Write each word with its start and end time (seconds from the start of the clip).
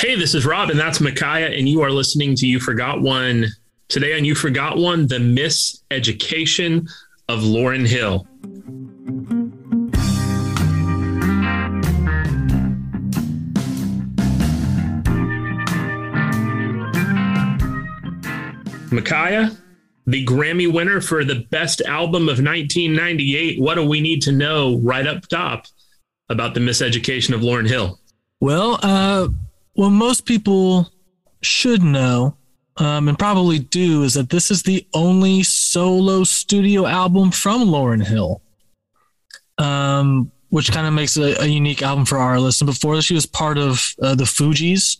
Hey, 0.00 0.14
this 0.14 0.34
is 0.34 0.46
Rob, 0.46 0.70
and 0.70 0.80
that's 0.80 0.98
Micaiah, 0.98 1.50
and 1.50 1.68
you 1.68 1.82
are 1.82 1.90
listening 1.90 2.34
to 2.36 2.46
You 2.46 2.58
Forgot 2.58 3.02
One. 3.02 3.48
Today 3.90 4.16
on 4.16 4.24
You 4.24 4.34
Forgot 4.34 4.78
One, 4.78 5.06
the 5.06 5.16
miseducation 5.16 6.88
of 7.28 7.40
Lauryn 7.40 7.86
Hill. 7.86 8.26
Micaiah, 18.90 19.54
the 20.06 20.24
Grammy 20.24 20.72
winner 20.72 21.02
for 21.02 21.26
the 21.26 21.46
best 21.50 21.82
album 21.82 22.22
of 22.22 22.42
1998. 22.42 23.60
What 23.60 23.74
do 23.74 23.86
we 23.86 24.00
need 24.00 24.22
to 24.22 24.32
know 24.32 24.78
right 24.78 25.06
up 25.06 25.28
top 25.28 25.66
about 26.30 26.54
the 26.54 26.60
miseducation 26.60 27.34
of 27.34 27.42
Lauryn 27.42 27.68
Hill? 27.68 28.00
Well, 28.40 28.80
uh, 28.82 29.28
what 29.80 29.88
most 29.88 30.26
people 30.26 30.92
should 31.40 31.82
know 31.82 32.36
um, 32.76 33.08
and 33.08 33.18
probably 33.18 33.58
do 33.58 34.02
is 34.02 34.12
that 34.12 34.28
this 34.28 34.50
is 34.50 34.62
the 34.62 34.86
only 34.92 35.42
solo 35.42 36.22
studio 36.22 36.84
album 36.84 37.30
from 37.30 37.62
Lauryn 37.62 38.04
Hill, 38.04 38.42
um, 39.56 40.30
which 40.50 40.70
kind 40.70 40.86
of 40.86 40.92
makes 40.92 41.16
a, 41.16 41.34
a, 41.40 41.46
unique 41.46 41.80
album 41.80 42.04
for 42.04 42.18
our 42.18 42.38
list. 42.38 42.60
And 42.60 42.66
before 42.66 42.94
this, 42.94 43.06
she 43.06 43.14
was 43.14 43.24
part 43.24 43.56
of 43.56 43.94
uh, 44.02 44.14
the 44.14 44.24
Fugees. 44.24 44.98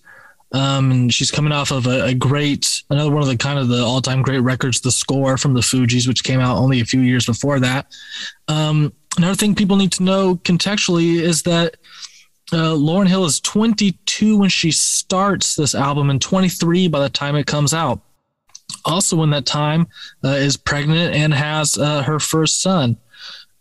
Um, 0.53 0.91
and 0.91 1.13
she's 1.13 1.31
coming 1.31 1.53
off 1.53 1.73
of 1.73 1.87
a, 1.87 2.07
a, 2.07 2.15
great, 2.15 2.83
another 2.89 3.11
one 3.11 3.21
of 3.21 3.29
the 3.29 3.37
kind 3.37 3.59
of 3.59 3.69
the 3.69 3.85
all 3.85 4.01
time 4.01 4.23
great 4.23 4.41
records, 4.41 4.81
The 4.81 4.91
Score 4.91 5.37
from 5.37 5.53
the 5.53 5.61
Fugees, 5.61 6.09
which 6.09 6.25
came 6.25 6.41
out 6.41 6.57
only 6.57 6.81
a 6.81 6.87
few 6.87 7.03
years 7.03 7.27
before 7.27 7.61
that. 7.61 7.95
Um, 8.49 8.95
another 9.19 9.35
thing 9.35 9.55
people 9.55 9.77
need 9.77 9.93
to 9.93 10.03
know 10.03 10.37
contextually 10.37 11.21
is 11.21 11.43
that 11.43 11.77
uh, 12.53 12.75
Lauryn 12.75 13.09
Hill 13.09 13.25
is 13.25 13.41
22 13.41 14.39
when 14.39 14.49
she 14.49 14.71
starts 14.71 15.55
this 15.57 15.75
album 15.75 16.11
and 16.11 16.21
23 16.21 16.89
by 16.89 17.01
the 17.01 17.09
time 17.09 17.37
it 17.37 17.47
comes 17.47 17.73
out. 17.73 18.01
Also, 18.85 19.23
in 19.23 19.31
that 19.31 19.47
time, 19.47 19.87
uh, 20.25 20.29
is 20.29 20.57
pregnant 20.57 21.15
and 21.15 21.35
has 21.35 21.77
uh, 21.77 22.03
her 22.03 22.19
first 22.19 22.63
son. 22.63 22.97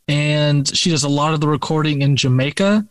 And 0.08 0.68
she 0.76 0.90
does 0.90 1.04
a 1.04 1.10
lot 1.10 1.34
of 1.34 1.42
the 1.42 1.48
recording 1.48 2.02
in 2.02 2.16
Jamaica, 2.16 2.88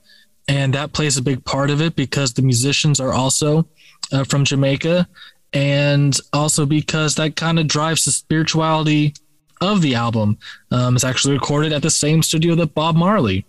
and 0.47 0.75
that 0.75 0.93
plays 0.93 1.17
a 1.17 1.23
big 1.23 1.45
part 1.45 1.71
of 1.71 1.81
it 1.81 1.97
because 1.97 2.33
the 2.33 2.43
musicians 2.43 3.01
are 3.01 3.13
also 3.13 3.67
uh, 4.13 4.25
from 4.25 4.45
Jamaica, 4.45 5.09
and 5.53 6.19
also 6.33 6.67
because 6.67 7.15
that 7.17 7.37
kind 7.37 7.59
of 7.59 7.67
drives 7.67 8.05
the 8.05 8.13
spirituality 8.13 9.15
of 9.61 9.83
the 9.83 9.95
album. 9.95 10.39
Um, 10.71 10.95
it's 10.95 11.05
actually 11.05 11.35
recorded 11.35 11.73
at 11.73 11.83
the 11.83 11.91
same 11.91 12.23
studio 12.23 12.55
that 12.57 12.75
Bob 12.75 12.95
Marley 12.95 13.45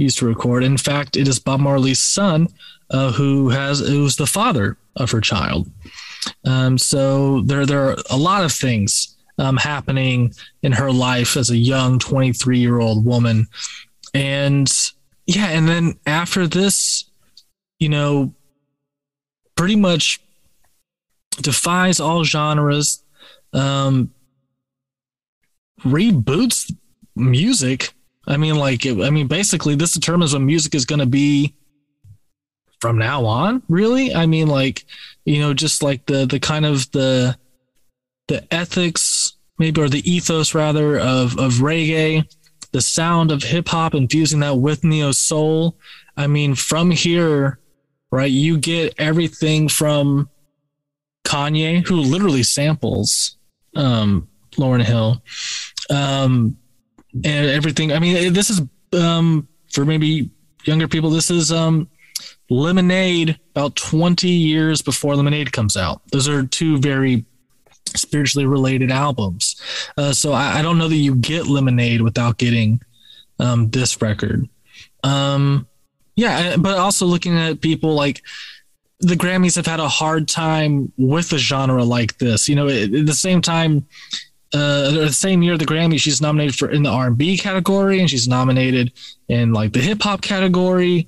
used 0.00 0.18
to 0.18 0.26
record. 0.26 0.64
In 0.64 0.78
fact, 0.78 1.16
it 1.16 1.28
is 1.28 1.38
Bob 1.38 1.60
Marley's 1.60 1.98
son 1.98 2.48
uh, 2.90 3.12
who 3.12 3.50
has 3.50 3.80
who's 3.80 4.16
the 4.16 4.26
father 4.26 4.76
of 4.96 5.10
her 5.10 5.20
child. 5.20 5.70
Um, 6.44 6.78
so 6.78 7.42
there 7.42 7.66
there 7.66 7.90
are 7.90 7.96
a 8.10 8.16
lot 8.16 8.44
of 8.44 8.52
things 8.52 9.16
um, 9.38 9.56
happening 9.56 10.34
in 10.62 10.72
her 10.72 10.90
life 10.90 11.36
as 11.36 11.50
a 11.50 11.56
young 11.56 11.98
23 11.98 12.58
year 12.58 12.80
old 12.80 13.04
woman, 13.04 13.46
and 14.14 14.70
yeah, 15.26 15.48
and 15.48 15.68
then 15.68 15.98
after 16.06 16.46
this, 16.46 17.04
you 17.78 17.88
know, 17.88 18.34
pretty 19.54 19.76
much 19.76 20.20
defies 21.42 22.00
all 22.00 22.24
genres, 22.24 23.02
um, 23.52 24.12
reboots 25.84 26.74
music 27.14 27.92
I 28.26 28.36
mean, 28.36 28.56
like, 28.56 28.86
I 28.86 29.10
mean, 29.10 29.26
basically, 29.26 29.74
this 29.74 29.94
determines 29.94 30.32
what 30.32 30.42
music 30.42 30.74
is 30.74 30.84
going 30.84 30.98
to 30.98 31.06
be 31.06 31.54
from 32.80 32.98
now 32.98 33.24
on. 33.24 33.62
Really, 33.68 34.14
I 34.14 34.26
mean, 34.26 34.48
like, 34.48 34.84
you 35.24 35.40
know, 35.40 35.54
just 35.54 35.82
like 35.82 36.06
the 36.06 36.26
the 36.26 36.40
kind 36.40 36.66
of 36.66 36.90
the 36.92 37.36
the 38.28 38.52
ethics, 38.52 39.36
maybe, 39.58 39.80
or 39.80 39.88
the 39.88 40.08
ethos 40.10 40.54
rather 40.54 40.98
of 40.98 41.38
of 41.38 41.54
reggae, 41.54 42.24
the 42.72 42.80
sound 42.80 43.30
of 43.30 43.42
hip 43.42 43.68
hop, 43.68 43.94
infusing 43.94 44.40
that 44.40 44.56
with 44.56 44.84
neo 44.84 45.12
soul. 45.12 45.76
I 46.16 46.26
mean, 46.26 46.54
from 46.54 46.90
here, 46.90 47.58
right, 48.10 48.30
you 48.30 48.58
get 48.58 48.94
everything 48.98 49.68
from 49.68 50.28
Kanye, 51.24 51.86
who 51.86 51.96
literally 51.96 52.42
samples 52.42 53.36
um, 53.76 54.28
Lauryn 54.52 54.82
Hill. 54.82 55.22
Um, 55.88 56.56
everything. 57.24 57.92
I 57.92 57.98
mean, 57.98 58.32
this 58.32 58.50
is 58.50 58.62
um, 58.92 59.48
for 59.72 59.84
maybe 59.84 60.30
younger 60.64 60.88
people. 60.88 61.10
This 61.10 61.30
is 61.30 61.52
um, 61.52 61.88
Lemonade 62.48 63.38
about 63.54 63.76
20 63.76 64.28
years 64.28 64.82
before 64.82 65.16
Lemonade 65.16 65.52
comes 65.52 65.76
out. 65.76 66.02
Those 66.12 66.28
are 66.28 66.44
two 66.44 66.78
very 66.78 67.24
spiritually 67.96 68.46
related 68.46 68.90
albums. 68.90 69.60
Uh, 69.96 70.12
so 70.12 70.32
I, 70.32 70.58
I, 70.58 70.62
don't 70.62 70.78
know 70.78 70.88
that 70.88 70.96
you 70.96 71.16
get 71.16 71.46
Lemonade 71.46 72.02
without 72.02 72.38
getting 72.38 72.80
um, 73.40 73.70
this 73.70 74.00
record. 74.00 74.48
Um, 75.02 75.66
yeah, 76.14 76.56
but 76.56 76.78
also 76.78 77.06
looking 77.06 77.36
at 77.36 77.60
people 77.60 77.94
like 77.94 78.22
the 79.00 79.14
Grammys 79.14 79.56
have 79.56 79.66
had 79.66 79.80
a 79.80 79.88
hard 79.88 80.28
time 80.28 80.92
with 80.98 81.32
a 81.32 81.38
genre 81.38 81.82
like 81.82 82.18
this. 82.18 82.48
You 82.48 82.56
know, 82.56 82.68
at 82.68 82.90
the 83.06 83.14
same 83.14 83.40
time, 83.40 83.86
uh, 84.52 84.90
the 84.90 85.12
same 85.12 85.42
year 85.42 85.56
the 85.56 85.64
Grammy, 85.64 85.98
she's 86.00 86.20
nominated 86.20 86.56
for 86.56 86.70
in 86.70 86.82
the 86.82 86.90
R 86.90 87.08
and 87.08 87.18
B 87.18 87.36
category, 87.36 88.00
and 88.00 88.10
she's 88.10 88.26
nominated 88.26 88.92
in 89.28 89.52
like 89.52 89.72
the 89.72 89.80
hip 89.80 90.02
hop 90.02 90.22
category. 90.22 91.06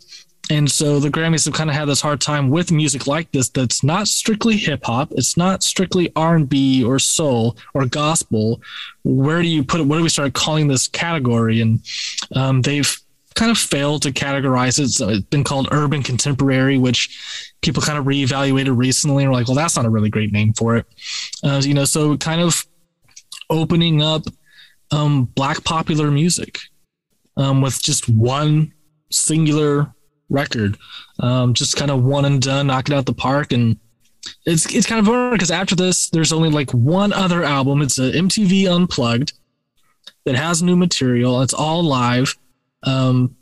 And 0.50 0.70
so 0.70 1.00
the 1.00 1.08
Grammys 1.08 1.44
have 1.46 1.54
kind 1.54 1.70
of 1.70 1.76
had 1.76 1.86
this 1.86 2.00
hard 2.00 2.20
time 2.20 2.50
with 2.50 2.72
music 2.72 3.06
like 3.06 3.30
this 3.32 3.48
that's 3.48 3.82
not 3.82 4.08
strictly 4.08 4.56
hip 4.56 4.84
hop, 4.84 5.12
it's 5.12 5.36
not 5.36 5.62
strictly 5.62 6.12
R 6.14 6.36
and 6.36 6.48
B 6.48 6.84
or 6.84 6.98
soul 6.98 7.56
or 7.74 7.86
gospel. 7.86 8.60
Where 9.02 9.40
do 9.40 9.48
you 9.48 9.64
put 9.64 9.80
it? 9.80 9.86
Where 9.86 9.98
do 9.98 10.02
we 10.02 10.08
start 10.08 10.34
calling 10.34 10.68
this 10.68 10.88
category? 10.88 11.60
And 11.60 11.80
um, 12.34 12.62
they've 12.62 12.96
kind 13.34 13.50
of 13.50 13.58
failed 13.58 14.02
to 14.02 14.12
categorize 14.12 14.78
it. 14.78 14.88
So 14.90 15.08
it's 15.08 15.26
been 15.26 15.44
called 15.44 15.68
urban 15.70 16.02
contemporary, 16.02 16.76
which 16.76 17.54
people 17.62 17.82
kind 17.82 17.98
of 17.98 18.04
reevaluated 18.04 18.76
recently 18.76 19.24
and 19.24 19.32
were 19.32 19.38
like, 19.38 19.48
well, 19.48 19.56
that's 19.56 19.76
not 19.76 19.86
a 19.86 19.90
really 19.90 20.10
great 20.10 20.32
name 20.32 20.52
for 20.52 20.76
it. 20.76 20.86
Uh, 21.42 21.62
you 21.64 21.72
know, 21.72 21.84
so 21.84 22.16
kind 22.16 22.40
of 22.40 22.66
opening 23.52 24.02
up 24.02 24.24
um, 24.90 25.24
black 25.24 25.62
popular 25.64 26.10
music 26.10 26.58
um, 27.36 27.60
with 27.60 27.80
just 27.82 28.08
one 28.08 28.72
singular 29.10 29.92
record, 30.28 30.76
um, 31.20 31.54
just 31.54 31.76
kind 31.76 31.90
of 31.90 32.02
one 32.02 32.24
and 32.24 32.42
done, 32.42 32.66
knock 32.68 32.88
it 32.88 32.94
out 32.94 33.06
the 33.06 33.12
park. 33.12 33.52
And 33.52 33.78
it's 34.46 34.72
it's 34.74 34.86
kind 34.86 34.98
of 34.98 35.06
hard 35.06 35.32
because 35.32 35.50
after 35.50 35.76
this, 35.76 36.10
there's 36.10 36.32
only 36.32 36.50
like 36.50 36.70
one 36.72 37.12
other 37.12 37.44
album. 37.44 37.82
It's 37.82 37.98
a 37.98 38.12
MTV 38.12 38.66
Unplugged 38.66 39.32
that 40.24 40.34
has 40.34 40.62
new 40.62 40.76
material. 40.76 41.42
It's 41.42 41.54
all 41.54 41.82
live. 41.82 42.36
Um, 42.84 43.36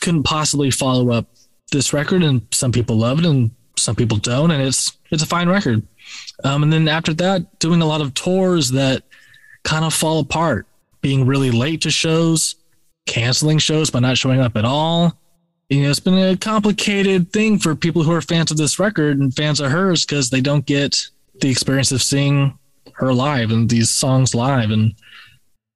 couldn't 0.00 0.22
possibly 0.22 0.70
follow 0.70 1.10
up 1.10 1.26
this 1.72 1.92
record, 1.92 2.22
and 2.22 2.46
some 2.52 2.72
people 2.72 2.96
love 2.96 3.18
it 3.18 3.26
and 3.26 3.50
some 3.76 3.96
people 3.96 4.18
don't, 4.18 4.50
and 4.50 4.62
it's 4.62 4.96
it's 5.10 5.22
a 5.22 5.26
fine 5.26 5.48
record. 5.48 5.86
Um, 6.44 6.62
and 6.62 6.72
then 6.72 6.88
after 6.88 7.12
that, 7.14 7.58
doing 7.58 7.82
a 7.82 7.86
lot 7.86 8.00
of 8.00 8.14
tours 8.14 8.70
that 8.72 9.02
kind 9.64 9.84
of 9.84 9.92
fall 9.92 10.20
apart, 10.20 10.66
being 11.00 11.26
really 11.26 11.50
late 11.50 11.82
to 11.82 11.90
shows, 11.90 12.56
canceling 13.06 13.58
shows 13.58 13.90
by 13.90 14.00
not 14.00 14.18
showing 14.18 14.40
up 14.40 14.56
at 14.56 14.64
all. 14.64 15.16
You 15.68 15.82
know, 15.82 15.90
it's 15.90 16.00
been 16.00 16.18
a 16.18 16.36
complicated 16.36 17.32
thing 17.32 17.58
for 17.58 17.74
people 17.74 18.02
who 18.02 18.12
are 18.12 18.22
fans 18.22 18.50
of 18.50 18.56
this 18.56 18.78
record 18.78 19.18
and 19.18 19.34
fans 19.34 19.60
of 19.60 19.70
hers 19.70 20.04
because 20.04 20.30
they 20.30 20.40
don't 20.40 20.66
get 20.66 21.08
the 21.40 21.50
experience 21.50 21.92
of 21.92 22.02
seeing 22.02 22.58
her 22.94 23.12
live 23.12 23.50
and 23.50 23.68
these 23.68 23.90
songs 23.90 24.34
live. 24.34 24.70
And 24.70 24.94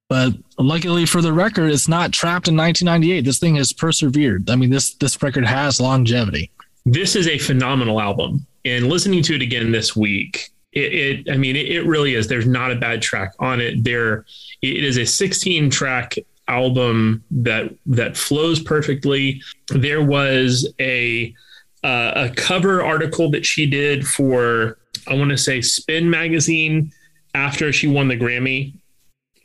but 0.09 0.35
luckily 0.59 1.07
for 1.07 1.23
the 1.23 1.33
record, 1.33 1.71
it's 1.71 1.89
not 1.89 2.13
trapped 2.13 2.49
in 2.49 2.57
1998. 2.57 3.25
This 3.25 3.39
thing 3.39 3.57
has 3.57 3.73
persevered. 3.73 4.51
I 4.51 4.57
mean, 4.57 4.71
this 4.71 4.95
this 4.95 5.21
record 5.23 5.47
has 5.47 5.81
longevity. 5.81 6.51
This 6.85 7.17
is 7.17 7.27
a 7.29 7.39
phenomenal 7.39 8.01
album 8.01 8.47
and 8.65 8.89
listening 8.89 9.23
to 9.25 9.35
it 9.35 9.43
again 9.43 9.73
this 9.73 9.95
week, 9.95 10.51
it, 10.73 10.95
it 11.27 11.31
I 11.31 11.37
mean, 11.37 11.57
it, 11.57 11.69
it, 11.69 11.87
really 11.87 12.15
is. 12.15 12.29
There's 12.29 12.47
not 12.47 12.73
a 12.73 12.77
bad 12.77 13.03
track 13.03 13.33
on 13.39 13.61
it. 13.61 13.85
There, 13.85 14.25
it 14.63 14.85
is 14.85 14.97
a 14.97 15.05
16 15.05 15.71
track 15.71 16.17
album 16.49 17.25
that 17.31 17.75
that 17.87 18.17
flows 18.17 18.61
perfectly. 18.61 19.43
There 19.69 20.03
was 20.03 20.73
a 20.81 21.35
uh, 21.83 22.13
a 22.29 22.35
cover 22.35 22.83
article 22.83 23.31
that 23.31 23.45
she 23.45 23.67
did 23.67 24.07
for 24.07 24.79
I 25.07 25.15
want 25.15 25.31
to 25.31 25.39
say 25.39 25.61
Spin 25.61 26.09
magazine 26.09 26.93
after 27.35 27.73
she 27.73 27.87
won 27.87 28.09
the 28.09 28.17
Grammy 28.17 28.75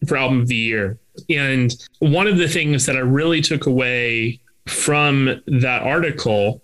for 0.08 0.16
album 0.18 0.40
of 0.42 0.48
the 0.48 0.56
year. 0.56 0.98
And 1.30 1.76
one 2.00 2.28
of 2.28 2.38
the 2.38 2.48
things 2.48 2.86
that 2.86 2.96
I 2.96 3.00
really 3.00 3.42
took 3.42 3.66
away 3.66 4.40
from 4.68 5.42
that 5.48 5.82
article 5.82 6.62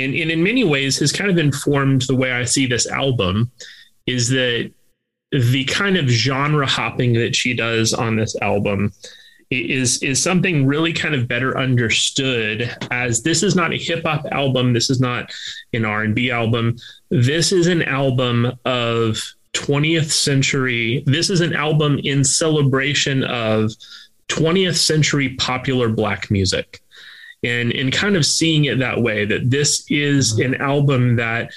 and, 0.00 0.14
and 0.14 0.30
in 0.30 0.42
many 0.42 0.64
ways 0.64 0.98
has 0.98 1.12
kind 1.12 1.30
of 1.30 1.38
informed 1.38 2.02
the 2.02 2.16
way 2.16 2.32
I 2.32 2.44
see 2.44 2.66
this 2.66 2.86
album 2.86 3.50
is 4.06 4.28
that 4.30 4.72
the 5.32 5.64
kind 5.64 5.96
of 5.96 6.08
genre 6.08 6.66
hopping 6.66 7.12
that 7.14 7.36
she 7.36 7.54
does 7.54 7.92
on 7.92 8.16
this 8.16 8.34
album 8.40 8.92
is 9.50 10.02
is 10.02 10.22
something 10.22 10.66
really 10.66 10.92
kind 10.92 11.14
of 11.14 11.26
better 11.26 11.56
understood 11.56 12.74
as 12.90 13.22
this 13.22 13.42
is 13.42 13.56
not 13.56 13.72
a 13.72 13.78
hip 13.78 14.04
hop 14.04 14.26
album 14.30 14.72
this 14.72 14.90
is 14.90 15.00
not 15.00 15.32
an 15.72 15.84
R&B 15.84 16.30
album. 16.30 16.76
This 17.10 17.52
is 17.52 17.66
an 17.66 17.82
album 17.82 18.52
of 18.66 19.18
20th 19.54 20.10
century 20.10 21.02
this 21.06 21.30
is 21.30 21.40
an 21.40 21.54
album 21.54 21.98
in 22.04 22.22
celebration 22.22 23.24
of 23.24 23.72
20th 24.28 24.76
century 24.76 25.30
popular 25.36 25.88
black 25.88 26.30
music 26.30 26.82
and 27.42 27.72
and 27.72 27.92
kind 27.92 28.16
of 28.16 28.26
seeing 28.26 28.64
it 28.64 28.78
that 28.78 29.00
way 29.00 29.24
that 29.24 29.50
this 29.50 29.84
is 29.90 30.38
an 30.38 30.54
album 30.56 31.16
that 31.16 31.50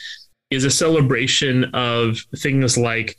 is 0.49 0.65
a 0.65 0.71
celebration 0.71 1.63
of 1.73 2.19
things 2.37 2.77
like 2.77 3.17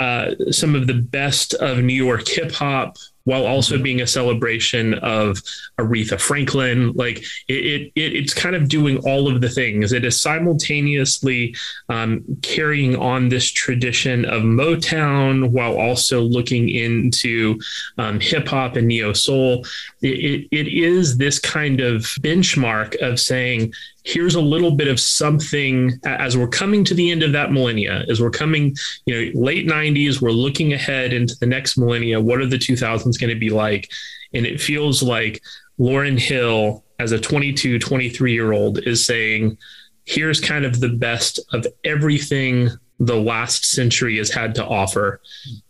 uh, 0.00 0.34
some 0.50 0.74
of 0.74 0.86
the 0.86 0.94
best 0.94 1.54
of 1.54 1.78
New 1.78 1.94
York 1.94 2.26
hip 2.26 2.50
hop, 2.50 2.96
while 3.24 3.46
also 3.46 3.78
being 3.78 4.00
a 4.00 4.06
celebration 4.06 4.94
of 4.94 5.42
Aretha 5.78 6.20
Franklin. 6.20 6.92
Like 6.92 7.24
it, 7.48 7.90
it, 7.94 8.12
it's 8.14 8.34
kind 8.34 8.54
of 8.54 8.68
doing 8.68 8.98
all 8.98 9.28
of 9.28 9.40
the 9.40 9.48
things. 9.48 9.92
It 9.92 10.04
is 10.04 10.20
simultaneously 10.20 11.54
um, 11.88 12.22
carrying 12.42 12.96
on 12.96 13.28
this 13.28 13.50
tradition 13.50 14.24
of 14.26 14.42
Motown 14.42 15.50
while 15.50 15.76
also 15.76 16.20
looking 16.20 16.68
into 16.68 17.58
um, 17.98 18.20
hip 18.20 18.48
hop 18.48 18.76
and 18.76 18.88
neo 18.88 19.12
soul. 19.12 19.64
It, 20.02 20.48
it, 20.52 20.66
it 20.66 20.68
is 20.68 21.16
this 21.16 21.38
kind 21.38 21.80
of 21.80 22.02
benchmark 22.20 23.00
of 23.00 23.18
saying, 23.18 23.72
here's 24.04 24.34
a 24.34 24.40
little 24.40 24.70
bit 24.70 24.86
of 24.86 25.00
something 25.00 25.98
as 26.04 26.36
we're 26.36 26.46
coming 26.46 26.84
to 26.84 26.94
the 26.94 27.10
end 27.10 27.22
of 27.22 27.32
that 27.32 27.50
millennia, 27.52 28.04
as 28.08 28.20
we're 28.20 28.30
coming, 28.30 28.76
you 29.06 29.14
know, 29.14 29.40
late 29.40 29.66
90s, 29.66 30.20
we're 30.20 30.30
looking 30.30 30.74
ahead 30.74 31.14
into 31.14 31.34
the 31.40 31.46
next 31.46 31.78
millennia. 31.78 32.20
What 32.20 32.40
are 32.40 32.46
the 32.46 32.58
2000s 32.58 33.18
going 33.18 33.32
to 33.32 33.40
be 33.40 33.50
like? 33.50 33.90
And 34.34 34.44
it 34.46 34.60
feels 34.60 35.02
like 35.02 35.42
Lauryn 35.78 36.18
Hill, 36.18 36.84
as 36.98 37.12
a 37.12 37.18
22, 37.18 37.78
23 37.78 38.32
year 38.32 38.52
old, 38.52 38.78
is 38.86 39.04
saying, 39.04 39.56
here's 40.04 40.38
kind 40.38 40.66
of 40.66 40.80
the 40.80 40.90
best 40.90 41.40
of 41.52 41.66
everything 41.84 42.68
the 43.00 43.16
last 43.16 43.64
century 43.64 44.18
has 44.18 44.30
had 44.30 44.54
to 44.54 44.64
offer 44.64 45.20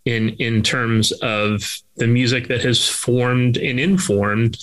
in 0.04 0.31
in 0.40 0.62
terms 0.62 1.12
of 1.22 1.81
the 1.96 2.06
music 2.06 2.48
that 2.48 2.62
has 2.62 2.86
formed 2.86 3.56
and 3.56 3.81
informed 3.81 4.58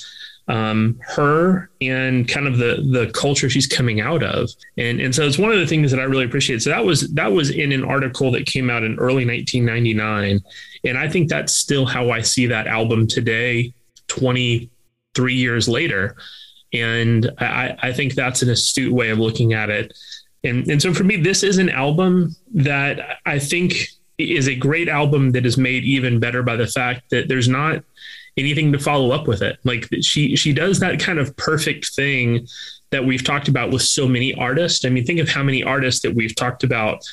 um, 0.51 0.99
her 1.07 1.69
and 1.79 2.27
kind 2.27 2.45
of 2.45 2.57
the 2.57 2.85
the 2.91 3.09
culture 3.13 3.49
she's 3.49 3.65
coming 3.65 4.01
out 4.01 4.21
of. 4.21 4.49
And 4.77 4.99
and 4.99 5.15
so 5.15 5.25
it's 5.25 5.39
one 5.39 5.51
of 5.51 5.57
the 5.57 5.65
things 5.65 5.91
that 5.91 5.99
I 5.99 6.03
really 6.03 6.25
appreciate. 6.25 6.61
So 6.61 6.69
that 6.69 6.83
was 6.83 7.09
that 7.13 7.31
was 7.31 7.49
in 7.49 7.71
an 7.71 7.85
article 7.85 8.31
that 8.31 8.45
came 8.45 8.69
out 8.69 8.83
in 8.83 8.99
early 8.99 9.25
1999, 9.25 10.41
and 10.83 10.97
I 10.97 11.07
think 11.07 11.29
that's 11.29 11.55
still 11.55 11.85
how 11.85 12.11
I 12.11 12.21
see 12.21 12.47
that 12.47 12.67
album 12.67 13.07
today, 13.07 13.73
23 14.07 15.33
years 15.33 15.69
later. 15.69 16.17
And 16.73 17.31
I, 17.37 17.77
I 17.81 17.93
think 17.93 18.13
that's 18.13 18.41
an 18.41 18.49
astute 18.49 18.93
way 18.93 19.09
of 19.09 19.19
looking 19.19 19.53
at 19.53 19.69
it. 19.69 19.93
And, 20.43 20.65
and 20.69 20.81
so 20.81 20.93
for 20.93 21.03
me, 21.03 21.17
this 21.17 21.43
is 21.43 21.57
an 21.57 21.69
album 21.69 22.33
that 22.53 23.17
I 23.25 23.39
think 23.39 23.89
is 24.17 24.47
a 24.47 24.55
great 24.55 24.87
album 24.87 25.31
that 25.31 25.45
is 25.45 25.57
made 25.57 25.83
even 25.83 26.19
better 26.19 26.43
by 26.43 26.55
the 26.55 26.67
fact 26.67 27.09
that 27.09 27.27
there's 27.27 27.49
not 27.49 27.83
anything 28.37 28.71
to 28.71 28.79
follow 28.79 29.11
up 29.11 29.27
with 29.27 29.41
it. 29.41 29.59
Like 29.63 29.87
she 30.01 30.35
she 30.35 30.53
does 30.53 30.79
that 30.79 30.99
kind 30.99 31.19
of 31.19 31.35
perfect 31.37 31.93
thing 31.95 32.47
that 32.91 33.05
we've 33.05 33.23
talked 33.23 33.47
about 33.47 33.71
with 33.71 33.81
so 33.81 34.07
many 34.07 34.33
artists. 34.35 34.85
I 34.85 34.89
mean, 34.89 35.05
think 35.05 35.19
of 35.19 35.29
how 35.29 35.43
many 35.43 35.63
artists 35.63 36.01
that 36.01 36.13
we've 36.13 36.35
talked 36.35 36.63
about 36.63 37.03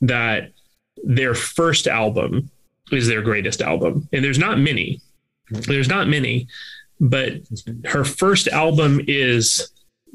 that 0.00 0.52
their 1.04 1.34
first 1.34 1.86
album 1.86 2.50
is 2.92 3.06
their 3.06 3.22
greatest 3.22 3.60
album. 3.60 4.08
And 4.12 4.24
there's 4.24 4.38
not 4.38 4.58
many. 4.58 5.00
There's 5.50 5.88
not 5.88 6.08
many, 6.08 6.48
but 7.00 7.34
her 7.84 8.04
first 8.04 8.48
album 8.48 9.00
is 9.06 9.70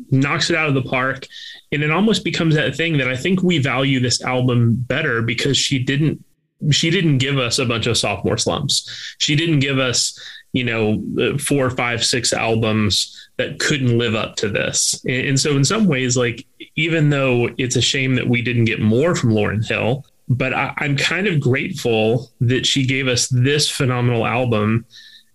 knocks 0.09 0.49
it 0.49 0.55
out 0.55 0.67
of 0.67 0.73
the 0.73 0.81
park 0.81 1.27
and 1.71 1.83
it 1.83 1.91
almost 1.91 2.23
becomes 2.23 2.55
that 2.55 2.75
thing 2.75 2.97
that 2.97 3.07
I 3.07 3.15
think 3.15 3.43
we 3.43 3.59
value 3.59 3.99
this 3.99 4.21
album 4.23 4.75
better 4.75 5.21
because 5.21 5.57
she 5.57 5.79
didn't 5.83 6.23
she 6.69 6.89
didn't 6.91 7.17
give 7.17 7.37
us 7.37 7.57
a 7.57 7.65
bunch 7.65 7.87
of 7.87 7.97
sophomore 7.97 8.37
slumps. 8.37 9.15
She 9.17 9.35
didn't 9.35 9.59
give 9.59 9.79
us 9.79 10.19
you 10.53 10.63
know, 10.63 11.37
four, 11.37 11.69
five, 11.69 12.03
six 12.03 12.33
albums 12.33 13.29
that 13.37 13.59
couldn't 13.59 13.97
live 13.97 14.15
up 14.15 14.35
to 14.37 14.49
this. 14.49 15.01
And, 15.05 15.27
and 15.29 15.39
so, 15.39 15.55
in 15.55 15.63
some 15.63 15.85
ways, 15.85 16.17
like, 16.17 16.45
even 16.75 17.09
though 17.09 17.49
it's 17.57 17.75
a 17.75 17.81
shame 17.81 18.15
that 18.15 18.27
we 18.27 18.41
didn't 18.41 18.65
get 18.65 18.81
more 18.81 19.15
from 19.15 19.31
Lauryn 19.31 19.65
Hill, 19.65 20.05
but 20.27 20.53
I, 20.53 20.73
I'm 20.77 20.95
kind 20.95 21.27
of 21.27 21.39
grateful 21.39 22.31
that 22.41 22.65
she 22.65 22.85
gave 22.85 23.07
us 23.07 23.27
this 23.29 23.69
phenomenal 23.69 24.25
album 24.25 24.85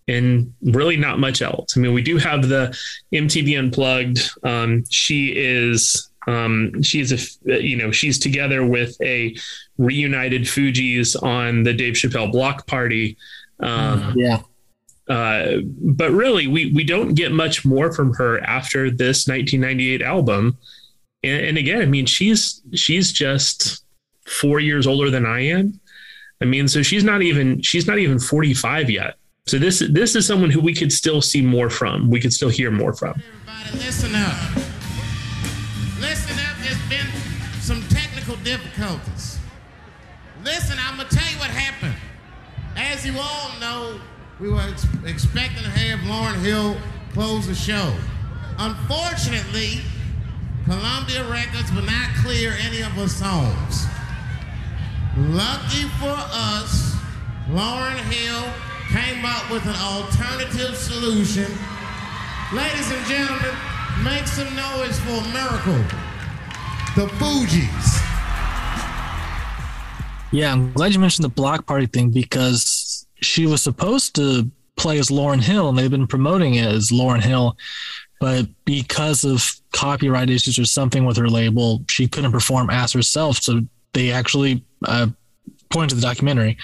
and 0.08 0.52
really 0.62 0.96
not 0.96 1.18
much 1.18 1.42
else. 1.42 1.76
I 1.76 1.80
mean, 1.80 1.92
we 1.92 2.02
do 2.02 2.16
have 2.18 2.48
the 2.48 2.76
MTV 3.12 3.58
Unplugged. 3.58 4.30
Um, 4.42 4.84
she 4.88 5.34
is 5.36 6.08
um, 6.26 6.82
she's 6.82 7.12
a 7.12 7.60
you 7.60 7.76
know 7.76 7.90
she's 7.90 8.18
together 8.18 8.64
with 8.64 8.96
a 9.00 9.36
reunited 9.78 10.42
Fugees 10.42 11.20
on 11.22 11.62
the 11.62 11.72
Dave 11.72 11.94
Chappelle 11.94 12.32
Block 12.32 12.66
Party. 12.66 13.16
Um, 13.60 14.14
yeah, 14.16 14.42
uh, 15.08 15.58
but 15.78 16.10
really, 16.10 16.46
we 16.46 16.72
we 16.72 16.84
don't 16.84 17.14
get 17.14 17.32
much 17.32 17.64
more 17.64 17.92
from 17.92 18.14
her 18.14 18.40
after 18.40 18.90
this 18.90 19.28
1998 19.28 20.02
album. 20.02 20.58
And, 21.22 21.46
and 21.46 21.58
again, 21.58 21.80
I 21.80 21.86
mean, 21.86 22.06
she's 22.06 22.60
she's 22.74 23.12
just 23.12 23.84
four 24.26 24.58
years 24.58 24.86
older 24.86 25.10
than 25.10 25.24
I 25.24 25.40
am. 25.46 25.80
I 26.40 26.44
mean, 26.44 26.68
so 26.68 26.82
she's 26.82 27.04
not 27.04 27.22
even 27.22 27.62
she's 27.62 27.86
not 27.86 27.98
even 27.98 28.18
45 28.18 28.90
yet. 28.90 29.16
So 29.46 29.58
this 29.58 29.78
this 29.90 30.16
is 30.16 30.26
someone 30.26 30.50
who 30.50 30.60
we 30.60 30.74
could 30.74 30.92
still 30.92 31.22
see 31.22 31.40
more 31.40 31.70
from. 31.70 32.10
We 32.10 32.20
could 32.20 32.32
still 32.32 32.48
hear 32.48 32.72
more 32.72 32.92
from. 32.92 33.22
Everybody, 33.46 33.84
listen 33.84 34.14
up. 34.16 34.56
Listen 36.00 36.36
up. 36.40 36.56
There's 36.62 36.88
been 36.88 37.06
some 37.60 37.82
technical 37.88 38.34
difficulties. 38.36 39.38
Listen, 40.44 40.76
I'm 40.80 40.96
gonna 40.96 41.08
tell 41.08 41.30
you 41.32 41.38
what 41.38 41.50
happened. 41.50 41.94
As 42.76 43.06
you 43.06 43.14
all 43.18 43.50
know, 43.60 44.00
we 44.40 44.50
were 44.50 44.60
ex- 44.60 44.86
expecting 45.06 45.62
to 45.62 45.70
have 45.70 46.00
Lauryn 46.00 46.40
Hill 46.42 46.76
close 47.12 47.46
the 47.46 47.54
show. 47.54 47.94
Unfortunately, 48.58 49.80
Columbia 50.64 51.24
Records 51.30 51.72
would 51.72 51.86
not 51.86 52.10
clear 52.22 52.52
any 52.60 52.80
of 52.80 52.92
her 52.92 53.08
songs. 53.08 53.86
Lucky 55.16 55.88
for 56.00 56.12
us, 56.12 56.96
Lauryn 57.48 57.96
Hill 58.12 58.44
came 58.90 59.24
up 59.24 59.50
with 59.50 59.64
an 59.64 59.76
alternative 59.76 60.76
solution. 60.76 61.50
Ladies 62.52 62.90
and 62.92 63.06
gentlemen, 63.06 63.54
make 64.04 64.26
some 64.26 64.54
noise 64.54 64.98
for 65.00 65.16
a 65.16 65.28
miracle. 65.32 65.82
The 66.94 67.06
Fugees. 67.16 68.02
Yeah, 70.32 70.52
I'm 70.52 70.72
glad 70.72 70.92
you 70.92 70.98
mentioned 70.98 71.24
the 71.24 71.30
block 71.30 71.66
party 71.66 71.86
thing 71.86 72.10
because 72.10 72.75
she 73.26 73.46
was 73.46 73.62
supposed 73.62 74.14
to 74.16 74.50
play 74.76 74.98
as 74.98 75.08
Lauryn 75.08 75.42
Hill, 75.42 75.68
and 75.68 75.76
they've 75.76 75.90
been 75.90 76.06
promoting 76.06 76.54
it 76.54 76.66
as 76.66 76.90
Lauryn 76.90 77.22
Hill. 77.22 77.56
But 78.20 78.46
because 78.64 79.24
of 79.24 79.44
copyright 79.72 80.30
issues 80.30 80.58
or 80.58 80.64
something 80.64 81.04
with 81.04 81.16
her 81.18 81.28
label, 81.28 81.84
she 81.90 82.08
couldn't 82.08 82.32
perform 82.32 82.70
as 82.70 82.92
herself. 82.92 83.38
So 83.38 83.60
they 83.92 84.10
actually, 84.10 84.64
uh, 84.86 85.08
pointed 85.70 85.90
to 85.90 85.94
the 85.96 86.02
documentary, 86.02 86.56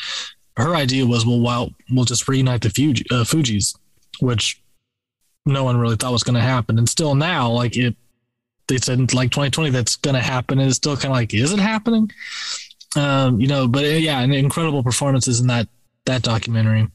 her 0.57 0.75
idea 0.75 1.05
was, 1.05 1.27
well, 1.27 1.41
well, 1.41 1.71
we'll 1.91 2.05
just 2.05 2.27
reunite 2.29 2.63
the 2.63 2.71
Fuji, 2.71 3.05
uh, 3.11 3.25
Fugees, 3.25 3.77
which 4.21 4.63
no 5.45 5.65
one 5.65 5.77
really 5.77 5.97
thought 5.97 6.13
was 6.13 6.23
going 6.23 6.37
to 6.37 6.41
happen. 6.41 6.79
And 6.79 6.89
still 6.89 7.15
now, 7.15 7.51
like 7.51 7.77
it, 7.77 7.97
they 8.69 8.79
said 8.79 9.13
like 9.13 9.31
2020 9.31 9.71
that's 9.71 9.97
going 9.97 10.15
to 10.15 10.21
happen, 10.21 10.59
and 10.59 10.69
it's 10.69 10.77
still 10.77 10.97
kind 10.97 11.07
of 11.07 11.13
like, 11.13 11.35
is 11.35 11.53
it 11.53 11.59
happening? 11.59 12.11
Um, 12.97 13.41
you 13.41 13.49
know, 13.49 13.67
but 13.67 13.85
uh, 13.85 13.89
yeah, 13.89 14.21
and 14.21 14.35
incredible 14.35 14.83
performances 14.83 15.41
in 15.41 15.47
that 15.49 15.69
that 16.07 16.23
documentary. 16.23 16.89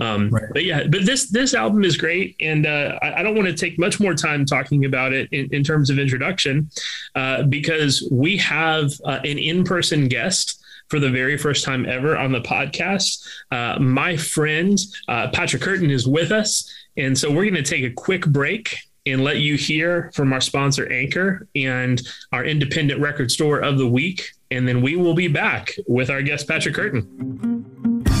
Um, 0.00 0.30
right. 0.30 0.44
But 0.52 0.64
yeah, 0.64 0.84
but 0.88 1.04
this 1.06 1.30
this 1.30 1.54
album 1.54 1.84
is 1.84 1.96
great, 1.96 2.36
and 2.40 2.66
uh, 2.66 2.98
I, 3.02 3.20
I, 3.20 3.22
don't 3.22 3.36
want 3.36 3.46
to 3.46 3.54
take 3.54 3.78
much 3.78 4.00
more 4.00 4.14
time 4.14 4.44
talking 4.44 4.84
about 4.84 5.12
it 5.12 5.28
in, 5.32 5.48
in 5.52 5.62
terms 5.62 5.90
of 5.90 5.98
introduction, 5.98 6.70
uh, 7.14 7.44
because 7.44 8.08
we 8.10 8.36
have 8.38 8.90
uh, 9.04 9.20
an 9.24 9.38
in 9.38 9.64
person 9.64 10.08
guest. 10.08 10.58
For 10.88 10.98
the 10.98 11.08
very 11.08 11.38
first 11.38 11.64
time 11.64 11.86
ever 11.86 12.18
on 12.18 12.32
the 12.32 12.42
podcast, 12.42 13.26
uh, 13.50 13.78
my 13.80 14.14
friend 14.14 14.78
uh, 15.08 15.28
Patrick 15.30 15.62
Kirton 15.62 15.90
is 15.90 16.06
with 16.06 16.30
us. 16.30 16.70
And 16.98 17.16
so 17.16 17.30
we're 17.30 17.44
going 17.44 17.54
to 17.54 17.62
take 17.62 17.82
a 17.82 17.90
quick 17.90 18.26
break 18.26 18.76
and 19.06 19.24
let 19.24 19.38
you 19.38 19.56
hear 19.56 20.10
from 20.14 20.34
our 20.34 20.40
sponsor, 20.42 20.92
Anchor, 20.92 21.48
and 21.56 22.02
our 22.32 22.44
independent 22.44 23.00
record 23.00 23.30
store 23.30 23.60
of 23.60 23.78
the 23.78 23.88
week. 23.88 24.32
And 24.50 24.68
then 24.68 24.82
we 24.82 24.96
will 24.96 25.14
be 25.14 25.28
back 25.28 25.72
with 25.86 26.10
our 26.10 26.20
guest, 26.20 26.46
Patrick 26.46 26.74
Kirton. 26.74 28.12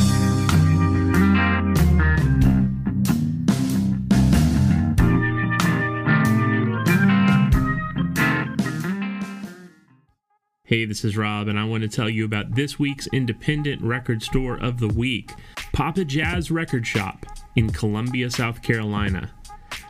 Hey, 10.72 10.86
this 10.86 11.04
is 11.04 11.18
Rob, 11.18 11.48
and 11.48 11.58
I 11.58 11.64
want 11.64 11.82
to 11.82 11.88
tell 11.88 12.08
you 12.08 12.24
about 12.24 12.54
this 12.54 12.78
week's 12.78 13.06
independent 13.08 13.82
record 13.82 14.22
store 14.22 14.56
of 14.56 14.80
the 14.80 14.88
week 14.88 15.34
Papa 15.74 16.06
Jazz 16.06 16.50
Record 16.50 16.84
Shoppe. 16.84 17.26
in 17.54 17.70
Columbia, 17.70 18.30
South 18.30 18.62
Carolina. 18.62 19.30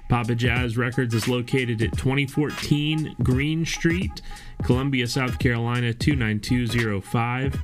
Papa 0.09 0.35
Jazz 0.35 0.77
Records 0.77 1.15
is 1.15 1.29
located 1.29 1.81
at 1.83 1.93
2014 1.93 3.15
Green 3.23 3.65
Street, 3.65 4.23
Columbia, 4.65 5.07
South 5.07 5.39
Carolina 5.39 5.95
29205. 5.95 7.63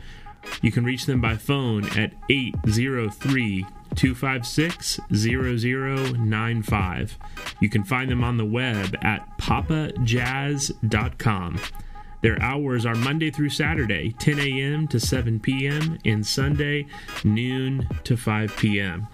You 0.62 0.70
can 0.70 0.84
reach 0.84 1.06
them 1.06 1.20
by 1.20 1.34
phone 1.34 1.86
at 1.98 2.12
803 2.30 3.66
256 3.96 5.00
0095. 5.12 7.18
You 7.60 7.68
can 7.68 7.82
find 7.82 8.12
them 8.12 8.22
on 8.22 8.36
the 8.36 8.44
web 8.44 8.96
at 9.02 9.26
papajazz.com. 9.38 11.58
Their 12.20 12.40
hours 12.42 12.84
are 12.84 12.94
Monday 12.94 13.30
through 13.30 13.50
Saturday, 13.50 14.12
10 14.18 14.38
a.m. 14.40 14.88
to 14.88 14.98
7 14.98 15.38
p.m., 15.40 15.98
and 16.04 16.26
Sunday, 16.26 16.86
noon 17.24 17.88
to 18.04 18.16
5 18.16 18.56
p.m. 18.56 19.06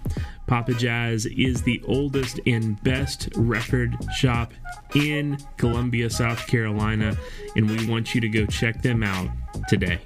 Papa 0.46 0.74
Jazz 0.74 1.26
is 1.26 1.62
the 1.62 1.82
oldest 1.86 2.40
and 2.46 2.82
best 2.82 3.28
record 3.36 3.96
shop 4.14 4.52
in 4.94 5.38
Columbia, 5.56 6.10
South 6.10 6.46
Carolina, 6.46 7.16
and 7.56 7.68
we 7.70 7.86
want 7.86 8.14
you 8.14 8.20
to 8.20 8.28
go 8.28 8.46
check 8.46 8.82
them 8.82 9.02
out 9.02 9.30
today. 9.68 10.00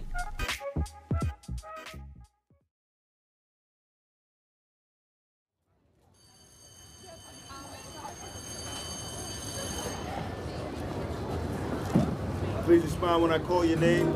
Respond 12.99 13.23
when 13.23 13.31
I 13.31 13.39
call 13.39 13.65
your 13.65 13.79
name. 13.79 14.13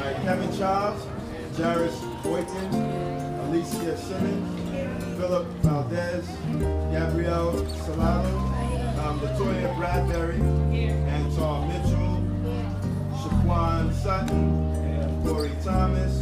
Right, 0.00 0.16
Kevin 0.22 0.52
Charles, 0.58 1.00
Jairus 1.56 1.96
Boykin, 2.24 2.74
Alicia 3.46 3.96
Simmons, 3.96 5.16
Philip 5.16 5.46
Valdez, 5.62 6.26
Gabrielle 6.90 7.54
Salado, 7.86 8.36
um, 8.98 9.20
Latoya 9.20 9.76
Bradbury, 9.76 10.40
Anton 10.74 11.68
Mitchell, 11.68 12.20
Shaquan 13.22 13.94
Sutton, 14.02 15.22
Corey 15.24 15.52
Thomas, 15.62 16.18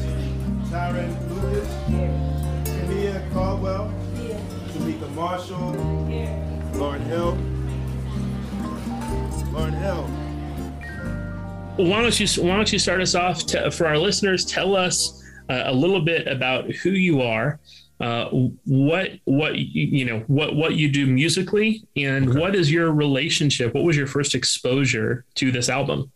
Tyron 0.68 1.10
Lucas, 1.30 1.68
Kania 2.68 3.32
Caldwell, 3.32 3.90
Tamika 4.74 5.10
Marshall, 5.14 5.72
Lauryn 6.74 7.06
Hill, 7.06 7.38
Lauryn 9.54 9.80
Hill. 9.80 10.31
Why 11.76 12.02
don't 12.02 12.20
you 12.20 12.42
why 12.42 12.56
don't 12.56 12.70
you 12.70 12.78
start 12.78 13.00
us 13.00 13.14
off 13.14 13.46
to, 13.46 13.70
for 13.70 13.86
our 13.86 13.96
listeners? 13.96 14.44
Tell 14.44 14.76
us 14.76 15.22
uh, 15.48 15.62
a 15.66 15.72
little 15.72 16.02
bit 16.02 16.26
about 16.28 16.70
who 16.70 16.90
you 16.90 17.22
are, 17.22 17.60
uh, 17.98 18.26
what 18.66 19.12
what 19.24 19.56
you, 19.56 20.04
know 20.04 20.18
what 20.26 20.54
what 20.54 20.74
you 20.74 20.90
do 20.90 21.06
musically, 21.06 21.82
and 21.96 22.34
what 22.34 22.54
is 22.54 22.70
your 22.70 22.92
relationship? 22.92 23.72
What 23.74 23.84
was 23.84 23.96
your 23.96 24.06
first 24.06 24.34
exposure 24.34 25.24
to 25.36 25.50
this 25.50 25.70
album? 25.70 26.12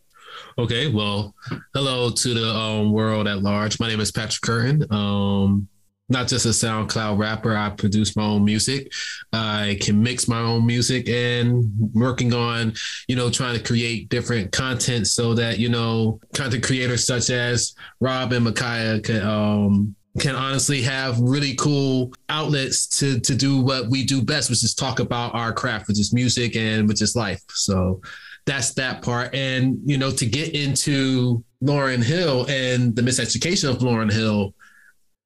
Okay, 0.59 0.93
well, 0.93 1.35
hello 1.75 2.11
to 2.11 2.35
the 2.35 2.49
um, 2.51 2.93
world 2.93 3.27
at 3.27 3.43
large. 3.43 3.81
My 3.81 3.89
name 3.89 4.01
is 4.01 4.13
Patrick 4.13 4.43
Kirton. 4.43 4.85
Um, 4.91 5.69
not 6.09 6.29
just 6.29 6.47
a 6.47 6.51
SoundCloud 6.51 7.19
rapper. 7.19 7.57
I 7.57 7.71
produce 7.71 8.17
my 8.17 8.25
own 8.25 8.45
music. 8.45 8.93
I 9.33 9.79
can 9.81 10.01
mix 10.03 10.29
my 10.29 10.39
own 10.39 10.65
music 10.65 11.09
and 11.09 11.65
working 11.95 12.33
on, 12.33 12.75
you 13.09 13.17
know, 13.17 13.31
trying 13.31 13.57
to 13.57 13.63
create 13.63 14.09
different 14.09 14.53
content 14.53 15.09
so 15.09 15.35
that, 15.35 15.59
you 15.59 15.69
know, 15.69 16.21
content 16.35 16.63
creators 16.63 17.07
such 17.07 17.31
as 17.31 17.75
Rob 18.01 18.33
and 18.33 18.45
Micaiah 18.45 19.01
can, 19.01 19.27
um, 19.27 19.97
can 20.19 20.35
honestly 20.35 20.81
have 20.81 21.19
really 21.21 21.55
cool 21.57 22.13
outlets 22.29 22.87
to 22.87 23.21
to 23.21 23.35
do 23.35 23.61
what 23.61 23.91
we 23.91 24.05
do 24.05 24.23
best, 24.23 24.49
which 24.49 24.65
is 24.65 24.75
talk 24.75 25.01
about 25.01 25.35
our 25.35 25.53
craft, 25.53 25.89
which 25.89 26.01
is 26.01 26.15
music 26.15 26.57
and 26.57 26.89
which 26.89 27.03
is 27.03 27.17
life. 27.17 27.43
So 27.51 28.01
that's 28.47 28.73
that 28.75 29.03
part. 29.03 29.35
And, 29.35 29.79
you 29.85 29.99
know, 29.99 30.11
to 30.13 30.25
get 30.25 30.55
into 30.55 31.45
Lauryn 31.63 32.03
Hill 32.03 32.47
and 32.49 32.95
the 32.95 33.03
miseducation 33.03 33.69
of 33.69 33.79
Lauryn 33.79 34.11
Hill, 34.11 34.55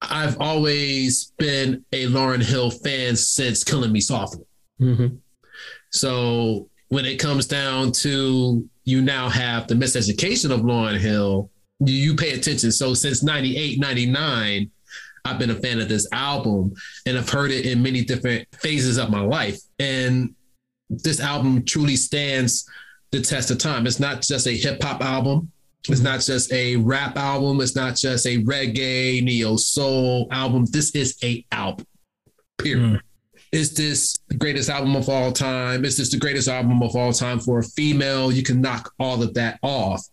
I've 0.03 0.41
always 0.41 1.33
been 1.39 1.85
a 1.93 2.07
Lauryn 2.07 2.43
Hill 2.43 2.71
fan 2.71 3.17
since 3.17 3.65
Killing 3.65 3.93
Me 3.93 4.01
Softly. 4.01 4.45
Mm-hmm. 4.81 5.17
So 5.91 6.69
when 6.89 7.05
it 7.05 7.19
comes 7.19 7.47
down 7.47 7.93
to 7.93 8.69
you 8.85 9.03
now 9.03 9.29
have 9.29 9.69
the 9.69 9.75
miseducation 9.75 10.51
of 10.51 10.61
Lauryn 10.61 10.99
Hill, 10.99 11.51
you, 11.81 11.95
you 11.95 12.17
pay 12.17 12.33
attention. 12.33 12.73
So 12.73 12.95
since 12.95 13.23
98, 13.23 13.79
99, 13.79 14.71
I've 15.25 15.39
been 15.39 15.51
a 15.51 15.55
fan 15.55 15.81
of 15.81 15.89
this 15.89 16.09
album 16.13 16.73
and 17.07 17.19
I've 17.19 17.29
heard 17.29 17.51
it 17.51 17.67
in 17.67 17.83
many 17.83 18.05
different 18.05 18.49
phases 18.55 18.97
of 18.97 19.11
my 19.11 19.21
life. 19.21 19.61
And 19.79 20.35
this 20.89 21.21
album 21.21 21.65
truly 21.65 21.97
stands 21.97 22.69
the 23.11 23.21
test 23.21 23.51
of 23.51 23.59
time. 23.59 23.87
It's 23.87 24.01
not 24.01 24.23
just 24.23 24.47
a 24.47 24.57
hip 24.57 24.83
hop 24.83 25.03
album. 25.03 25.51
It's 25.89 26.01
not 26.01 26.21
just 26.21 26.53
a 26.53 26.77
rap 26.77 27.17
album. 27.17 27.61
It's 27.61 27.75
not 27.75 27.97
just 27.97 28.27
a 28.27 28.43
reggae, 28.45 29.23
neo 29.23 29.57
soul 29.57 30.29
album. 30.31 30.67
This 30.67 30.95
is 30.95 31.17
a 31.23 31.45
album. 31.53 31.87
Period. 32.59 32.99
Mm. 32.99 33.01
Is 33.53 33.75
this 33.75 34.15
the 34.29 34.37
greatest 34.37 34.69
album 34.69 34.95
of 34.95 35.09
all 35.09 35.33
time? 35.33 35.85
Is 35.85 35.97
this 35.97 36.11
the 36.11 36.19
greatest 36.19 36.49
album 36.49 36.83
of 36.83 36.95
all 36.95 37.13
time 37.13 37.41
for 37.41 37.59
a 37.59 37.65
female? 37.65 38.31
You 38.31 38.43
can 38.43 38.61
knock 38.61 38.93
all 38.99 39.23
of 39.23 39.35
that 39.35 39.59
off 39.63 40.07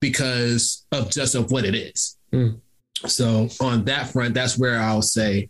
because 0.00 0.86
of 0.92 1.10
just 1.10 1.34
of 1.34 1.50
what 1.50 1.64
it 1.64 1.74
is. 1.74 2.16
Mm. 2.32 2.60
So 3.06 3.48
on 3.60 3.84
that 3.86 4.08
front, 4.08 4.34
that's 4.34 4.58
where 4.58 4.78
I'll 4.78 5.02
say, 5.02 5.48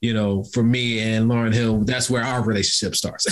you 0.00 0.14
know, 0.14 0.44
for 0.52 0.62
me 0.62 1.00
and 1.00 1.28
Lauryn 1.28 1.52
Hill, 1.52 1.84
that's 1.84 2.08
where 2.08 2.22
our 2.22 2.44
relationship 2.44 2.94
starts. 2.94 3.26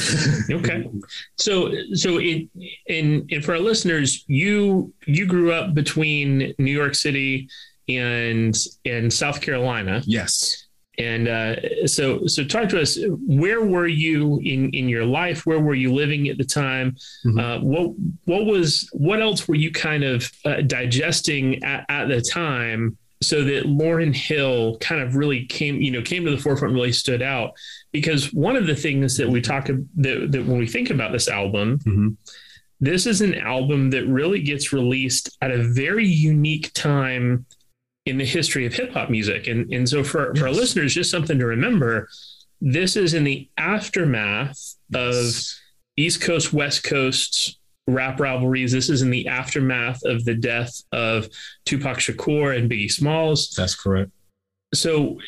Okay. 0.51 0.89
So 1.37 1.73
so 1.95 2.19
in 2.21 2.49
in 2.87 3.27
and 3.31 3.45
for 3.45 3.53
our 3.53 3.61
listeners, 3.61 4.25
you 4.27 4.93
you 5.07 5.27
grew 5.27 5.53
up 5.53 5.75
between 5.75 6.55
New 6.59 6.73
York 6.73 6.95
City 6.95 7.49
and 7.89 8.57
and 8.85 9.13
South 9.13 9.41
Carolina. 9.41 10.03
yes. 10.07 10.63
And 10.99 11.29
uh, 11.29 11.87
so, 11.87 12.27
so 12.27 12.43
talk 12.43 12.71
to 12.71 12.81
us. 12.81 12.97
Where 13.27 13.63
were 13.63 13.87
you 13.87 14.41
in 14.43 14.71
in 14.71 14.89
your 14.89 15.05
life? 15.05 15.45
Where 15.45 15.61
were 15.61 15.75
you 15.75 15.93
living 15.93 16.27
at 16.31 16.39
the 16.39 16.45
time? 16.45 16.97
Mhm. 17.27 17.39
Uh, 17.39 17.61
what 17.63 17.95
what 18.25 18.47
was 18.47 18.89
what 18.93 19.21
else 19.21 19.47
were 19.47 19.57
you 19.57 19.71
kind 19.71 20.05
of 20.05 20.33
uh, 20.47 20.63
digesting 20.63 21.63
at, 21.63 21.85
at 21.91 22.09
the 22.09 22.23
time? 22.23 22.97
So 23.23 23.43
that 23.45 23.65
Lauryn 23.65 24.15
Hill 24.15 24.77
kind 24.79 25.01
of 25.01 25.17
really 25.17 25.47
came, 25.47 25.81
you 25.81 25.91
know, 25.91 26.03
came 26.03 26.25
to 26.27 26.31
the 26.31 26.37
forefront, 26.37 26.75
really 26.75 26.93
stood 26.93 27.23
out. 27.23 27.53
Because 27.93 28.33
one 28.33 28.57
of 28.57 28.67
the 28.67 28.75
things 28.77 29.17
that 29.17 29.29
we 29.29 29.41
talk 29.41 29.67
that, 29.67 30.29
that 30.33 30.45
when 30.47 30.59
we 30.59 30.67
think 30.67 30.91
about 30.91 31.13
this 31.13 31.29
album, 31.29 31.79
Mhm. 31.87 32.17
this 32.79 33.07
is 33.07 33.23
an 33.23 33.35
album 33.35 33.89
that 33.91 34.07
really 34.07 34.43
gets 34.43 34.73
released 34.73 35.35
at 35.41 35.51
a 35.51 35.63
very 35.63 36.07
unique 36.07 36.71
time 36.75 37.47
in 38.05 38.19
the 38.19 38.25
history 38.25 38.67
of 38.67 38.75
hip 38.75 38.93
hop 38.93 39.09
music. 39.09 39.47
And, 39.47 39.73
and 39.73 39.89
so 39.89 40.05
for, 40.05 40.35
for 40.35 40.49
our 40.49 40.53
listeners, 40.53 40.95
just 40.95 41.11
something 41.11 41.39
to 41.39 41.47
remember 41.47 42.09
this 42.61 42.97
is 42.97 43.15
in 43.15 43.25
the 43.25 43.49
aftermath 43.57 44.75
of 44.95 45.25
East 45.97 46.21
Coast, 46.21 46.53
West 46.53 46.85
Coast 46.85 47.59
rap 47.87 48.21
rivalries. 48.21 48.73
This 48.73 48.89
is 48.89 49.03
in 49.03 49.11
the 49.11 49.29
aftermath 49.29 50.01
of 50.05 50.25
the 50.25 50.35
death 50.35 50.83
of 50.93 51.29
Tupac 51.65 51.99
Shakur 51.99 52.57
and 52.57 52.71
Biggie 52.71 52.91
Smalls. 52.91 53.51
That's 53.57 53.75
correct. 53.75 54.11
So 54.75 55.19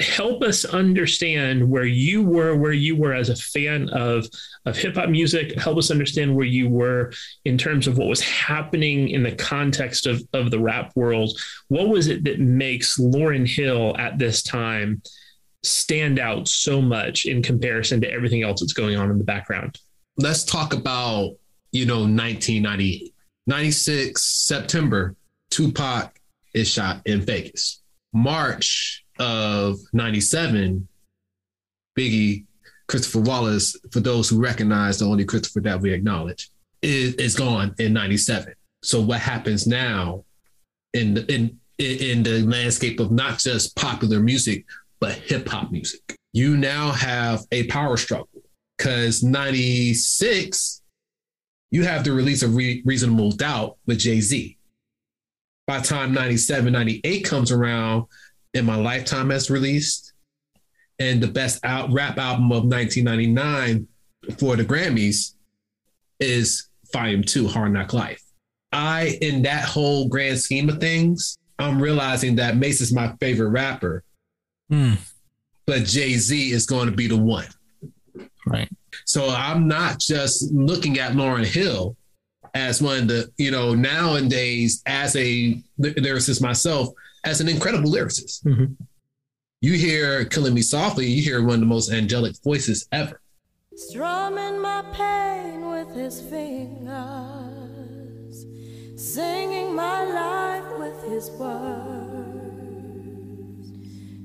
help 0.00 0.42
us 0.42 0.64
understand 0.64 1.68
where 1.68 1.84
you 1.84 2.22
were, 2.22 2.56
where 2.56 2.72
you 2.72 2.96
were 2.96 3.12
as 3.12 3.28
a 3.28 3.36
fan 3.36 3.88
of, 3.90 4.26
of 4.66 4.76
hip 4.76 4.96
hop 4.96 5.08
music. 5.08 5.58
Help 5.58 5.78
us 5.78 5.90
understand 5.90 6.34
where 6.34 6.46
you 6.46 6.68
were 6.68 7.12
in 7.44 7.56
terms 7.56 7.86
of 7.86 7.98
what 7.98 8.08
was 8.08 8.20
happening 8.20 9.08
in 9.10 9.22
the 9.22 9.34
context 9.34 10.06
of, 10.06 10.22
of 10.32 10.50
the 10.50 10.58
rap 10.58 10.92
world. 10.96 11.38
What 11.68 11.88
was 11.88 12.08
it 12.08 12.24
that 12.24 12.40
makes 12.40 12.98
Lauryn 12.98 13.48
Hill 13.48 13.96
at 13.98 14.18
this 14.18 14.42
time 14.42 15.02
stand 15.62 16.18
out 16.18 16.48
so 16.48 16.80
much 16.80 17.24
in 17.24 17.42
comparison 17.42 18.00
to 18.00 18.10
everything 18.10 18.42
else 18.42 18.60
that's 18.60 18.72
going 18.72 18.96
on 18.96 19.10
in 19.10 19.18
the 19.18 19.24
background? 19.24 19.78
Let's 20.16 20.44
talk 20.44 20.74
about, 20.74 21.36
you 21.74 21.84
know, 21.86 22.02
1990, 22.02 23.12
96, 23.48 24.22
September, 24.22 25.16
Tupac 25.50 26.16
is 26.54 26.68
shot 26.68 27.02
in 27.04 27.20
Vegas. 27.20 27.82
March 28.12 29.04
of 29.18 29.78
97, 29.92 30.86
Biggie, 31.98 32.44
Christopher 32.86 33.20
Wallace, 33.20 33.76
for 33.90 33.98
those 33.98 34.28
who 34.28 34.40
recognize 34.40 35.00
the 35.00 35.06
only 35.06 35.24
Christopher 35.24 35.60
that 35.62 35.80
we 35.80 35.92
acknowledge, 35.92 36.50
is, 36.80 37.14
is 37.14 37.34
gone 37.34 37.74
in 37.78 37.92
97. 37.92 38.54
So 38.84 39.00
what 39.00 39.18
happens 39.18 39.66
now 39.66 40.24
in 40.92 41.14
the, 41.14 41.34
in 41.34 41.58
in 41.78 42.22
the 42.22 42.40
landscape 42.42 43.00
of 43.00 43.10
not 43.10 43.40
just 43.40 43.74
popular 43.74 44.20
music, 44.20 44.64
but 45.00 45.14
hip 45.14 45.48
hop 45.48 45.72
music? 45.72 46.16
You 46.32 46.56
now 46.56 46.92
have 46.92 47.44
a 47.50 47.66
power 47.66 47.96
struggle 47.96 48.28
because 48.78 49.24
96, 49.24 50.82
you 51.74 51.82
have 51.82 52.04
the 52.04 52.12
release 52.12 52.44
of 52.44 52.54
Re- 52.54 52.82
Reasonable 52.84 53.32
Doubt 53.32 53.78
with 53.84 53.98
Jay 53.98 54.20
Z. 54.20 54.56
By 55.66 55.80
the 55.80 55.86
time 55.88 56.14
97, 56.14 56.72
98 56.72 57.24
comes 57.24 57.50
around, 57.50 58.04
and 58.54 58.64
My 58.64 58.76
Lifetime 58.76 59.30
has 59.30 59.50
released, 59.50 60.12
and 61.00 61.20
the 61.20 61.26
best 61.26 61.64
out 61.64 61.90
rap 61.92 62.16
album 62.16 62.52
of 62.52 62.64
1999 62.66 63.88
for 64.38 64.54
the 64.54 64.64
Grammys 64.64 65.34
is 66.20 66.68
Volume 66.92 67.24
Two, 67.24 67.48
Hard 67.48 67.72
Knock 67.72 67.92
Life. 67.92 68.22
I, 68.70 69.18
in 69.20 69.42
that 69.42 69.64
whole 69.64 70.06
grand 70.06 70.38
scheme 70.38 70.68
of 70.68 70.78
things, 70.78 71.36
I'm 71.58 71.82
realizing 71.82 72.36
that 72.36 72.56
Mase 72.56 72.80
is 72.82 72.92
my 72.92 73.12
favorite 73.20 73.50
rapper, 73.50 74.04
Hmm. 74.70 74.92
but 75.66 75.84
Jay 75.86 76.12
Z 76.14 76.52
is 76.52 76.66
going 76.66 76.86
to 76.88 76.94
be 76.94 77.08
the 77.08 77.16
one. 77.16 77.46
Right. 78.46 78.68
So 79.04 79.28
I'm 79.28 79.68
not 79.68 79.98
just 80.00 80.50
looking 80.52 80.98
at 80.98 81.12
Lauryn 81.12 81.44
Hill 81.44 81.96
as 82.54 82.80
one 82.80 82.98
of 83.02 83.08
the, 83.08 83.30
you 83.36 83.50
know, 83.50 83.74
nowadays 83.74 84.82
as 84.86 85.14
a 85.16 85.60
lyricist 85.80 86.40
myself, 86.40 86.88
as 87.24 87.40
an 87.40 87.48
incredible 87.48 87.90
lyricist. 87.90 88.44
Mhm. 88.44 88.76
You 89.60 89.72
hear 89.74 90.24
Killing 90.26 90.54
Me 90.54 90.62
Softly, 90.62 91.06
you 91.06 91.22
hear 91.22 91.42
one 91.42 91.54
of 91.54 91.60
the 91.60 91.66
most 91.66 91.90
angelic 91.90 92.34
voices 92.44 92.86
ever. 92.92 93.20
strumming 93.76 94.60
my 94.60 94.82
pain 94.92 95.68
with 95.68 95.88
his 95.96 96.20
fingers, 96.20 96.86
singing 98.96 99.74
my 99.74 100.04
life 100.04 100.78
with 100.78 101.02
his 101.10 101.28
words, 101.30 101.62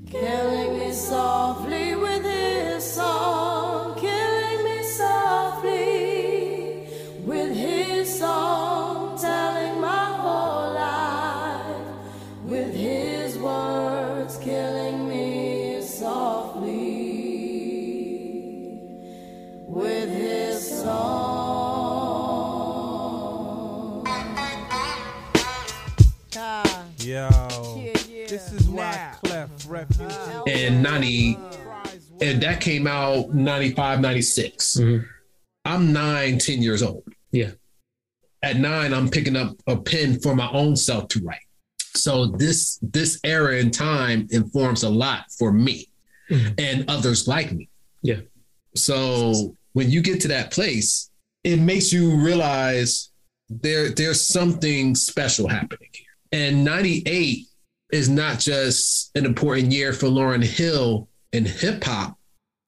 killing 0.08 0.78
me 0.78 0.92
softly 0.92 1.96
with 1.96 2.22
his 2.22 2.84
song, 2.84 3.89
Yo, 27.10 27.28
this 28.28 28.52
is 28.52 28.68
why 28.68 29.14
Clef 29.24 29.50
Refuge. 29.66 30.12
And 30.46 30.80
90, 30.80 31.36
and 32.20 32.40
that 32.40 32.60
came 32.60 32.86
out 32.86 33.34
95, 33.34 34.00
96. 34.00 34.76
Mhm. 34.76 35.04
I'm 35.64 35.92
nine, 35.92 36.38
10 36.38 36.62
years 36.62 36.84
old. 36.84 37.02
Yeah. 37.32 37.50
At 38.44 38.58
nine, 38.58 38.94
I'm 38.94 39.08
picking 39.10 39.34
up 39.34 39.56
a 39.66 39.76
pen 39.76 40.20
for 40.20 40.36
my 40.36 40.48
own 40.52 40.76
self 40.76 41.08
to 41.08 41.20
write. 41.24 41.42
So 41.96 42.26
this 42.26 42.78
this 42.80 43.18
era 43.24 43.56
in 43.58 43.72
time 43.72 44.28
informs 44.30 44.84
a 44.84 44.88
lot 44.88 45.24
for 45.36 45.52
me 45.52 45.88
Mhm. 46.30 46.54
and 46.60 46.88
others 46.88 47.26
like 47.26 47.50
me. 47.50 47.68
Yeah. 48.02 48.20
So 48.76 49.56
when 49.72 49.90
you 49.90 50.00
get 50.00 50.20
to 50.20 50.28
that 50.28 50.52
place, 50.52 51.10
it 51.42 51.56
makes 51.58 51.92
you 51.92 52.14
realize 52.14 53.10
there 53.48 53.90
there's 53.90 54.20
something 54.24 54.94
special 54.94 55.48
happening 55.48 55.88
here. 55.92 56.06
And 56.32 56.64
98 56.64 57.46
is 57.92 58.08
not 58.08 58.38
just 58.38 59.10
an 59.16 59.26
important 59.26 59.72
year 59.72 59.92
for 59.92 60.06
Lauryn 60.06 60.44
Hill 60.44 61.08
and 61.32 61.46
hip 61.46 61.82
hop. 61.82 62.16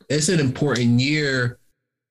It's 0.09 0.28
an 0.28 0.40
important 0.40 1.00
year 1.00 1.59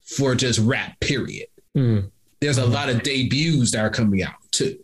for 0.05 0.33
just 0.35 0.59
rap, 0.59 0.99
period. 0.99 1.47
Mhm. 1.77 2.09
There's 2.39 2.57
a 2.57 2.65
lot 2.65 2.89
of 2.89 3.03
debuts 3.03 3.71
that 3.71 3.83
are 3.83 3.89
coming 3.89 4.23
out 4.23 4.35
too. 4.51 4.77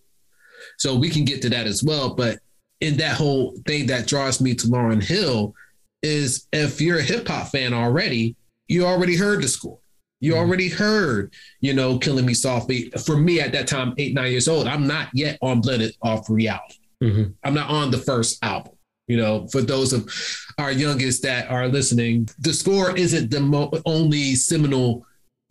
So 0.78 0.96
we 0.96 1.10
can 1.10 1.26
get 1.26 1.42
to 1.42 1.50
that 1.50 1.68
as 1.68 1.84
well. 1.84 2.14
But 2.14 2.40
in 2.82 2.98
that 2.98 3.16
whole 3.16 3.58
thing 3.66 3.88
that 3.88 4.08
draws 4.08 4.40
me 4.40 4.54
to 4.56 4.68
Lauryn 4.68 5.04
Hill 5.04 5.56
is 6.04 6.48
if 6.54 6.80
you're 6.80 7.00
a 7.00 7.04
hip 7.04 7.28
hop 7.28 7.52
fan 7.52 7.74
already, 7.74 8.36
you 8.68 8.86
already 8.86 9.16
heard 9.16 9.42
the 9.42 9.48
score. 9.48 9.80
You 10.20 10.36
already 10.36 10.68
heard, 10.70 11.34
you 11.62 11.74
know, 11.74 12.00
Killing 12.00 12.26
Me 12.26 12.34
Softly. 12.34 12.90
For 13.06 13.18
me 13.18 13.40
at 13.40 13.52
that 13.52 13.68
time, 13.68 13.94
eight, 13.98 14.14
nine 14.16 14.32
years 14.32 14.48
old, 14.48 14.68
I'm 14.68 14.88
not 14.88 15.10
yet 15.14 15.38
on 15.42 15.62
Blunted 15.62 15.96
on 16.02 16.22
Reality. 16.28 16.80
Mhm. 17.04 17.34
I'm 17.44 17.54
not 17.54 17.70
on 17.70 17.92
the 17.92 18.00
first 18.00 18.40
album. 18.44 18.74
You 19.08 19.18
know, 19.18 19.48
for 19.48 19.62
those 19.62 19.94
of 19.94 20.12
our 20.58 20.72
youngest 20.72 21.22
that 21.22 21.50
are 21.50 21.68
listening, 21.68 22.28
the 22.39 22.52
score 22.54 22.98
isn't 22.98 23.30
the 23.32 23.39
mo- 23.39 23.72
only 23.86 24.36
seminal 24.36 25.06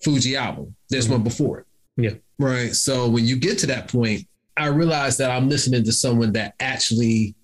Fugee 0.04 0.36
album. 0.36 0.74
There's 0.90 1.08
one 1.08 1.22
before 1.22 1.60
it. 1.60 1.66
Yeah. 1.96 2.14
Right. 2.38 2.74
So 2.74 3.08
when 3.08 3.24
you 3.24 3.36
get 3.36 3.58
to 3.60 3.66
that 3.68 3.88
point, 3.88 4.26
I 4.58 4.66
realize 4.66 5.16
that 5.18 5.30
I'm 5.30 5.48
listening 5.48 5.84
to 5.84 5.92
someone 5.92 6.32
that 6.32 6.54
actually 6.60 7.34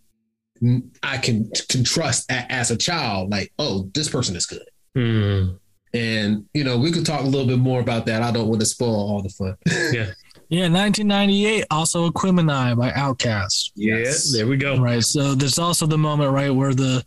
mm, 0.62 0.82
I 1.02 1.16
can 1.18 1.50
can 1.68 1.82
trust 1.84 2.30
as 2.30 2.70
a 2.70 2.76
child. 2.76 3.30
Like, 3.30 3.52
oh, 3.58 3.88
this 3.94 4.08
person 4.08 4.36
is 4.36 4.44
good. 4.46 4.62
Mhm. 4.96 5.58
And 5.94 6.46
you 6.54 6.64
know, 6.64 6.78
we 6.78 6.90
could 6.90 7.04
talk 7.04 7.20
a 7.20 7.26
little 7.26 7.46
bit 7.46 7.58
more 7.58 7.80
about 7.80 8.06
that. 8.06 8.22
I 8.22 8.30
don't 8.30 8.48
want 8.48 8.60
to 8.60 8.66
spoil 8.66 8.94
all 8.94 9.22
the 9.22 9.28
fun. 9.28 9.56
Yeah, 9.92 10.12
Yeah, 10.48 10.68
1998, 10.68 11.64
also 11.70 12.10
Aquemini 12.10 12.76
by 12.76 12.90
Outkast. 12.90 13.72
Yes. 13.74 14.32
Yeah, 14.32 14.38
there 14.38 14.46
we 14.48 14.56
go. 14.56 14.78
Right. 14.78 15.02
So 15.02 15.34
there's 15.34 15.58
also 15.58 15.86
the 15.86 15.98
moment, 15.98 16.32
right, 16.32 16.50
where 16.50 16.74
the 16.74 17.04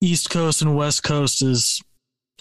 East 0.00 0.30
Coast 0.30 0.62
and 0.62 0.76
West 0.76 1.02
Coast 1.02 1.42
is 1.42 1.82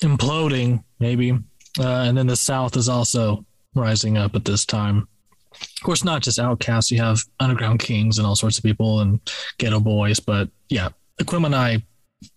imploding, 0.02 0.84
maybe. 1.00 1.32
Uh, 1.32 2.04
and 2.08 2.18
then 2.18 2.28
the 2.28 2.36
South 2.36 2.78
is 2.78 2.88
also 2.88 3.46
rising 3.74 4.18
up 4.18 4.36
at 4.36 4.46
this 4.46 4.66
time. 4.66 5.08
Of 5.52 5.84
course, 5.84 6.04
not 6.04 6.22
just 6.22 6.40
Outkast. 6.40 6.92
You 6.92 7.00
have 7.02 7.22
Underground 7.40 7.80
Kings 7.80 8.18
and 8.18 8.28
all 8.28 8.36
sorts 8.36 8.58
of 8.58 8.64
people 8.64 9.02
and 9.02 9.20
Geto 9.58 9.84
Boys. 9.84 10.20
But 10.20 10.50
yeah, 10.70 10.90
Aquemini, 11.22 11.82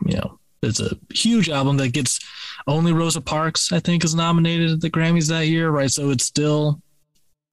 you 0.06 0.16
know, 0.16 0.38
it's 0.62 0.80
a 0.80 0.96
huge 1.12 1.48
album 1.48 1.76
that 1.78 1.92
gets 1.92 2.18
only 2.68 2.92
Rosa 2.92 3.20
Parks, 3.20 3.72
I 3.72 3.80
think, 3.80 4.04
is 4.04 4.14
nominated 4.14 4.70
at 4.70 4.80
the 4.80 4.90
Grammys 4.90 5.28
that 5.28 5.46
year, 5.46 5.70
right? 5.70 5.90
So 5.90 6.10
it's 6.10 6.24
still 6.24 6.80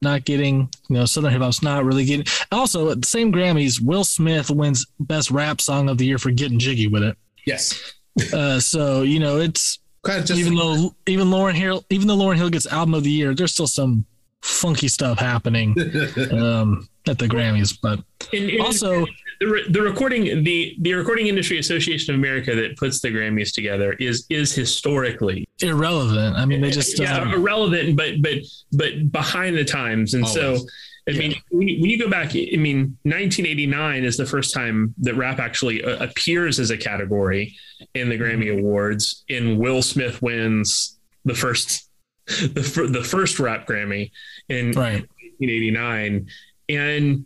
not 0.01 0.25
getting, 0.25 0.69
you 0.89 0.97
know, 0.97 1.05
Southern 1.05 1.31
hip 1.31 1.41
hop's 1.41 1.63
not 1.63 1.85
really 1.85 2.05
getting. 2.05 2.25
Also, 2.51 2.91
at 2.91 3.01
the 3.01 3.07
same 3.07 3.31
Grammys, 3.31 3.81
Will 3.81 4.03
Smith 4.03 4.51
wins 4.51 4.85
Best 4.99 5.31
Rap 5.31 5.61
Song 5.61 5.89
of 5.89 5.97
the 5.97 6.05
Year 6.05 6.17
for 6.17 6.31
Getting 6.31 6.59
Jiggy 6.59 6.87
with 6.87 7.01
it. 7.01 7.17
Yes. 7.45 7.93
Uh, 8.33 8.59
so 8.59 9.01
you 9.01 9.19
know, 9.19 9.37
it's 9.37 9.79
Kind 10.05 10.19
of 10.19 10.25
just 10.25 10.39
even 10.39 10.55
though 10.55 10.95
even 11.07 11.27
Lauryn 11.29 11.55
Hill, 11.55 11.83
even 11.89 12.07
though 12.07 12.15
Lauryn 12.15 12.35
Hill 12.35 12.51
gets 12.51 12.67
Album 12.67 12.93
of 12.93 13.03
the 13.03 13.09
Year, 13.09 13.33
there's 13.33 13.53
still 13.53 13.67
some 13.67 14.05
funky 14.41 14.87
stuff 14.87 15.17
happening 15.17 15.75
um, 16.31 16.87
at 17.07 17.17
the 17.17 17.27
Grammys. 17.27 17.77
But 17.81 17.99
And, 18.33 18.49
and 18.49 18.61
also, 18.61 19.05
the, 19.39 19.63
the 19.69 19.81
recording 19.81 20.43
the 20.43 20.75
the 20.81 20.93
recording 20.93 21.27
industry 21.27 21.59
association 21.59 22.13
of 22.13 22.19
america 22.19 22.55
that 22.55 22.77
puts 22.77 23.01
the 23.01 23.09
grammys 23.09 23.53
together 23.53 23.93
is 23.93 24.25
is 24.29 24.53
historically 24.53 25.47
irrelevant. 25.59 26.35
I 26.35 26.45
mean, 26.45 26.61
they 26.61 26.71
just 26.71 26.99
yeah 26.99 27.19
um, 27.19 27.33
irrelevant 27.33 27.97
but 27.97 28.21
but 28.21 28.39
but 28.71 29.11
behind 29.11 29.57
the 29.57 29.65
times 29.65 30.13
and 30.13 30.27
so 30.27 30.45
Always. 30.45 30.71
I 31.07 31.11
mean, 31.11 31.35
when 31.51 31.67
you, 31.67 31.81
when 31.81 31.89
you 31.91 31.99
go 31.99 32.09
back, 32.09 32.29
I 32.29 32.57
mean, 32.57 32.97
1989 33.03 34.03
is 34.03 34.17
the 34.17 34.25
first 34.25 34.55
time 34.55 34.95
that 34.99 35.13
rap 35.13 35.37
actually 35.37 35.83
uh, 35.83 36.03
appears 36.03 36.59
as 36.59 36.71
a 36.71 36.77
category 36.77 37.55
in 37.93 38.09
the 38.09 38.17
Grammy 38.17 38.51
Awards. 38.51 39.23
And 39.29 39.59
Will 39.59 39.83
Smith 39.83 40.23
wins 40.23 40.97
the 41.23 41.35
first, 41.35 41.87
the 42.25 42.89
the 42.91 43.03
first 43.03 43.39
rap 43.39 43.67
Grammy 43.67 44.09
in 44.49 44.71
right. 44.71 45.05
1989, 45.37 46.27
and 46.69 47.25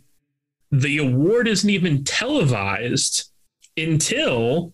the 0.70 0.98
award 0.98 1.48
isn't 1.48 1.70
even 1.70 2.04
televised 2.04 3.30
until 3.76 4.72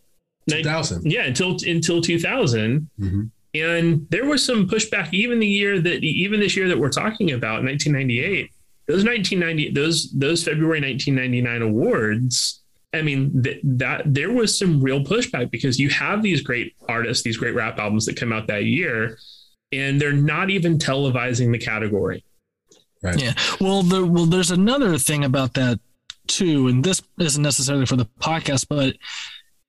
2000. 0.48 1.10
yeah 1.10 1.24
until 1.24 1.56
until 1.66 2.00
2000 2.00 2.88
Mhm. 3.00 3.30
and 3.54 4.06
there 4.10 4.24
was 4.26 4.44
some 4.44 4.68
pushback 4.68 5.12
even 5.12 5.38
the 5.38 5.46
year 5.46 5.80
that 5.80 6.02
even 6.04 6.40
this 6.40 6.56
year 6.56 6.68
that 6.68 6.78
we're 6.78 6.88
talking 6.90 7.32
about 7.32 7.62
1998 7.64 8.50
those 8.86 9.04
1990 9.04 9.72
those 9.72 10.10
those 10.12 10.44
february 10.44 10.80
1999 10.80 11.62
awards 11.62 12.62
i 12.94 13.02
mean 13.02 13.42
th- 13.42 13.60
that 13.64 14.02
there 14.06 14.30
was 14.32 14.56
some 14.56 14.80
real 14.80 15.02
pushback 15.02 15.50
because 15.50 15.78
you 15.80 15.88
have 15.90 16.22
these 16.22 16.40
great 16.42 16.74
artists 16.88 17.22
these 17.24 17.36
great 17.36 17.54
rap 17.54 17.78
albums 17.78 18.06
that 18.06 18.16
come 18.16 18.32
out 18.32 18.46
that 18.46 18.64
year 18.64 19.18
and 19.72 20.00
they're 20.00 20.12
not 20.12 20.48
even 20.50 20.78
televising 20.78 21.50
the 21.50 21.58
category 21.58 22.22
Right. 23.06 23.22
Yeah. 23.22 23.34
Well, 23.60 23.82
there, 23.82 24.04
well, 24.04 24.26
there's 24.26 24.50
another 24.50 24.98
thing 24.98 25.24
about 25.24 25.54
that 25.54 25.78
too, 26.26 26.68
and 26.68 26.82
this 26.84 27.00
isn't 27.20 27.42
necessarily 27.42 27.86
for 27.86 27.96
the 27.96 28.06
podcast, 28.20 28.66
but 28.68 28.96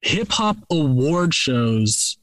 hip 0.01 0.29
hop 0.31 0.57
award 0.71 1.33
shows 1.33 2.17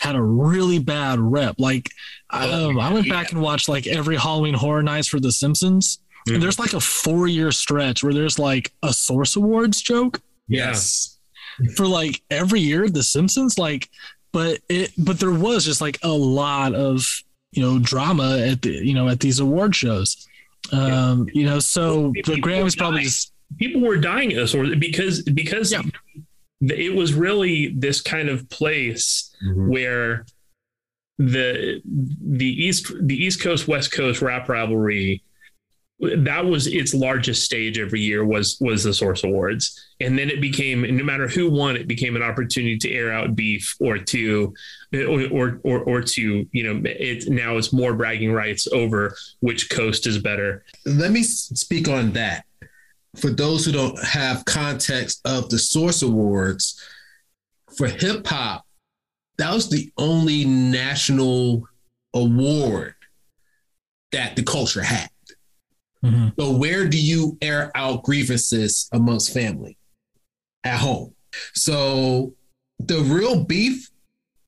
had 0.00 0.16
a 0.16 0.22
really 0.22 0.78
bad 0.78 1.18
rep. 1.18 1.56
Like, 1.58 1.90
Oh, 2.32 2.70
um, 2.70 2.78
I 2.80 2.92
went 2.92 3.08
back 3.08 3.32
and 3.32 3.42
watched 3.42 3.68
like 3.68 3.86
every 3.86 4.16
Halloween 4.16 4.54
Horror 4.54 4.82
Nights 4.82 5.08
for 5.08 5.20
The 5.20 5.32
Simpsons, 5.32 5.98
Mhm. 6.28 6.34
and 6.34 6.42
there's 6.42 6.58
like 6.58 6.72
a 6.74 6.80
four 6.80 7.26
year 7.26 7.50
stretch 7.52 8.02
where 8.02 8.14
there's 8.14 8.38
like 8.38 8.72
a 8.82 8.92
Source 8.92 9.36
Awards 9.36 9.82
joke 9.82 10.20
Yes. 10.48 11.18
for 11.76 11.86
like 11.86 12.22
every 12.30 12.60
year 12.60 12.88
The 12.88 13.02
Simpsons 13.02 13.58
like 13.58 13.90
but 14.32 14.60
it 14.68 14.92
but 14.96 15.18
there 15.18 15.32
was 15.32 15.64
just 15.64 15.80
like 15.80 15.98
a 16.02 16.08
lot 16.12 16.74
of 16.74 17.04
you 17.52 17.62
know 17.62 17.78
drama 17.80 18.38
at 18.38 18.62
the 18.62 18.70
you 18.70 18.94
know 18.94 19.08
at 19.08 19.18
these 19.20 19.40
award 19.40 19.74
shows 19.74 20.26
um 20.72 21.28
you 21.32 21.44
know 21.44 21.58
so 21.58 22.12
the 22.14 22.22
People 22.22 22.50
Grammys 22.50 22.76
probably 22.76 23.02
just 23.02 23.32
people 23.58 23.80
were 23.80 23.96
dying 23.96 24.30
at 24.32 24.36
this 24.36 24.54
or 24.54 24.76
because 24.76 25.22
because 25.22 25.72
Yeah. 25.72 25.82
it 26.60 26.94
was 26.94 27.14
really 27.14 27.74
this 27.76 28.00
kind 28.00 28.28
of 28.28 28.48
place 28.50 29.34
Mhm. 29.44 29.68
where 29.68 30.26
the 31.18 31.80
the 31.84 32.46
east 32.46 32.92
the 33.02 33.14
east 33.16 33.40
coast 33.42 33.68
west 33.68 33.92
coast 33.92 34.22
rap 34.22 34.48
rivalry 34.48 35.22
that 36.16 36.44
was 36.44 36.66
its 36.66 36.94
largest 36.94 37.44
stage 37.44 37.78
every 37.78 38.00
year 38.00 38.24
was 38.24 38.56
was 38.60 38.84
the 38.84 38.94
source 38.94 39.22
awards 39.22 39.86
and 40.00 40.18
then 40.18 40.30
it 40.30 40.40
became 40.40 40.80
no 40.96 41.04
matter 41.04 41.28
who 41.28 41.50
won 41.50 41.76
it 41.76 41.86
became 41.86 42.16
an 42.16 42.22
opportunity 42.22 42.78
to 42.78 42.90
air 42.90 43.12
out 43.12 43.36
beef 43.36 43.76
or 43.80 43.98
to 43.98 44.54
or 44.94 45.60
or 45.62 45.80
or, 45.80 46.00
to 46.00 46.46
you 46.52 46.62
know 46.62 46.80
it 46.86 47.28
now 47.28 47.58
it's 47.58 47.72
more 47.72 47.92
bragging 47.92 48.32
rights 48.32 48.66
over 48.72 49.14
which 49.40 49.68
coast 49.68 50.06
is 50.06 50.18
better 50.18 50.64
let 50.86 51.10
me 51.10 51.22
speak 51.22 51.88
on 51.88 52.12
that. 52.12 52.44
For 53.16 53.30
those 53.30 53.64
who 53.64 53.72
don't 53.72 53.98
have 54.04 54.44
context 54.44 55.20
of 55.24 55.50
the 55.50 55.58
Source 55.58 56.02
Awards, 56.02 56.80
for 57.76 57.88
hip 57.88 58.26
hop, 58.26 58.64
that 59.38 59.52
was 59.52 59.68
the 59.68 59.90
only 59.96 60.44
national 60.44 61.66
award 62.14 62.94
that 64.12 64.36
the 64.36 64.42
culture 64.42 64.82
had. 64.82 65.08
Mhm. 66.04 66.32
So, 66.38 66.56
where 66.56 66.88
do 66.88 67.00
you 67.00 67.36
air 67.42 67.70
out 67.74 68.02
grievances 68.02 68.88
amongst 68.92 69.32
family? 69.32 69.76
At 70.64 70.78
home. 70.78 71.14
So, 71.54 72.34
the 72.78 73.00
real 73.00 73.44
beef 73.44 73.90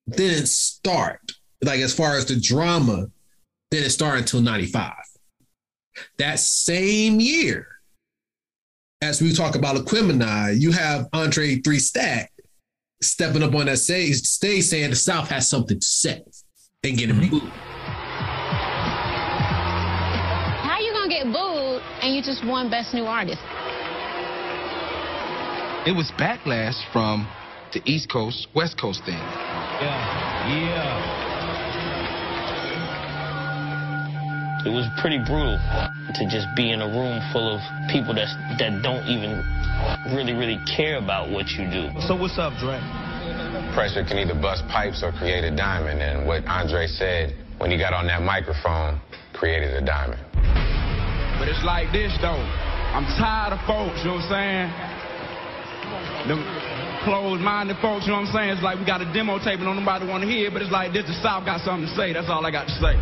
didn't 0.09 0.49
start, 0.49 1.33
like 1.63 1.81
as 1.81 1.95
far 1.95 2.17
as 2.17 2.25
the 2.27 2.41
drama, 2.41 3.07
didn't 3.71 3.91
start 3.91 4.19
until 4.19 4.41
95 4.41 4.93
that 6.19 6.39
same 6.39 7.21
year, 7.21 7.67
as 9.01 9.21
we 9.21 9.33
talk 9.33 9.55
about 9.57 9.77
Aquemini, 9.77 10.59
you 10.59 10.73
have 10.73 11.09
Andre 11.13 11.57
Three 11.57 11.79
Stack 11.79 12.33
stepping 13.01 13.43
up 13.43 13.55
on 13.55 13.67
that 13.67 13.79
stage, 13.79 14.17
stage 14.17 14.65
saying 14.65 14.91
the 14.91 14.97
South 14.97 15.29
has 15.29 15.49
something 15.49 15.79
to 15.79 15.87
say 15.87 16.23
and 16.85 16.97
getting 16.97 17.29
booed. 17.29 17.43
And 22.03 22.15
you 22.15 22.21
just 22.21 22.45
won 22.45 22.69
Best 22.69 22.93
New 22.93 23.05
Artist? 23.05 23.41
It 25.87 25.95
was 25.95 26.11
backlash 26.19 26.75
from 26.93 27.27
the 27.73 27.81
East 27.87 28.11
Coast, 28.11 28.49
West 28.55 28.79
Coast 28.79 29.01
thing. 29.07 29.15
Yeah, 29.15 30.51
yeah. 30.51 31.23
It 34.67 34.71
was 34.71 34.87
pretty 35.01 35.19
brutal 35.19 35.59
to 36.15 36.23
just 36.31 36.47
be 36.55 36.71
in 36.71 36.83
a 36.83 36.87
room 36.87 37.19
full 37.33 37.51
of 37.51 37.61
people 37.91 38.15
that 38.15 38.31
that 38.59 38.83
don't 38.83 39.03
even 39.11 39.43
really, 40.15 40.35
really 40.35 40.59
care 40.77 40.99
about 40.99 41.31
what 41.31 41.49
you 41.51 41.67
do. 41.67 41.91
So 42.07 42.15
what's 42.15 42.39
up, 42.39 42.55
Dre? 42.59 42.79
Pressure 43.75 44.05
can 44.07 44.19
either 44.19 44.39
bust 44.39 44.63
pipes 44.69 45.03
or 45.03 45.11
create 45.13 45.43
a 45.43 45.51
diamond. 45.51 46.01
And 46.01 46.27
what 46.27 46.47
Andre 46.47 46.87
said 46.87 47.35
when 47.59 47.73
he 47.73 47.79
got 47.79 47.93
on 47.93 48.07
that 48.07 48.23
microphone 48.23 49.01
created 49.35 49.75
a 49.75 49.85
diamond. 49.85 50.23
But 51.39 51.49
it's 51.49 51.65
like 51.65 51.93
this 51.93 52.13
though. 52.21 52.43
I'm 52.93 53.05
tired 53.17 53.53
of 53.53 53.61
folks, 53.67 53.99
you 54.05 54.13
know 54.13 54.21
what 54.21 54.29
I'm 54.33 54.69
saying? 54.69 54.69
Them 56.29 56.45
closed-minded 57.05 57.77
folks, 57.83 58.07
you 58.07 58.13
know 58.13 58.21
what 58.21 58.29
I'm 58.29 58.35
saying? 58.35 58.51
It's 58.51 58.63
like 58.63 58.79
we 58.79 58.85
got 58.85 59.01
a 59.01 59.13
demo 59.13 59.39
tape 59.39 59.59
and 59.59 59.65
don't 59.65 59.77
nobody 59.77 60.07
want 60.07 60.23
to 60.23 60.29
hear, 60.29 60.49
it, 60.49 60.53
but 60.53 60.63
it's 60.63 60.71
like 60.71 60.93
this, 60.93 61.07
the 61.07 61.15
South 61.23 61.45
got 61.45 61.61
something 61.63 61.89
to 61.89 61.95
say. 61.97 62.13
That's 62.13 62.29
all 62.29 62.45
I 62.45 62.51
got 62.51 62.69
to 62.69 62.77
say. 62.81 62.95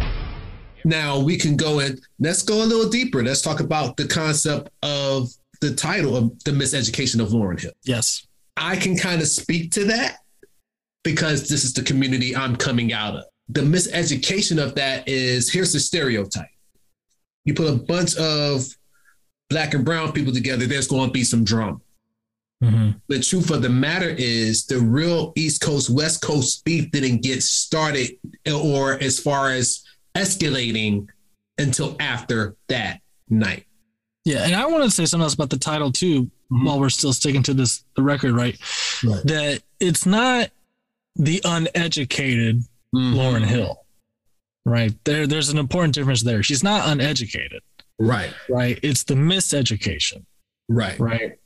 Now 0.84 1.18
we 1.18 1.36
can 1.36 1.56
go 1.56 1.80
in, 1.80 1.98
let's 2.18 2.42
go 2.42 2.62
a 2.62 2.64
little 2.64 2.88
deeper. 2.88 3.22
Let's 3.22 3.42
talk 3.42 3.60
about 3.60 3.96
the 3.96 4.06
concept 4.06 4.70
of 4.82 5.28
the 5.60 5.74
title 5.74 6.16
of 6.16 6.42
the 6.44 6.52
miseducation 6.52 7.20
of 7.20 7.28
Lauryn 7.28 7.60
Hill. 7.60 7.72
Yes. 7.84 8.26
I 8.56 8.76
can 8.76 8.96
kind 8.96 9.20
of 9.20 9.28
speak 9.28 9.72
to 9.72 9.84
that 9.86 10.18
because 11.04 11.48
this 11.48 11.64
is 11.64 11.74
the 11.74 11.82
community 11.82 12.34
I'm 12.34 12.56
coming 12.56 12.92
out 12.92 13.16
of. 13.16 13.24
The 13.48 13.62
miseducation 13.62 14.62
of 14.62 14.74
that 14.76 15.08
is 15.08 15.50
here's 15.50 15.72
the 15.72 15.80
stereotype. 15.80 16.46
You 17.44 17.54
put 17.54 17.68
a 17.70 17.76
bunch 17.76 18.16
of 18.16 18.66
black 19.48 19.74
and 19.74 19.84
brown 19.84 20.12
people 20.12 20.32
together, 20.32 20.66
there's 20.66 20.86
going 20.88 21.08
to 21.08 21.12
be 21.12 21.24
some 21.24 21.44
drama. 21.44 21.78
Mhm. 22.62 23.00
The 23.08 23.20
truth 23.20 23.50
of 23.50 23.62
the 23.62 23.68
matter 23.70 24.08
is 24.10 24.66
the 24.66 24.78
real 24.78 25.32
East 25.34 25.62
Coast, 25.62 25.88
West 25.88 26.20
Coast 26.20 26.62
beef 26.64 26.90
didn't 26.90 27.22
get 27.22 27.42
started 27.42 28.10
or 28.52 29.02
as 29.02 29.18
far 29.18 29.50
as 29.50 29.82
escalating 30.14 31.08
until 31.58 31.96
after 32.00 32.56
that 32.68 33.00
night. 33.30 33.64
Yeah, 34.26 34.44
and 34.44 34.54
I 34.54 34.66
want 34.66 34.84
to 34.84 34.90
say 34.90 35.06
something 35.06 35.24
else 35.24 35.34
about 35.34 35.48
the 35.50 35.56
title 35.56 35.90
too, 35.90 36.30
while 36.48 36.78
we're 36.78 36.90
still 36.90 37.14
sticking 37.14 37.42
to 37.44 37.54
this 37.54 37.84
the 37.96 38.02
record, 38.02 38.34
right? 38.34 38.58
Right. 39.02 39.24
That 39.24 39.62
it's 39.80 40.04
not 40.04 40.50
the 41.16 41.40
uneducated 41.44 42.62
Lauryn 42.94 43.44
Hill. 43.46 43.84
Right. 44.66 44.92
There 45.04 45.26
there's 45.26 45.48
an 45.48 45.58
important 45.58 45.94
difference 45.94 46.22
there. 46.22 46.42
She's 46.42 46.62
not 46.62 46.88
uneducated, 46.88 47.62
Right, 47.98 48.32
right? 48.48 48.78
It's 48.82 49.04
the 49.04 49.14
miseducation, 49.14 50.24
right, 50.68 50.98
right? 50.98 51.38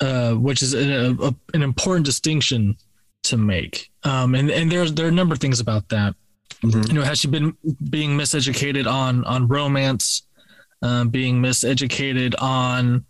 Uh, 0.00 0.34
which 0.34 0.62
is 0.62 0.74
a, 0.74 1.16
a, 1.20 1.34
an 1.54 1.62
important 1.62 2.04
distinction 2.06 2.76
to 3.24 3.36
make. 3.36 3.90
Um, 4.02 4.34
and 4.34 4.50
and 4.50 4.70
there's 4.70 4.92
there 4.92 5.06
are 5.06 5.10
a 5.10 5.12
number 5.12 5.32
of 5.32 5.40
things 5.40 5.60
about 5.60 5.88
that. 5.88 6.14
Mhm. 6.62 6.88
You 6.88 6.94
know, 6.94 7.02
has 7.02 7.18
she 7.18 7.28
been 7.28 7.56
being 7.90 8.16
miseducated 8.16 8.86
on 8.86 9.24
on 9.24 9.48
romance, 9.48 10.22
um, 10.82 11.08
being 11.08 11.40
miseducated 11.40 12.34
on, 12.40 13.04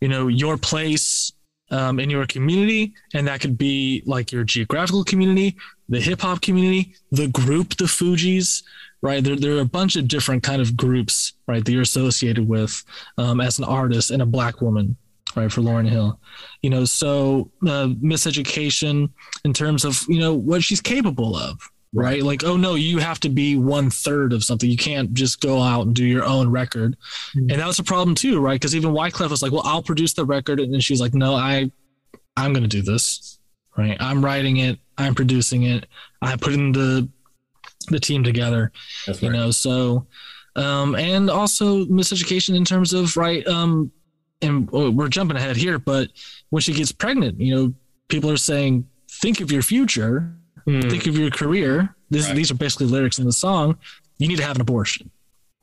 you 0.00 0.08
know, 0.08 0.28
your 0.28 0.56
place 0.56 1.32
um, 1.70 1.98
in 1.98 2.10
your 2.10 2.26
community, 2.26 2.94
and 3.14 3.26
that 3.26 3.40
could 3.40 3.58
be 3.58 4.02
like 4.06 4.32
your 4.32 4.44
geographical 4.44 5.04
community, 5.04 5.56
the 5.88 6.00
hip 6.00 6.20
hop 6.20 6.40
community, 6.40 6.94
the 7.12 7.28
group, 7.28 7.76
the 7.76 7.84
Fugees, 7.84 8.62
right? 9.02 9.22
There, 9.22 9.36
there 9.36 9.56
are 9.56 9.60
a 9.60 9.66
bunch 9.66 9.96
of 9.96 10.08
different 10.08 10.42
kind 10.42 10.60
of 10.62 10.76
groups, 10.76 11.34
right, 11.46 11.64
that 11.64 11.72
you're 11.72 11.82
associated 11.82 12.46
with 12.48 12.82
um, 13.18 13.40
as 13.40 13.58
an 13.58 13.64
artist 13.64 14.10
and 14.10 14.22
a 14.22 14.26
black 14.26 14.60
woman, 14.60 14.96
right, 15.34 15.50
for 15.50 15.60
Lauryn 15.60 15.88
Hill. 15.88 16.20
You 16.62 16.70
know, 16.70 16.84
so 16.84 17.50
uh, 17.62 17.88
miseducation 18.02 19.10
in 19.44 19.52
terms 19.52 19.84
of 19.84 20.04
you 20.08 20.20
know 20.20 20.34
what 20.34 20.62
she's 20.62 20.80
capable 20.80 21.36
of, 21.36 21.58
right? 21.92 22.22
Like, 22.22 22.44
oh 22.44 22.56
no, 22.56 22.74
you 22.74 22.98
have 22.98 23.20
to 23.20 23.28
be 23.28 23.56
one 23.56 23.90
third 23.90 24.32
of 24.32 24.44
something. 24.44 24.70
You 24.70 24.76
can't 24.76 25.14
just 25.14 25.40
go 25.40 25.62
out 25.62 25.86
and 25.86 25.94
do 25.94 26.04
your 26.04 26.24
own 26.24 26.50
record. 26.50 26.96
And 27.34 27.50
that 27.50 27.66
was 27.66 27.78
a 27.78 27.84
problem 27.84 28.14
too, 28.14 28.40
right? 28.40 28.60
Because 28.60 28.74
even 28.74 28.92
Wyclef 28.92 29.30
was 29.30 29.42
like, 29.42 29.52
well, 29.52 29.62
I'll 29.64 29.82
produce 29.82 30.14
the 30.14 30.24
record, 30.24 30.60
and 30.60 30.72
then 30.72 30.80
she's 30.80 31.00
like, 31.00 31.14
no, 31.14 31.34
I, 31.34 31.70
I'm 32.36 32.52
going 32.52 32.62
to 32.62 32.68
do 32.68 32.82
this, 32.82 33.38
right? 33.76 33.96
I'm 34.00 34.24
writing 34.24 34.58
it, 34.58 34.78
I'm 34.98 35.14
producing 35.14 35.64
it, 35.64 35.86
I'm 36.22 36.38
putting 36.38 36.72
the 36.72 37.08
the 37.88 38.00
team 38.00 38.24
together, 38.24 38.72
That's 39.06 39.22
you 39.22 39.30
know. 39.30 39.50
So, 39.50 40.06
um, 40.56 40.96
and 40.96 41.30
also 41.30 41.84
miseducation 41.84 42.56
in 42.56 42.64
terms 42.64 42.92
of 42.92 43.16
right, 43.16 43.46
um, 43.46 43.92
and 44.42 44.68
oh, 44.72 44.90
we're 44.90 45.08
jumping 45.08 45.36
ahead 45.36 45.56
here, 45.56 45.78
but 45.78 46.10
when 46.50 46.60
she 46.60 46.72
gets 46.72 46.92
pregnant, 46.92 47.40
you 47.40 47.54
know, 47.54 47.74
people 48.08 48.30
are 48.30 48.36
saying, 48.36 48.86
think 49.08 49.40
of 49.40 49.52
your 49.52 49.62
future, 49.62 50.34
Hmm. 50.66 50.88
think 50.88 51.06
of 51.06 51.16
your 51.16 51.30
career. 51.30 51.94
This, 52.10 52.26
Right. 52.26 52.36
These 52.36 52.50
are 52.50 52.54
basically 52.54 52.86
lyrics 52.86 53.18
in 53.18 53.24
the 53.24 53.32
song. 53.32 53.78
You 54.18 54.28
need 54.28 54.36
to 54.36 54.44
have 54.44 54.56
an 54.56 54.62
abortion 54.62 55.10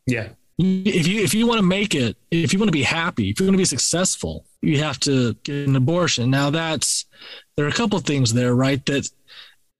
yeah 0.06 0.28
if 0.60 1.08
you 1.08 1.24
if 1.24 1.34
you 1.34 1.48
want 1.48 1.60
to 1.60 1.66
make 1.66 1.96
it, 1.96 2.16
if 2.30 2.54
you 2.54 2.60
want 2.60 2.68
to 2.68 2.74
be 2.74 2.84
happy, 2.84 3.30
if 3.30 3.39
you 3.39 3.48
want 3.48 3.56
to 3.56 3.58
be 3.58 3.66
successful, 3.66 4.46
you 4.62 4.80
have 4.80 5.00
to 5.02 5.34
get 5.44 5.68
an 5.68 5.76
abortion. 5.76 6.30
Now 6.30 6.50
that's 6.50 7.06
there 7.56 7.66
are 7.66 7.70
a 7.70 7.74
couple 7.74 7.98
of 7.98 8.06
things 8.06 8.34
there, 8.34 8.54
right? 8.54 8.84
That 8.86 9.10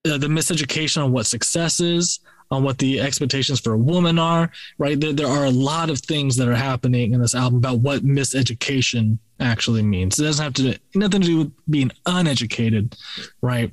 uh, 0.06 0.18
the 0.18 0.28
miseducation 0.28 1.04
on 1.04 1.12
what 1.12 1.28
success 1.28 1.80
is, 1.80 2.20
on 2.50 2.64
what 2.64 2.80
the 2.80 3.00
expectations 3.00 3.60
for 3.60 3.74
a 3.74 3.78
woman 3.78 4.18
are, 4.18 4.52
right? 4.80 5.00
There, 5.00 5.14
there 5.14 5.28
are 5.28 5.46
a 5.46 5.52
lot 5.52 5.90
of 5.90 6.00
things 6.00 6.36
that 6.38 6.48
are 6.48 6.56
happening 6.56 7.14
in 7.14 7.22
this 7.22 7.36
album 7.36 7.58
about 7.58 7.80
what 7.80 8.04
miseducation 8.04 9.20
actually 9.40 9.84
means. 9.84 10.20
It 10.20 10.24
doesn't 10.24 10.44
have 10.44 10.54
to 10.56 10.80
nothing 10.96 11.22
to 11.22 11.28
do 11.28 11.38
with 11.38 11.52
being 11.70 11.92
uneducated, 12.08 12.96
right? 13.42 13.72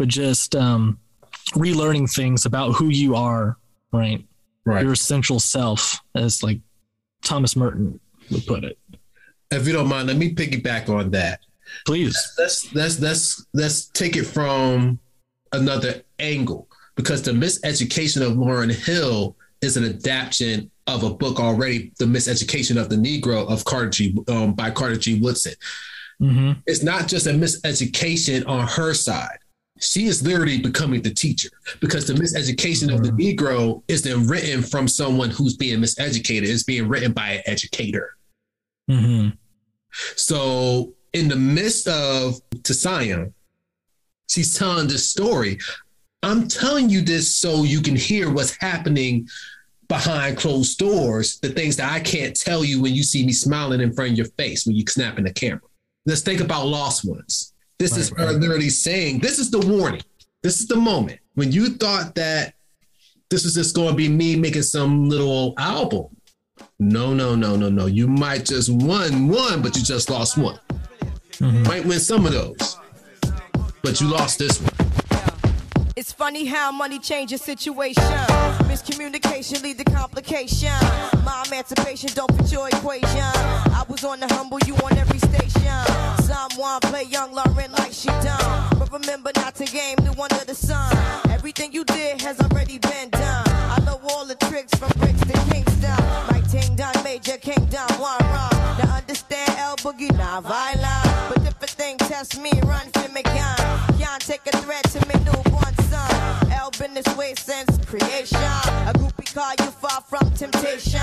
But 0.00 0.08
just 0.08 0.56
um, 0.56 0.98
relearning 1.50 2.10
things 2.10 2.46
about 2.46 2.72
who 2.72 2.88
you 2.88 3.16
are, 3.16 3.58
right? 3.92 4.24
right. 4.64 4.82
your 4.82 4.94
essential 4.94 5.38
self, 5.38 6.00
as 6.14 6.42
like 6.42 6.58
Thomas 7.22 7.54
Merton 7.54 8.00
would 8.30 8.46
put 8.46 8.64
it. 8.64 8.78
If 9.50 9.66
you 9.66 9.74
don't 9.74 9.88
mind, 9.88 10.08
let 10.08 10.16
me 10.16 10.34
piggyback 10.34 10.88
on 10.88 11.10
that. 11.10 11.40
Please. 11.84 12.16
let's 12.38 12.74
let's 12.74 12.98
let's 12.98 13.46
let's 13.52 13.88
take 13.88 14.16
it 14.16 14.24
from 14.24 14.98
another 15.52 16.02
angle 16.18 16.66
because 16.96 17.20
the 17.20 17.32
miseducation 17.32 18.26
of 18.26 18.38
Lauryn 18.38 18.72
Hill 18.72 19.36
is 19.60 19.76
an 19.76 19.84
adaptation 19.84 20.70
of 20.86 21.02
a 21.02 21.10
book 21.12 21.38
already, 21.38 21.92
The 21.98 22.06
Miseducation 22.06 22.80
of 22.80 22.88
the 22.88 22.96
Negro 22.96 23.46
of 23.50 23.66
Carter 23.66 23.90
G 23.90 24.16
um, 24.28 24.54
by 24.54 24.70
Carter 24.70 24.96
G. 24.96 25.20
Woodson. 25.20 25.52
hmm 26.18 26.52
It's 26.66 26.82
not 26.82 27.06
just 27.06 27.26
a 27.26 27.32
miseducation 27.32 28.48
on 28.48 28.66
her 28.66 28.94
side. 28.94 29.39
She 29.80 30.06
is 30.06 30.22
literally 30.22 30.60
becoming 30.60 31.02
the 31.02 31.12
teacher 31.12 31.48
because 31.80 32.06
the 32.06 32.12
miseducation 32.12 32.92
of 32.94 33.02
the 33.02 33.10
Negro 33.12 33.82
isn't 33.88 34.26
written 34.26 34.62
from 34.62 34.86
someone 34.86 35.30
who's 35.30 35.56
being 35.56 35.80
miseducated. 35.80 36.46
It's 36.48 36.64
being 36.64 36.86
written 36.86 37.12
by 37.12 37.30
an 37.30 37.42
educator. 37.46 38.16
hmm 38.88 39.28
So 40.16 40.94
in 41.12 41.28
the 41.28 41.36
midst 41.36 41.88
of 41.88 42.40
Tasian, 42.56 43.32
she's 44.28 44.56
telling 44.56 44.86
this 44.86 45.10
story. 45.10 45.58
I'm 46.22 46.46
telling 46.48 46.90
you 46.90 47.00
this 47.00 47.34
so 47.34 47.64
you 47.64 47.80
can 47.80 47.96
hear 47.96 48.30
what's 48.30 48.56
happening 48.60 49.26
behind 49.88 50.36
closed 50.36 50.78
doors, 50.78 51.40
the 51.40 51.48
things 51.48 51.76
that 51.76 51.90
I 51.90 52.00
can't 52.00 52.36
tell 52.36 52.64
you 52.64 52.80
when 52.80 52.94
you 52.94 53.02
see 53.02 53.26
me 53.26 53.32
smiling 53.32 53.80
in 53.80 53.92
front 53.92 54.12
of 54.12 54.16
your 54.18 54.26
face 54.38 54.66
when 54.66 54.76
you 54.76 54.84
snap 54.86 55.18
in 55.18 55.24
the 55.24 55.32
camera. 55.32 55.62
Let's 56.06 56.20
think 56.20 56.40
about 56.40 56.66
lost 56.66 57.04
ones. 57.04 57.49
This 57.80 57.92
right, 57.92 58.00
is 58.00 58.10
her 58.10 58.26
right. 58.26 58.36
literally 58.36 58.68
saying, 58.68 59.20
this 59.20 59.38
is 59.38 59.50
the 59.50 59.58
warning. 59.58 60.02
This 60.42 60.60
is 60.60 60.68
the 60.68 60.76
moment 60.76 61.18
when 61.34 61.50
you 61.50 61.70
thought 61.70 62.14
that 62.14 62.52
this 63.30 63.46
is 63.46 63.54
just 63.54 63.74
going 63.74 63.88
to 63.88 63.94
be 63.94 64.06
me 64.06 64.36
making 64.36 64.64
some 64.64 65.08
little 65.08 65.54
album. 65.56 66.14
No, 66.78 67.14
no, 67.14 67.34
no, 67.34 67.56
no, 67.56 67.70
no. 67.70 67.86
You 67.86 68.06
might 68.06 68.44
just 68.44 68.68
won 68.70 69.28
one, 69.28 69.62
but 69.62 69.74
you 69.76 69.82
just 69.82 70.10
lost 70.10 70.36
one. 70.36 70.60
Mm-hmm. 71.38 71.62
Might 71.62 71.86
win 71.86 72.00
some 72.00 72.26
of 72.26 72.32
those, 72.32 72.76
but 73.82 73.98
you 73.98 74.08
lost 74.08 74.38
this 74.38 74.60
one. 74.60 74.99
It's 76.00 76.12
funny 76.12 76.46
how 76.46 76.72
money 76.72 76.98
changes 76.98 77.42
situations. 77.42 78.08
Miscommunication 78.64 79.62
lead 79.62 79.76
to 79.76 79.84
complication. 79.84 80.72
My 81.26 81.44
emancipation 81.46 82.08
don't 82.14 82.34
fit 82.38 82.50
your 82.50 82.68
equation. 82.68 83.20
I 83.20 83.84
was 83.86 84.02
on 84.02 84.18
the 84.18 84.26
humble, 84.32 84.58
you 84.60 84.74
on 84.76 84.96
every 84.96 85.18
station. 85.18 86.24
Someone 86.24 86.80
play 86.80 87.02
young 87.02 87.34
Lauryn 87.34 87.70
like 87.78 87.92
she 87.92 88.08
done. 88.24 88.78
But 88.78 88.90
remember 88.90 89.30
not 89.36 89.54
to 89.56 89.66
game 89.66 89.96
the 89.96 90.12
one 90.12 90.32
of 90.32 90.46
the 90.46 90.54
sun. 90.54 90.96
Everything 91.28 91.70
you 91.70 91.84
did 91.84 92.22
has 92.22 92.40
already 92.40 92.78
been 92.78 93.10
done. 93.10 93.44
I 93.46 93.82
know 93.84 94.00
all 94.08 94.24
the 94.24 94.36
tricks 94.36 94.72
from 94.76 94.88
bricks 95.00 95.20
to 95.20 95.34
Kingston. 95.52 96.00
My 96.32 96.42
ting 96.50 96.76
done 96.76 96.94
major 97.04 97.36
kingdom, 97.36 97.86
one 98.00 98.16
wrong. 98.32 98.56
Now 98.78 98.96
understand 98.96 99.52
L-Boogie, 99.58 100.16
not 100.16 100.44
violent. 100.44 101.28
But 101.28 101.46
if 101.46 101.62
a 101.62 101.66
thing 101.66 101.98
test 101.98 102.40
me, 102.40 102.52
run 102.64 102.88
for 102.88 103.06
me 103.12 103.22
gun. 103.22 103.59
This 107.02 107.16
way 107.16 107.34
since 107.34 107.78
creation. 107.86 108.38
A 108.88 108.92
groupie 108.94 109.32
call 109.34 109.52
you 109.64 109.70
far 109.72 110.00
from 110.02 110.30
temptation. 110.34 111.00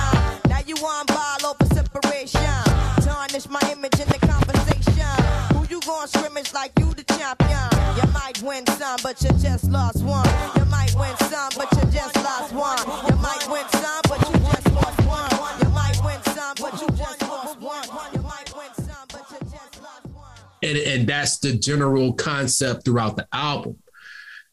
Now 0.50 0.60
you 0.66 0.76
on 0.76 1.06
ball 1.08 1.52
over 1.52 1.66
separation. 1.74 2.42
Tarnish 3.02 3.50
my 3.50 3.62
image 3.72 4.00
in 4.00 4.08
the 4.10 4.20
conversation. 4.22 5.56
Who 5.56 5.66
you 5.74 5.82
going 5.82 6.08
scrimmage 6.08 6.54
like 6.54 6.72
you 6.80 6.94
the 6.94 7.04
champion? 7.04 7.70
You 7.98 8.12
might 8.14 8.42
win 8.42 8.66
some, 8.78 9.00
but 9.04 9.22
you 9.22 9.30
just 9.40 9.66
lost 9.66 10.04
one. 10.04 10.28
You 10.58 10.66
might 10.66 10.94
win 10.96 11.16
some, 11.30 11.52
but 11.58 11.72
you 11.74 11.92
just 11.92 12.16
lost 12.18 12.54
one. 12.54 12.80
You 13.10 13.16
might 13.18 13.48
win 13.50 13.66
some, 13.70 14.02
but 14.08 14.20
you 14.28 14.40
just 14.40 14.72
lost 14.74 15.02
one. 15.06 15.60
You 15.62 15.70
might 15.70 15.98
win 16.04 16.22
some, 16.36 16.56
but 16.60 16.74
you 16.82 16.88
just 16.98 17.22
lost 17.24 17.60
one. 17.60 17.88
You 18.14 18.22
might 18.22 18.54
win 18.56 18.74
some, 18.86 19.08
but 19.10 19.32
you 19.32 19.40
just 19.50 19.82
lost 19.82 20.06
one. 20.14 20.38
And, 20.64 20.78
and 20.78 21.08
that's 21.08 21.38
the 21.40 21.54
general 21.54 22.14
concept 22.14 22.86
throughout 22.86 23.16
the 23.16 23.28
album 23.32 23.78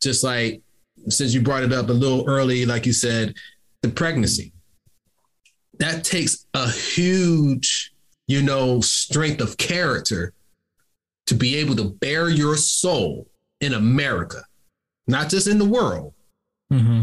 just 0.04 0.22
like 0.22 0.60
since 1.08 1.34
you 1.34 1.40
brought 1.40 1.62
it 1.62 1.72
up 1.72 1.88
a 1.88 1.92
little 1.92 2.24
early, 2.28 2.66
like 2.66 2.86
you 2.86 2.92
said, 2.92 3.34
the 3.82 3.88
pregnancy. 3.88 4.52
That 5.78 6.04
takes 6.04 6.46
a 6.54 6.70
huge, 6.70 7.92
you 8.26 8.42
know, 8.42 8.80
strength 8.80 9.40
of 9.40 9.56
character 9.56 10.32
to 11.26 11.34
be 11.34 11.56
able 11.56 11.76
to 11.76 11.90
bear 11.90 12.28
your 12.28 12.56
soul 12.56 13.28
in 13.60 13.74
America, 13.74 14.42
not 15.06 15.28
just 15.28 15.46
in 15.46 15.58
the 15.58 15.64
world, 15.64 16.14
mm-hmm. 16.72 17.02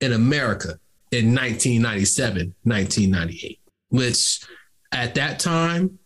in 0.00 0.12
America 0.12 0.78
in 1.10 1.34
1997, 1.34 2.54
1998, 2.62 3.60
which 3.88 4.40
at 4.92 5.14
that 5.14 5.38
time, 5.38 5.98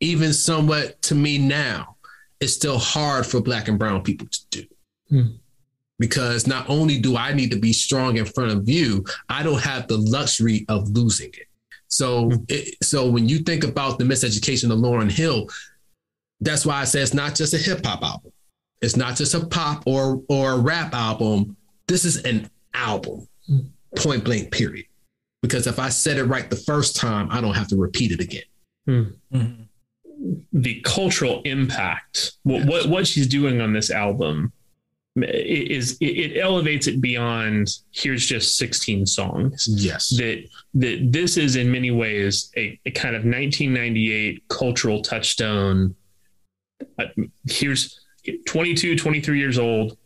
even 0.00 0.32
somewhat 0.32 1.00
to 1.02 1.14
me 1.14 1.38
now, 1.38 1.96
is 2.40 2.54
still 2.54 2.78
hard 2.78 3.26
for 3.26 3.40
Black 3.40 3.68
and 3.68 3.78
Brown 3.78 4.02
people 4.02 4.26
to 4.30 4.40
do. 4.50 4.64
Hmm. 5.08 5.26
Because 5.98 6.46
not 6.46 6.68
only 6.68 6.98
do 6.98 7.16
I 7.16 7.32
need 7.32 7.50
to 7.52 7.58
be 7.58 7.72
strong 7.72 8.18
in 8.18 8.26
front 8.26 8.52
of 8.52 8.68
you, 8.68 9.04
I 9.28 9.42
don't 9.42 9.62
have 9.62 9.88
the 9.88 9.96
luxury 9.96 10.66
of 10.68 10.90
losing 10.90 11.30
it. 11.30 11.48
So, 11.88 12.30
hmm. 12.30 12.36
it, 12.48 12.76
so 12.82 13.08
when 13.10 13.28
you 13.28 13.38
think 13.38 13.64
about 13.64 13.98
the 13.98 14.04
miseducation 14.04 14.70
of 14.70 14.78
Lauryn 14.78 15.10
Hill, 15.10 15.48
that's 16.40 16.66
why 16.66 16.80
I 16.80 16.84
say 16.84 17.00
it's 17.00 17.14
not 17.14 17.34
just 17.34 17.54
a 17.54 17.58
hip 17.58 17.84
hop 17.84 18.02
album. 18.02 18.32
It's 18.82 18.96
not 18.96 19.16
just 19.16 19.34
a 19.34 19.46
pop 19.46 19.84
or 19.86 20.22
or 20.28 20.52
a 20.52 20.58
rap 20.58 20.92
album. 20.94 21.56
This 21.86 22.04
is 22.04 22.24
an 22.24 22.50
album, 22.74 23.26
hmm. 23.46 23.60
point 23.96 24.24
blank. 24.24 24.52
Period. 24.52 24.86
Because 25.42 25.66
if 25.66 25.78
I 25.78 25.88
said 25.88 26.18
it 26.18 26.24
right 26.24 26.50
the 26.50 26.56
first 26.56 26.96
time, 26.96 27.28
I 27.30 27.40
don't 27.40 27.54
have 27.54 27.68
to 27.68 27.76
repeat 27.76 28.10
it 28.10 28.20
again. 28.20 28.42
Mm-hmm. 28.88 29.62
The 30.52 30.80
cultural 30.80 31.42
impact, 31.42 32.32
what, 32.42 32.66
what 32.66 32.88
what 32.88 33.06
she's 33.06 33.26
doing 33.26 33.60
on 33.60 33.72
this 33.72 33.90
album 33.90 34.52
is 35.22 35.96
it 36.00 36.38
elevates 36.38 36.86
it 36.86 37.00
beyond 37.00 37.68
here's 37.92 38.26
just 38.26 38.58
16 38.58 39.06
songs. 39.06 39.66
Yes. 39.70 40.10
That 40.16 40.44
that 40.74 41.08
this 41.10 41.36
is 41.36 41.56
in 41.56 41.70
many 41.70 41.90
ways 41.90 42.50
a, 42.56 42.78
a 42.84 42.90
kind 42.90 43.16
of 43.16 43.22
1998 43.22 44.42
cultural 44.48 45.02
touchstone. 45.02 45.94
Uh, 46.98 47.04
here's 47.48 48.00
22 48.46 48.96
23 48.96 49.38
years 49.38 49.58
old. 49.58 49.96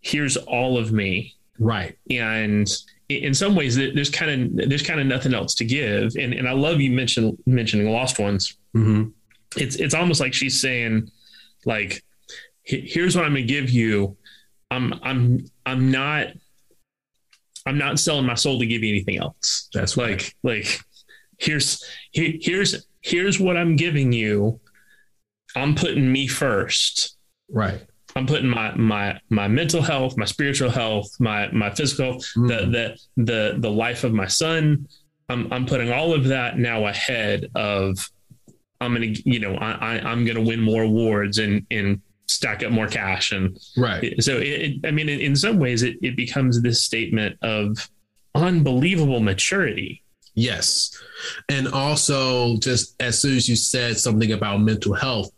Here's 0.00 0.36
all 0.36 0.78
of 0.78 0.92
me. 0.92 1.34
Right. 1.58 1.98
And 2.08 2.68
in 3.08 3.34
some 3.34 3.56
ways 3.56 3.74
there's 3.74 4.10
kind 4.10 4.60
of 4.60 4.68
there's 4.68 4.82
kind 4.82 5.00
of 5.00 5.06
nothing 5.06 5.34
else 5.34 5.54
to 5.56 5.64
give. 5.64 6.14
And 6.16 6.32
and 6.32 6.48
i 6.48 6.52
love 6.52 6.80
you 6.80 6.92
mentioned 6.92 7.36
mentioning 7.46 7.90
lost 7.90 8.18
ones. 8.18 8.56
Mm-hmm. 8.76 9.08
it's 9.56 9.74
it's 9.76 9.94
almost 9.94 10.20
like 10.20 10.32
she's 10.32 10.60
saying 10.60 11.10
like 11.66 12.04
here's 12.62 13.16
what 13.16 13.24
i'm 13.24 13.32
gonna 13.32 13.42
give 13.42 13.68
you 13.68 14.16
I'm 14.70 14.94
I'm 15.02 15.46
I'm 15.66 15.90
not 15.90 16.28
I'm 17.66 17.78
not 17.78 17.98
selling 17.98 18.26
my 18.26 18.34
soul 18.34 18.58
to 18.58 18.66
give 18.66 18.82
you 18.82 18.90
anything 18.90 19.18
else. 19.18 19.68
That's 19.74 19.96
like 19.96 20.34
like 20.42 20.80
here's 21.38 21.84
here, 22.12 22.34
here's 22.40 22.86
here's 23.00 23.40
what 23.40 23.56
I'm 23.56 23.76
giving 23.76 24.12
you. 24.12 24.60
I'm 25.56 25.74
putting 25.74 26.10
me 26.10 26.26
first. 26.26 27.16
Right. 27.50 27.82
I'm 28.16 28.26
putting 28.26 28.48
my 28.48 28.74
my 28.74 29.20
my 29.28 29.48
mental 29.48 29.82
health, 29.82 30.16
my 30.16 30.24
spiritual 30.24 30.70
health, 30.70 31.08
my 31.20 31.50
my 31.52 31.70
physical, 31.70 32.14
mm-hmm. 32.14 32.46
the 32.46 32.56
the 33.16 33.24
the 33.24 33.54
the 33.58 33.70
life 33.70 34.04
of 34.04 34.12
my 34.12 34.26
son. 34.26 34.86
I'm 35.28 35.52
I'm 35.52 35.66
putting 35.66 35.92
all 35.92 36.12
of 36.12 36.24
that 36.24 36.58
now 36.58 36.86
ahead 36.86 37.50
of 37.54 37.98
I'm 38.80 38.94
gonna 38.94 39.06
you 39.24 39.38
know 39.38 39.54
I, 39.54 39.72
I 39.72 40.10
I'm 40.10 40.24
gonna 40.24 40.40
win 40.40 40.60
more 40.60 40.82
awards 40.82 41.38
and 41.38 41.66
and 41.70 42.00
stack 42.30 42.62
up 42.62 42.72
more 42.72 42.86
cash. 42.86 43.32
And 43.32 43.58
right. 43.76 44.22
so 44.22 44.38
it, 44.38 44.84
i 44.84 44.90
mean 44.90 45.08
in, 45.08 45.20
in 45.20 45.36
some 45.36 45.58
ways 45.58 45.82
it, 45.82 45.96
it 46.02 46.16
becomes 46.16 46.62
this 46.62 46.82
statement 46.82 47.36
of 47.42 47.88
unbelievable 48.34 49.20
maturity. 49.20 50.02
Yes. 50.34 50.96
And 51.48 51.68
also 51.68 52.56
just 52.58 53.00
as 53.02 53.18
soon 53.18 53.36
as 53.36 53.48
you 53.48 53.56
said 53.56 53.98
something 53.98 54.32
about 54.32 54.58
mental 54.58 54.94
health 54.94 55.30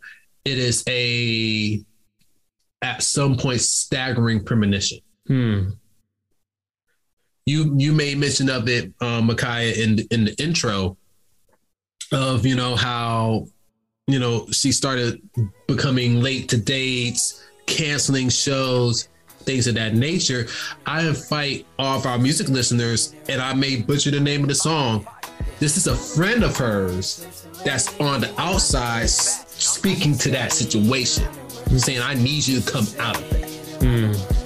it 0.45 0.57
is 0.57 0.83
a 0.87 1.81
at 2.81 3.01
some 3.01 3.37
point 3.37 3.61
staggering 3.61 4.43
premonition. 4.43 4.99
Hmm. 5.27 5.69
you 7.45 7.73
you 7.77 7.93
made 7.93 8.17
mention 8.17 8.49
of 8.49 8.67
it 8.67 8.91
um 8.99 9.27
Micaiah 9.27 9.73
in 9.73 9.99
in 10.11 10.25
the 10.25 10.35
intro 10.43 10.97
of 12.11 12.45
you 12.45 12.55
know 12.55 12.75
how 12.75 13.47
you 14.07 14.19
know, 14.19 14.45
she 14.51 14.71
started 14.71 15.21
becoming 15.67 16.21
late 16.21 16.49
to 16.49 16.57
dates, 16.57 17.45
canceling 17.65 18.29
shows, 18.29 19.07
things 19.39 19.67
of 19.67 19.75
that 19.75 19.93
nature. 19.93 20.47
I 20.85 21.07
invite 21.07 21.65
all 21.79 21.99
of 21.99 22.05
our 22.05 22.17
music 22.17 22.49
listeners, 22.49 23.15
and 23.29 23.41
I 23.41 23.53
may 23.53 23.77
butcher 23.77 24.11
the 24.11 24.19
name 24.19 24.41
of 24.41 24.49
the 24.49 24.55
song. 24.55 25.07
This 25.59 25.77
is 25.77 25.87
a 25.87 25.95
friend 25.95 26.43
of 26.43 26.57
hers 26.57 27.47
that's 27.63 27.97
on 27.99 28.21
the 28.21 28.41
outside 28.41 29.09
speaking 29.09 30.17
to 30.17 30.31
that 30.31 30.51
situation, 30.51 31.25
saying, 31.77 32.01
I 32.01 32.15
need 32.15 32.45
you 32.45 32.59
to 32.59 32.71
come 32.71 32.87
out 32.99 33.17
of 33.17 33.31
it. 33.33 33.43
Mm. 33.79 34.42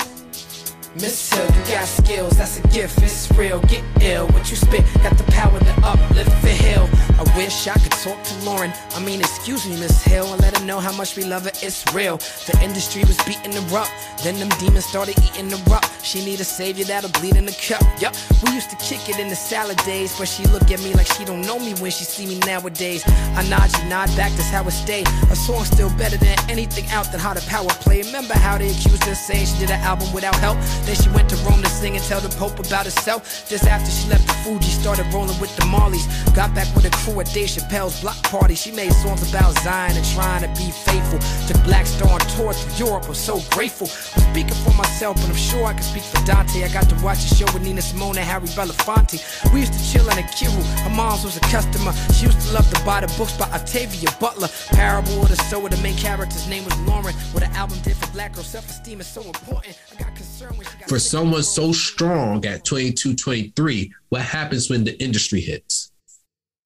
Miss 1.02 1.32
Hill, 1.32 1.46
you 1.46 1.72
got 1.72 1.86
skills, 1.86 2.38
that's 2.38 2.58
a 2.58 2.68
gift, 2.70 3.02
it's 3.04 3.32
real. 3.34 3.60
Get 3.62 3.84
ill, 4.02 4.26
what 4.30 4.50
you 4.50 4.56
spit, 4.56 4.84
got 5.04 5.16
the 5.16 5.24
power 5.32 5.60
to 5.60 5.74
uplift 5.84 6.42
the 6.42 6.50
hill. 6.50 6.90
I 7.20 7.24
wish 7.38 7.68
I 7.68 7.78
could 7.78 7.92
talk 7.92 8.22
to 8.24 8.34
Lauryn. 8.46 8.74
I 8.96 9.00
mean, 9.04 9.20
excuse 9.20 9.68
me, 9.68 9.80
Miss 9.80 10.04
Hill, 10.04 10.32
and 10.34 10.42
let 10.42 10.58
her 10.58 10.66
know 10.66 10.80
how 10.80 10.92
much 10.92 11.16
we 11.16 11.24
love 11.24 11.44
her. 11.44 11.52
It's 11.62 11.86
real. 11.94 12.18
The 12.18 12.60
industry 12.64 13.04
was 13.04 13.18
beating 13.26 13.54
her 13.54 13.78
up, 13.78 13.88
then 14.24 14.40
them 14.40 14.50
demons 14.60 14.86
started 14.86 15.18
eating 15.20 15.52
her 15.52 15.76
up. 15.76 15.86
She 16.04 16.26
need 16.26 16.40
a 16.40 16.44
savior 16.44 16.86
that'll 16.86 17.12
bleed 17.20 17.36
in 17.36 17.46
the 17.46 17.58
cup. 17.62 17.84
Yup, 18.02 18.16
we 18.44 18.54
used 18.54 18.72
to 18.72 18.76
kick 18.78 19.08
it 19.08 19.20
in 19.20 19.30
the 19.30 19.36
salad 19.36 19.78
days, 19.86 20.18
but 20.18 20.28
she 20.28 20.46
look 20.48 20.72
at 20.72 20.80
me 20.82 20.94
like 20.96 21.08
she 21.08 21.26
don't 21.26 21.42
know 21.42 21.60
me 21.60 21.74
when 21.76 21.92
she 21.92 22.06
see 22.06 22.26
me 22.26 22.40
nowadays. 22.40 23.04
I 23.36 23.48
nod, 23.50 23.70
she 23.70 23.88
nod 23.88 24.10
back, 24.18 24.32
that's 24.34 24.50
how 24.50 24.66
it 24.66 24.72
stay. 24.72 25.04
A 25.30 25.36
song 25.36 25.64
still 25.64 25.92
better 25.98 26.18
than 26.18 26.38
anything 26.50 26.88
out 26.90 27.12
that 27.12 27.20
how 27.22 27.36
the 27.36 27.46
power 27.48 27.70
play. 27.86 28.02
Remember 28.02 28.34
how 28.34 28.58
they 28.58 28.70
accused 28.70 29.04
her 29.04 29.14
saying 29.14 29.46
she 29.46 29.60
did 29.60 29.70
an 29.70 29.82
album 29.82 30.12
without 30.12 30.36
help? 30.38 30.58
Then 30.88 30.96
she 30.96 31.10
went 31.10 31.28
to 31.30 31.36
Rome 31.44 31.62
to 31.62 31.70
sing 31.70 31.98
and 31.98 32.04
tell 32.06 32.22
the 32.22 32.30
Pope 32.40 32.60
about 32.60 32.86
herself. 32.86 33.46
Just 33.50 33.68
after 33.68 33.92
she 33.92 34.08
left 34.08 34.26
the 34.26 34.34
Fuji, 34.48 34.72
started 34.72 35.06
rolling 35.14 35.38
with 35.42 35.54
the 35.58 35.64
Marleys. 35.64 36.08
Got 36.34 36.56
back 36.56 36.74
with 36.74 36.86
a 36.86 36.92
crew 37.04 37.20
at 37.20 37.28
Dave 37.34 37.50
Chappelle's 37.50 38.00
block 38.00 38.16
party. 38.24 38.56
She 38.56 38.72
made 38.72 38.94
songs 38.94 39.28
about 39.28 39.52
Zion 39.60 39.98
and 39.98 40.06
trying 40.16 40.44
to 40.48 40.50
be 40.56 40.72
faithful. 40.72 41.20
Took 41.48 41.62
Black 41.66 41.86
Star 41.86 42.08
on 42.08 42.20
tour 42.40 42.54
through 42.54 42.88
Europe. 42.88 43.04
I'm 43.06 43.16
so 43.16 43.42
grateful. 43.52 43.88
I'm 44.16 44.24
speaking 44.32 44.56
for 44.64 44.74
myself, 44.76 45.18
but 45.18 45.28
I'm 45.28 45.36
sure 45.36 45.66
I 45.66 45.74
can 45.74 45.84
speak 45.84 46.04
for 46.04 46.24
Dante. 46.26 46.64
I 46.64 46.70
got 46.72 46.88
to 46.88 46.96
watch 47.04 47.20
a 47.20 47.36
show 47.36 47.52
with 47.52 47.64
Nina 47.64 47.82
Simone 47.82 48.18
and 48.18 48.26
Harry 48.26 48.48
Belafonte. 48.56 49.20
We 49.52 49.60
used 49.60 49.74
to 49.74 49.84
chill 49.92 50.08
in 50.10 50.18
a 50.18 50.24
Kiru. 50.24 50.64
Her 50.88 50.96
mom's 50.96 51.26
was 51.26 51.36
a 51.36 51.42
customer. 51.52 51.92
She 52.16 52.28
used 52.28 52.40
to 52.48 52.54
love 52.54 52.68
to 52.72 52.80
buy 52.86 53.02
the 53.02 53.12
books 53.18 53.36
by 53.36 53.52
Octavia 53.52 54.08
Butler. 54.22 54.48
Parable 54.72 55.22
of 55.22 55.28
the 55.28 55.36
Sower, 55.52 55.68
the 55.68 55.78
main 55.84 55.98
character's 55.98 56.48
name 56.48 56.64
was 56.64 56.80
Lauren. 56.88 57.14
What 57.34 57.44
an 57.44 57.52
album 57.60 57.78
did 57.84 57.98
for 57.98 58.08
black 58.14 58.32
girl 58.32 58.44
self-esteem 58.44 59.02
is 59.02 59.08
so 59.08 59.22
important. 59.22 59.78
I 59.92 60.02
got 60.02 60.16
concerned 60.16 60.58
when 60.58 60.66
she 60.66 60.77
For 60.88 61.00
someone 61.00 61.44
so 61.44 61.72
strong 61.72 62.46
at 62.46 62.64
22, 62.64 63.16
23, 63.16 63.94
what 64.10 64.22
happens 64.22 64.70
when 64.70 64.84
the 64.84 65.02
industry 65.02 65.42
hits? 65.42 65.92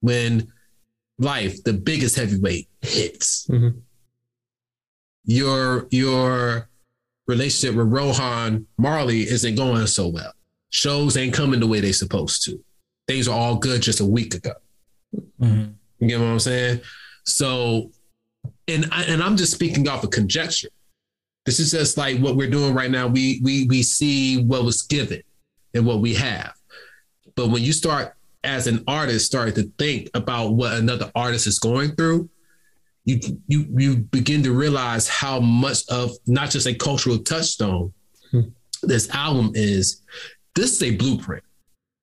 When 0.00 0.52
life, 1.18 1.62
the 1.64 1.72
biggest 1.72 2.16
heavyweight, 2.16 2.68
hits. 2.82 3.46
Mm-hmm. 3.48 3.78
Your 5.24 5.86
your 5.90 6.68
relationship 7.26 7.76
with 7.76 7.92
Rohan 7.92 8.66
Marley 8.78 9.20
isn't 9.20 9.54
going 9.54 9.86
so 9.86 10.08
well. 10.08 10.32
Shows 10.70 11.16
ain't 11.16 11.34
coming 11.34 11.60
the 11.60 11.66
way 11.66 11.80
they 11.80 11.92
supposed 11.92 12.44
to. 12.44 12.62
Things 13.06 13.28
are 13.28 13.36
all 13.36 13.56
good 13.56 13.82
just 13.82 14.00
a 14.00 14.04
week 14.04 14.34
ago. 14.34 14.54
Mm-hmm. 15.40 15.72
You 16.00 16.08
get 16.08 16.18
what 16.18 16.26
I'm 16.26 16.40
saying? 16.40 16.80
So, 17.24 17.90
and 18.66 18.88
I, 18.90 19.04
and 19.04 19.22
I'm 19.22 19.36
just 19.36 19.52
speaking 19.52 19.88
off 19.88 20.02
of 20.02 20.10
conjecture. 20.10 20.68
This 21.44 21.58
is 21.58 21.72
just 21.72 21.96
like 21.96 22.18
what 22.18 22.36
we're 22.36 22.50
doing 22.50 22.74
right 22.74 22.90
now. 22.90 23.06
We 23.08 23.40
we 23.42 23.66
we 23.66 23.82
see 23.82 24.44
what 24.44 24.64
was 24.64 24.82
given 24.82 25.22
and 25.74 25.86
what 25.86 26.00
we 26.00 26.14
have. 26.14 26.54
But 27.34 27.48
when 27.48 27.62
you 27.62 27.72
start 27.72 28.14
as 28.44 28.66
an 28.66 28.82
artist, 28.86 29.26
start 29.26 29.54
to 29.54 29.70
think 29.78 30.10
about 30.14 30.54
what 30.54 30.74
another 30.74 31.10
artist 31.14 31.46
is 31.46 31.58
going 31.58 31.94
through, 31.96 32.28
you 33.04 33.18
you 33.46 33.66
you 33.76 33.96
begin 33.96 34.42
to 34.44 34.52
realize 34.52 35.08
how 35.08 35.40
much 35.40 35.88
of 35.88 36.12
not 36.26 36.50
just 36.50 36.66
a 36.66 36.74
cultural 36.74 37.18
touchstone 37.18 37.92
hmm. 38.30 38.42
this 38.82 39.10
album 39.10 39.52
is. 39.54 40.02
This 40.54 40.72
is 40.72 40.82
a 40.82 40.96
blueprint. 40.96 41.42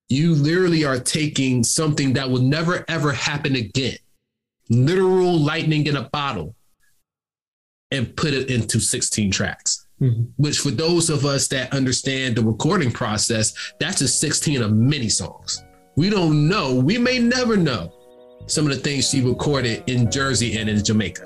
You 0.10 0.34
literally 0.34 0.84
are 0.86 1.00
taking 1.00 1.64
something 1.64 2.14
that 2.14 2.30
will 2.30 2.42
never 2.42 2.84
ever 2.88 3.14
happen 3.14 3.56
again, 3.56 3.98
literal 4.70 5.38
lightning 5.38 5.86
in 5.88 5.98
a 5.98 6.10
bottle, 6.10 6.56
and 7.92 8.16
put 8.16 8.34
it 8.34 8.50
into 8.50 8.80
16 8.80 9.32
tracks. 9.32 9.86
Mm-hmm. 10.02 10.24
Which, 10.38 10.60
for 10.60 10.72
those 10.72 11.10
of 11.10 11.26
us 11.26 11.48
that 11.50 11.74
understand 11.74 12.36
the 12.36 12.44
recording 12.44 12.92
process, 12.92 13.74
that's 13.80 14.00
just 14.00 14.22
16 14.22 14.62
of 14.62 14.72
many 14.72 15.10
songs. 15.10 15.62
We 15.98 16.10
don't 16.10 16.48
know, 16.48 16.76
we 16.76 16.98
may 16.98 17.20
never 17.20 17.58
know 17.58 17.94
some 18.48 18.66
of 18.66 18.74
the 18.74 18.80
things 18.80 19.10
she 19.10 19.22
recorded 19.22 19.84
in 19.88 20.10
Jersey 20.10 20.58
and 20.58 20.70
in 20.70 20.84
Jamaica. 20.84 21.26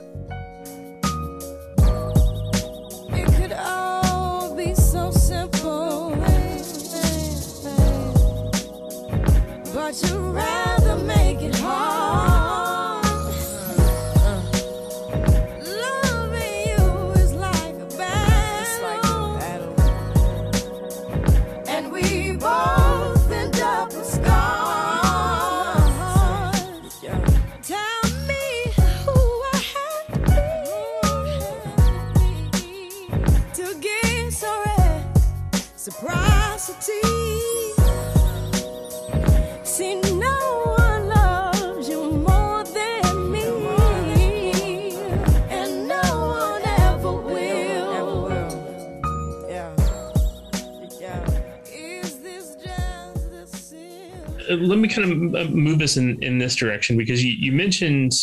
Let 54.56 54.80
me 54.80 54.88
kind 54.88 55.36
of 55.36 55.52
move 55.52 55.82
us 55.82 55.98
in, 55.98 56.22
in 56.24 56.38
this 56.38 56.56
direction 56.56 56.98
because 56.98 57.24
you, 57.24 57.32
you 57.32 57.52
mentioned 57.52 58.14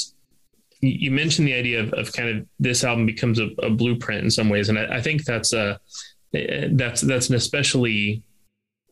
you 0.82 1.10
mentioned 1.10 1.46
the 1.46 1.54
idea 1.54 1.80
of, 1.80 1.92
of 1.92 2.12
kind 2.12 2.28
of 2.28 2.46
this 2.58 2.84
album 2.84 3.04
becomes 3.04 3.38
a, 3.38 3.50
a 3.62 3.70
blueprint 3.70 4.24
in 4.24 4.30
some 4.30 4.48
ways, 4.48 4.68
and 4.68 4.78
I, 4.78 4.96
I 4.96 5.02
think 5.02 5.24
that's 5.24 5.52
a 5.52 5.78
eh, 6.34 6.68
that's 6.72 7.02
that's 7.02 7.28
an 7.28 7.34
especially 7.34 8.22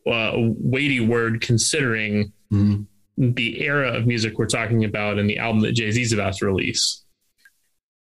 uh, 0.07 0.33
weighty 0.35 0.99
word 0.99 1.41
considering 1.41 2.31
mm-hmm. 2.51 2.83
the 3.17 3.61
era 3.61 3.91
of 3.93 4.07
music 4.07 4.37
we're 4.37 4.45
talking 4.45 4.83
about 4.85 5.17
and 5.17 5.29
the 5.29 5.39
album 5.39 5.61
that 5.61 5.73
Jay 5.73 5.91
Z's 5.91 6.13
about 6.13 6.35
to 6.35 6.45
release. 6.45 7.03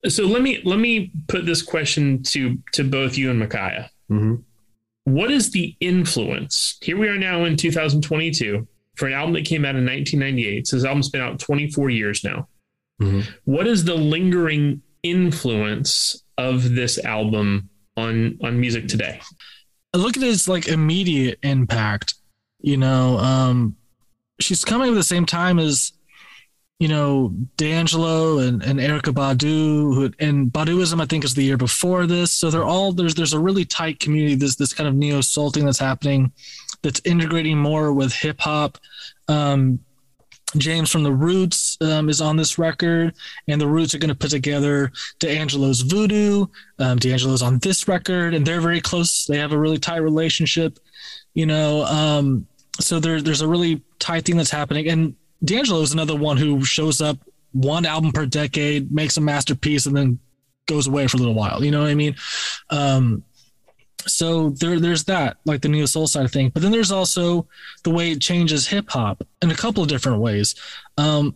So 0.08 0.26
let 0.26 0.42
me 0.42 0.62
let 0.66 0.80
me 0.80 1.12
put 1.28 1.46
this 1.46 1.62
question 1.62 2.24
to 2.24 2.58
to 2.74 2.84
both 2.84 3.18
you 3.18 3.30
and 3.30 3.40
Micaiah. 3.40 3.92
Mm-hmm. 4.10 4.36
What 5.06 5.32
is 5.32 5.52
the 5.52 5.76
influence? 5.80 6.78
Here 6.82 6.98
we 6.98 7.08
are 7.08 7.18
now 7.18 7.46
in 7.46 7.56
2022 7.56 8.68
for 8.96 9.08
an 9.08 9.14
album 9.14 9.34
that 9.34 9.46
came 9.46 9.66
out 9.66 9.76
in 9.76 9.86
1998. 9.86 10.68
So 10.68 10.76
this 10.76 10.86
album's 10.86 11.10
been 11.10 11.22
out 11.22 11.40
24 11.40 11.90
years 11.90 12.24
now. 12.24 12.48
What 13.44 13.68
is 13.68 13.84
the 13.84 13.96
lingering 13.96 14.82
influence 15.04 16.24
of 16.38 16.76
this 16.76 16.98
album 17.04 17.70
on 17.98 18.38
on 18.42 18.60
music 18.60 18.88
today? 18.88 19.22
I 19.94 19.98
look 19.98 20.18
at 20.18 20.24
its 20.24 20.48
like 20.48 20.68
immediate 20.68 21.40
impact. 21.44 22.16
You 22.62 22.78
know, 22.78 23.18
um, 23.18 23.76
she's 24.40 24.66
coming 24.66 24.90
at 24.90 24.96
the 24.96 25.04
same 25.04 25.26
time 25.26 25.60
as 25.60 25.92
you 26.80 26.88
know 26.88 27.34
D'Angelo 27.58 28.40
and, 28.40 28.62
and 28.64 28.80
Erykah 28.80 29.14
Badu, 29.14 29.94
who, 29.94 30.12
and 30.20 30.52
Baduizm 30.52 31.02
I 31.02 31.06
think 31.06 31.24
is 31.24 31.34
the 31.34 31.44
year 31.44 31.58
before 31.58 32.08
this. 32.08 32.32
So 32.32 32.50
they're 32.50 32.66
all 32.66 32.92
there's 32.92 33.16
there's 33.16 33.34
a 33.34 33.40
really 33.40 33.66
tight 33.66 34.00
community. 34.00 34.36
This 34.36 34.56
this 34.56 34.74
kind 34.74 34.88
of 34.88 34.96
neo 34.96 35.22
soul 35.22 35.52
thing 35.52 35.66
that's 35.66 35.80
happening, 35.80 36.32
that's 36.86 37.02
integrating 37.04 37.58
more 37.58 37.92
with 37.92 38.14
hip 38.14 38.40
hop. 38.40 38.78
Um, 39.28 39.80
James 40.56 40.92
from 40.92 41.02
the 41.02 41.12
Roots 41.12 41.78
um, 41.82 42.10
is 42.10 42.22
on 42.22 42.38
this 42.38 42.60
record, 42.60 43.16
and 43.48 43.60
the 43.60 43.68
Roots 43.68 43.96
are 43.96 43.98
going 43.98 44.10
to 44.10 44.16
put 44.16 44.30
together 44.30 44.92
D'Angelo's 45.20 45.82
Voodoo. 45.82 46.46
Um, 46.78 47.00
D'Angelo's 47.00 47.42
on 47.42 47.58
this 47.58 47.88
record, 47.88 48.36
and 48.36 48.46
they're 48.46 48.62
very 48.62 48.80
close. 48.80 49.26
They 49.26 49.40
have 49.40 49.52
a 49.52 49.58
really 49.58 49.80
tight 49.80 49.98
relationship, 49.98 50.78
you 51.34 51.48
know. 51.48 51.84
Um, 51.86 52.46
so 52.80 53.00
there, 53.00 53.20
there's 53.20 53.42
a 53.42 53.48
really 53.48 53.82
tight 53.98 54.26
thing 54.26 54.38
that's 54.38 54.52
happening, 54.52 54.88
and 54.88 55.16
D'Angelo 55.44 55.82
is 55.82 55.92
another 55.92 56.16
one 56.16 56.38
who 56.38 56.64
shows 56.64 57.02
up 57.02 57.18
one 57.52 57.86
album 57.86 58.12
per 58.12 58.28
decade, 58.28 58.92
makes 58.92 59.18
a 59.18 59.22
masterpiece, 59.22 59.88
and 59.88 59.98
then 59.98 60.20
goes 60.68 60.86
away 60.86 61.08
for 61.08 61.18
a 61.18 61.20
little 61.20 61.34
while. 61.34 61.64
You 61.64 61.72
know 61.72 61.82
what 61.82 61.90
I 61.90 61.96
mean? 61.96 62.16
Um, 62.70 63.24
so 64.08 64.50
there 64.52 64.80
there's 64.80 65.04
that 65.06 65.38
like 65.46 65.62
the 65.62 65.70
neo 65.70 65.86
soul 65.86 66.08
side 66.08 66.26
of 66.26 66.32
thing. 66.32 66.50
But 66.50 66.62
then 66.62 66.72
there's 66.72 66.92
also 66.92 67.48
the 67.84 67.90
way 67.90 68.12
it 68.12 68.22
changes 68.22 68.68
hip 68.68 68.90
hop 68.90 69.24
in 69.42 69.52
a 69.52 69.56
couple 69.56 69.84
of 69.84 69.90
different 69.90 70.20
ways. 70.20 70.56
Um 70.98 71.36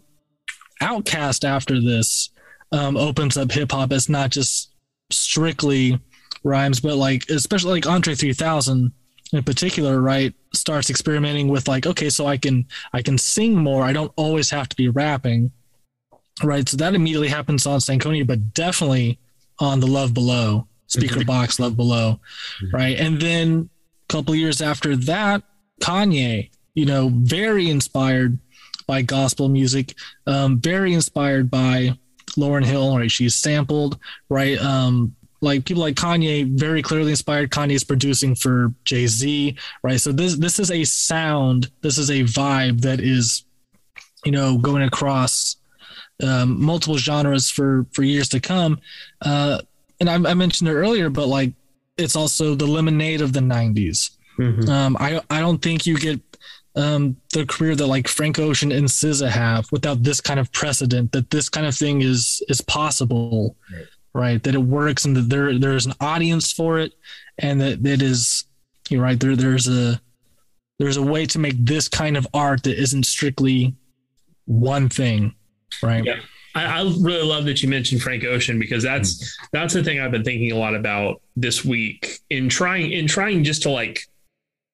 OutKast 0.81 1.43
after 1.43 1.81
this 1.81 2.29
um 2.71 2.97
opens 2.97 3.37
up 3.37 3.51
hip 3.51 3.71
hop 3.71 3.91
as 3.91 4.09
not 4.09 4.29
just 4.29 4.71
strictly 5.11 5.99
rhymes 6.43 6.79
but 6.79 6.95
like 6.95 7.27
especially 7.29 7.71
like 7.71 7.87
andre 7.87 8.15
3000 8.15 8.93
in 9.33 9.43
particular 9.43 10.01
right 10.01 10.33
starts 10.53 10.89
experimenting 10.89 11.47
with 11.47 11.67
like 11.67 11.85
okay 11.85 12.09
so 12.09 12.25
i 12.27 12.37
can 12.37 12.65
i 12.93 13.01
can 13.01 13.17
sing 13.17 13.55
more. 13.55 13.83
I 13.83 13.91
don't 13.91 14.13
always 14.15 14.49
have 14.51 14.69
to 14.69 14.75
be 14.75 14.87
rapping 14.87 15.51
right? 16.43 16.67
So 16.69 16.77
that 16.77 16.95
immediately 16.95 17.27
happens 17.27 17.65
on 17.65 17.79
stankonia 17.79 18.25
but 18.25 18.53
definitely 18.53 19.19
on 19.59 19.79
the 19.79 19.87
love 19.87 20.13
below 20.13 20.67
Speakerboxxx 20.89 21.59
love 21.59 21.75
below 21.75 22.19
right? 22.71 22.97
And 22.97 23.19
then 23.19 23.69
a 24.09 24.13
couple 24.13 24.35
years 24.35 24.61
after 24.61 24.95
that 24.95 25.43
kanye 25.81 26.49
you 26.73 26.85
know 26.85 27.09
very 27.13 27.69
inspired 27.69 28.37
by 28.87 29.01
gospel 29.01 29.49
music 29.49 29.95
um, 30.27 30.59
very 30.59 30.93
inspired 30.93 31.49
by 31.49 31.97
lauryn 32.37 32.65
hill 32.65 32.97
right? 32.97 33.11
She's 33.11 33.35
sampled 33.35 33.99
right? 34.29 34.59
Um, 34.59 35.15
like 35.41 35.65
people 35.65 35.83
like 35.83 35.95
kanye 35.95 36.45
very 36.59 36.81
clearly 36.81 37.11
inspired. 37.11 37.49
Kanye's 37.51 37.83
producing 37.83 38.35
for 38.35 38.73
jay-z 38.85 39.57
right? 39.83 40.01
So 40.01 40.11
this 40.11 40.35
this 40.35 40.59
is 40.59 40.71
a 40.71 40.83
sound 40.83 41.71
this 41.81 41.97
is 41.97 42.09
a 42.09 42.23
vibe 42.23 42.81
that 42.81 42.99
is 42.99 43.45
you 44.25 44.31
know 44.31 44.57
going 44.57 44.83
across 44.83 45.55
um, 46.21 46.61
multiple 46.61 46.97
genres 46.97 47.49
for 47.49 47.85
for 47.93 48.03
years 48.03 48.29
to 48.29 48.39
come. 48.39 48.79
Uh, 49.21 49.61
and 49.99 50.09
I, 50.09 50.15
I 50.15 50.33
mentioned 50.33 50.69
it 50.69 50.73
earlier, 50.73 51.09
but 51.09 51.27
like 51.27 51.53
it's 51.97 52.15
also 52.15 52.55
the 52.55 52.67
lemonade 52.67 53.21
of 53.21 53.33
the 53.33 53.41
'90s, 53.41 54.11
Mm-hmm. 54.39 54.69
Um, 54.69 54.97
I 54.99 55.21
I 55.29 55.41
don't 55.41 55.61
think 55.61 55.85
you 55.85 55.97
get 55.97 56.21
um, 56.75 57.17
the 57.33 57.45
career 57.45 57.75
that 57.75 57.87
like 57.87 58.07
Frank 58.07 58.39
Ocean 58.39 58.71
and 58.71 58.87
SZA 58.87 59.29
have 59.29 59.69
without 59.71 60.03
this 60.03 60.21
kind 60.21 60.39
of 60.39 60.51
precedent 60.53 61.11
that 61.11 61.29
this 61.29 61.49
kind 61.49 61.67
of 61.67 61.75
thing 61.75 62.01
is 62.01 62.41
is 62.47 62.61
possible, 62.61 63.57
right? 63.73 63.85
right? 64.13 64.43
That 64.43 64.55
it 64.55 64.61
works 64.61 65.03
and 65.03 65.15
that 65.17 65.29
there 65.29 65.59
there's 65.59 65.85
an 65.85 65.93
audience 65.99 66.53
for 66.53 66.79
it, 66.79 66.93
and 67.37 67.59
that 67.59 67.85
it 67.85 68.01
is 68.01 68.45
you're 68.89 69.03
right 69.03 69.19
there. 69.19 69.35
There's 69.35 69.67
a 69.67 69.99
there's 70.79 70.97
a 70.97 71.03
way 71.03 71.25
to 71.25 71.39
make 71.39 71.55
this 71.57 71.89
kind 71.89 72.15
of 72.15 72.25
art 72.33 72.63
that 72.63 72.79
isn't 72.79 73.05
strictly 73.05 73.75
one 74.45 74.87
thing, 74.87 75.35
right? 75.83 76.05
Yeah. 76.05 76.19
I, 76.55 76.65
I 76.65 76.81
really 76.99 77.25
love 77.25 77.45
that 77.45 77.61
you 77.61 77.69
mentioned 77.69 78.01
Frank 78.01 78.23
Ocean 78.23 78.59
because 78.59 78.83
that's 78.83 79.23
mm-hmm. 79.23 79.45
that's 79.51 79.73
the 79.73 79.83
thing 79.83 79.99
I've 79.99 80.11
been 80.11 80.23
thinking 80.23 80.51
a 80.51 80.57
lot 80.57 80.75
about 80.75 81.21
this 81.35 81.63
week 81.63 82.19
in 82.29 82.49
trying 82.49 82.91
in 82.91 83.07
trying 83.07 83.43
just 83.43 83.63
to 83.63 83.69
like 83.69 84.01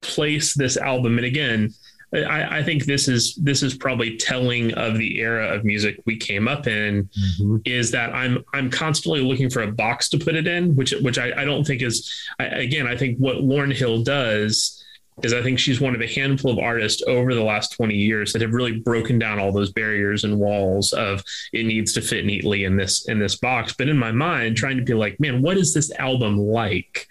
place 0.02 0.54
this 0.54 0.78
album. 0.78 1.18
And 1.18 1.26
again, 1.26 1.74
I, 2.14 2.60
I 2.60 2.64
think 2.64 2.86
this 2.86 3.08
is 3.08 3.36
this 3.36 3.64
is 3.64 3.76
probably 3.76 4.18
telling 4.18 4.74
of 4.76 4.98
the 4.98 5.20
era 5.20 5.54
of 5.54 5.66
music 5.66 6.02
we 6.06 6.18
came 6.18 6.48
up 6.48 6.68
in. 6.68 7.10
Mm-hmm. 7.20 7.58
Is 7.66 7.92
that 7.92 8.14
I'm 8.14 8.44
I'm 8.54 8.70
constantly 8.70 9.22
looking 9.22 9.50
for 9.50 9.64
a 9.64 9.72
box 9.72 10.10
to 10.10 10.18
put 10.18 10.36
it 10.36 10.48
in, 10.48 10.76
which 10.76 10.94
which 11.02 11.18
I, 11.18 11.42
I 11.42 11.46
don't 11.46 11.66
think 11.66 11.82
is 11.82 12.12
I, 12.40 12.46
again 12.46 12.88
I 12.88 12.96
think 12.96 13.18
what 13.18 13.38
Lauryn 13.38 13.74
Hill 13.74 14.04
does 14.04 14.85
is 15.24 15.34
I 15.34 15.42
think 15.42 15.60
she's 15.60 15.80
one 15.80 15.96
of 15.96 16.02
a 16.02 16.08
handful 16.08 16.52
of 16.52 16.60
artists 16.60 17.02
over 17.08 17.34
the 17.34 17.44
last 17.44 17.72
20 17.74 17.96
years 17.96 18.34
that 18.34 18.42
have 18.42 18.54
really 18.54 18.80
broken 18.80 19.18
down 19.18 19.40
all 19.40 19.52
those 19.52 19.72
barriers 19.72 20.24
and 20.24 20.38
walls 20.38 20.92
of 20.94 21.24
it 21.54 21.66
needs 21.66 21.94
to 21.94 22.02
fit 22.02 22.26
neatly 22.26 22.66
in 22.66 22.76
this 22.76 23.08
in 23.08 23.20
this 23.20 23.36
box. 23.36 23.74
But 23.74 23.88
in 23.88 23.98
my 23.98 24.12
mind, 24.12 24.58
trying 24.58 24.78
to 24.78 24.84
be 24.84 24.94
like, 24.94 25.20
man, 25.20 25.42
what 25.42 25.58
is 25.58 25.74
this 25.74 25.92
album 25.94 26.38
like? 26.38 27.08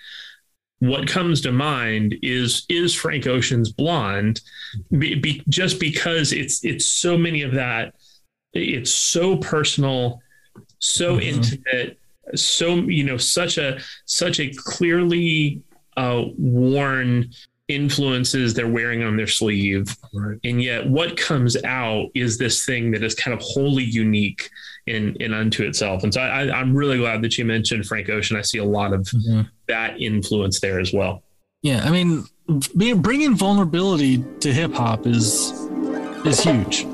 What 0.80 1.08
comes 1.08 1.40
to 1.42 1.52
mind 1.52 2.16
is 2.22 2.66
is 2.68 2.94
Frank 2.94 3.26
Ocean's 3.26 3.72
Blonde, 3.72 4.40
be, 4.90 5.14
be, 5.14 5.42
just 5.48 5.80
because 5.80 6.32
it's 6.32 6.62
it's 6.62 6.86
so 6.86 7.16
many 7.16 7.42
of 7.42 7.52
that. 7.52 7.94
It's 8.52 8.90
so 8.90 9.38
personal, 9.38 10.20
so 10.78 11.16
mm-hmm. 11.16 11.22
intimate, 11.22 11.98
so 12.34 12.74
you 12.74 13.04
know, 13.04 13.16
such 13.16 13.56
a 13.56 13.80
such 14.04 14.40
a 14.40 14.52
clearly 14.54 15.62
uh, 15.96 16.24
worn 16.36 17.30
influences 17.68 18.52
they're 18.52 18.68
wearing 18.68 19.02
on 19.02 19.16
their 19.16 19.26
sleeve. 19.26 19.96
Right. 20.12 20.38
And 20.44 20.62
yet 20.62 20.86
what 20.86 21.16
comes 21.16 21.62
out 21.64 22.08
is 22.14 22.36
this 22.36 22.64
thing 22.64 22.90
that 22.90 23.02
is 23.02 23.14
kind 23.14 23.34
of 23.36 23.42
wholly 23.42 23.84
unique 23.84 24.50
in, 24.86 25.16
in 25.20 25.32
unto 25.32 25.64
itself. 25.64 26.02
And 26.02 26.12
so 26.12 26.20
I, 26.20 26.60
am 26.60 26.74
really 26.74 26.98
glad 26.98 27.22
that 27.22 27.38
you 27.38 27.44
mentioned 27.44 27.86
Frank 27.86 28.10
Ocean. 28.10 28.36
I 28.36 28.42
see 28.42 28.58
a 28.58 28.64
lot 28.64 28.92
of 28.92 29.02
mm-hmm. 29.02 29.42
that 29.68 30.00
influence 30.00 30.60
there 30.60 30.78
as 30.78 30.92
well. 30.92 31.22
Yeah. 31.62 31.82
I 31.84 31.90
mean, 31.90 32.24
being, 32.76 33.00
bringing 33.00 33.34
vulnerability 33.34 34.22
to 34.40 34.52
hip 34.52 34.74
hop 34.74 35.06
is, 35.06 35.50
is 36.26 36.40
huge. 36.40 36.86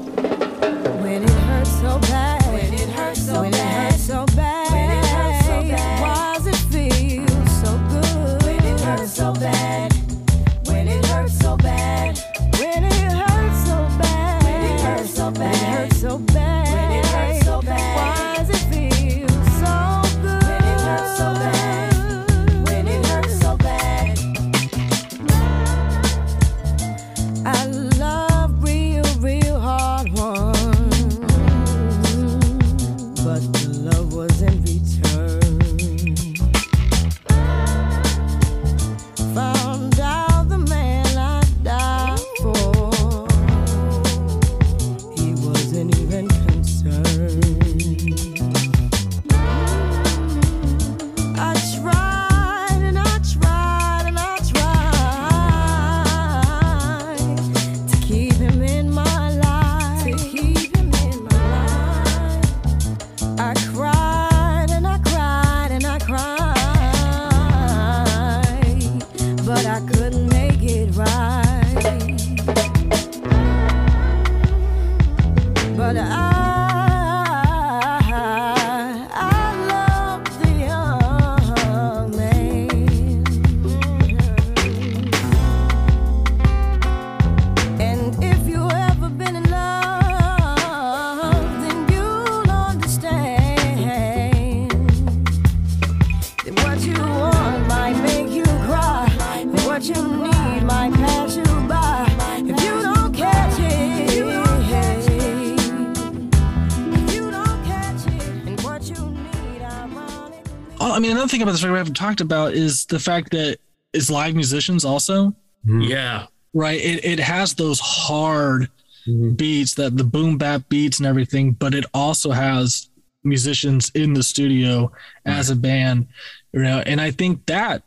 Another 111.10 111.28
thing 111.28 111.42
about 111.42 111.52
this 111.52 111.62
record 111.62 111.72
we 111.72 111.78
haven't 111.78 111.94
talked 111.94 112.20
about 112.20 112.54
is 112.54 112.86
the 112.86 112.98
fact 112.98 113.30
that 113.32 113.58
it's 113.92 114.10
live 114.10 114.34
musicians 114.34 114.84
also, 114.84 115.28
mm-hmm. 115.66 115.82
Yeah. 115.82 116.26
right? 116.54 116.80
It, 116.80 117.04
it 117.04 117.20
has 117.20 117.54
those 117.54 117.80
hard 117.80 118.70
mm-hmm. 119.06 119.32
beats, 119.32 119.74
that 119.74 119.96
the 119.96 120.04
boom 120.04 120.38
bap 120.38 120.68
beats 120.68 120.98
and 120.98 121.06
everything, 121.06 121.52
but 121.52 121.74
it 121.74 121.84
also 121.92 122.30
has 122.30 122.90
musicians 123.24 123.90
in 123.94 124.14
the 124.14 124.22
studio 124.22 124.90
as 125.26 125.50
a 125.50 125.56
band, 125.56 126.06
you 126.52 126.62
know, 126.62 126.82
and 126.86 127.00
I 127.00 127.10
think 127.10 127.44
that 127.46 127.82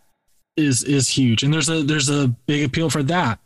is 0.55 0.83
is 0.83 1.09
huge. 1.09 1.43
And 1.43 1.53
there's 1.53 1.69
a 1.69 1.83
there's 1.83 2.09
a 2.09 2.27
big 2.45 2.63
appeal 2.63 2.89
for 2.89 3.03
that. 3.03 3.39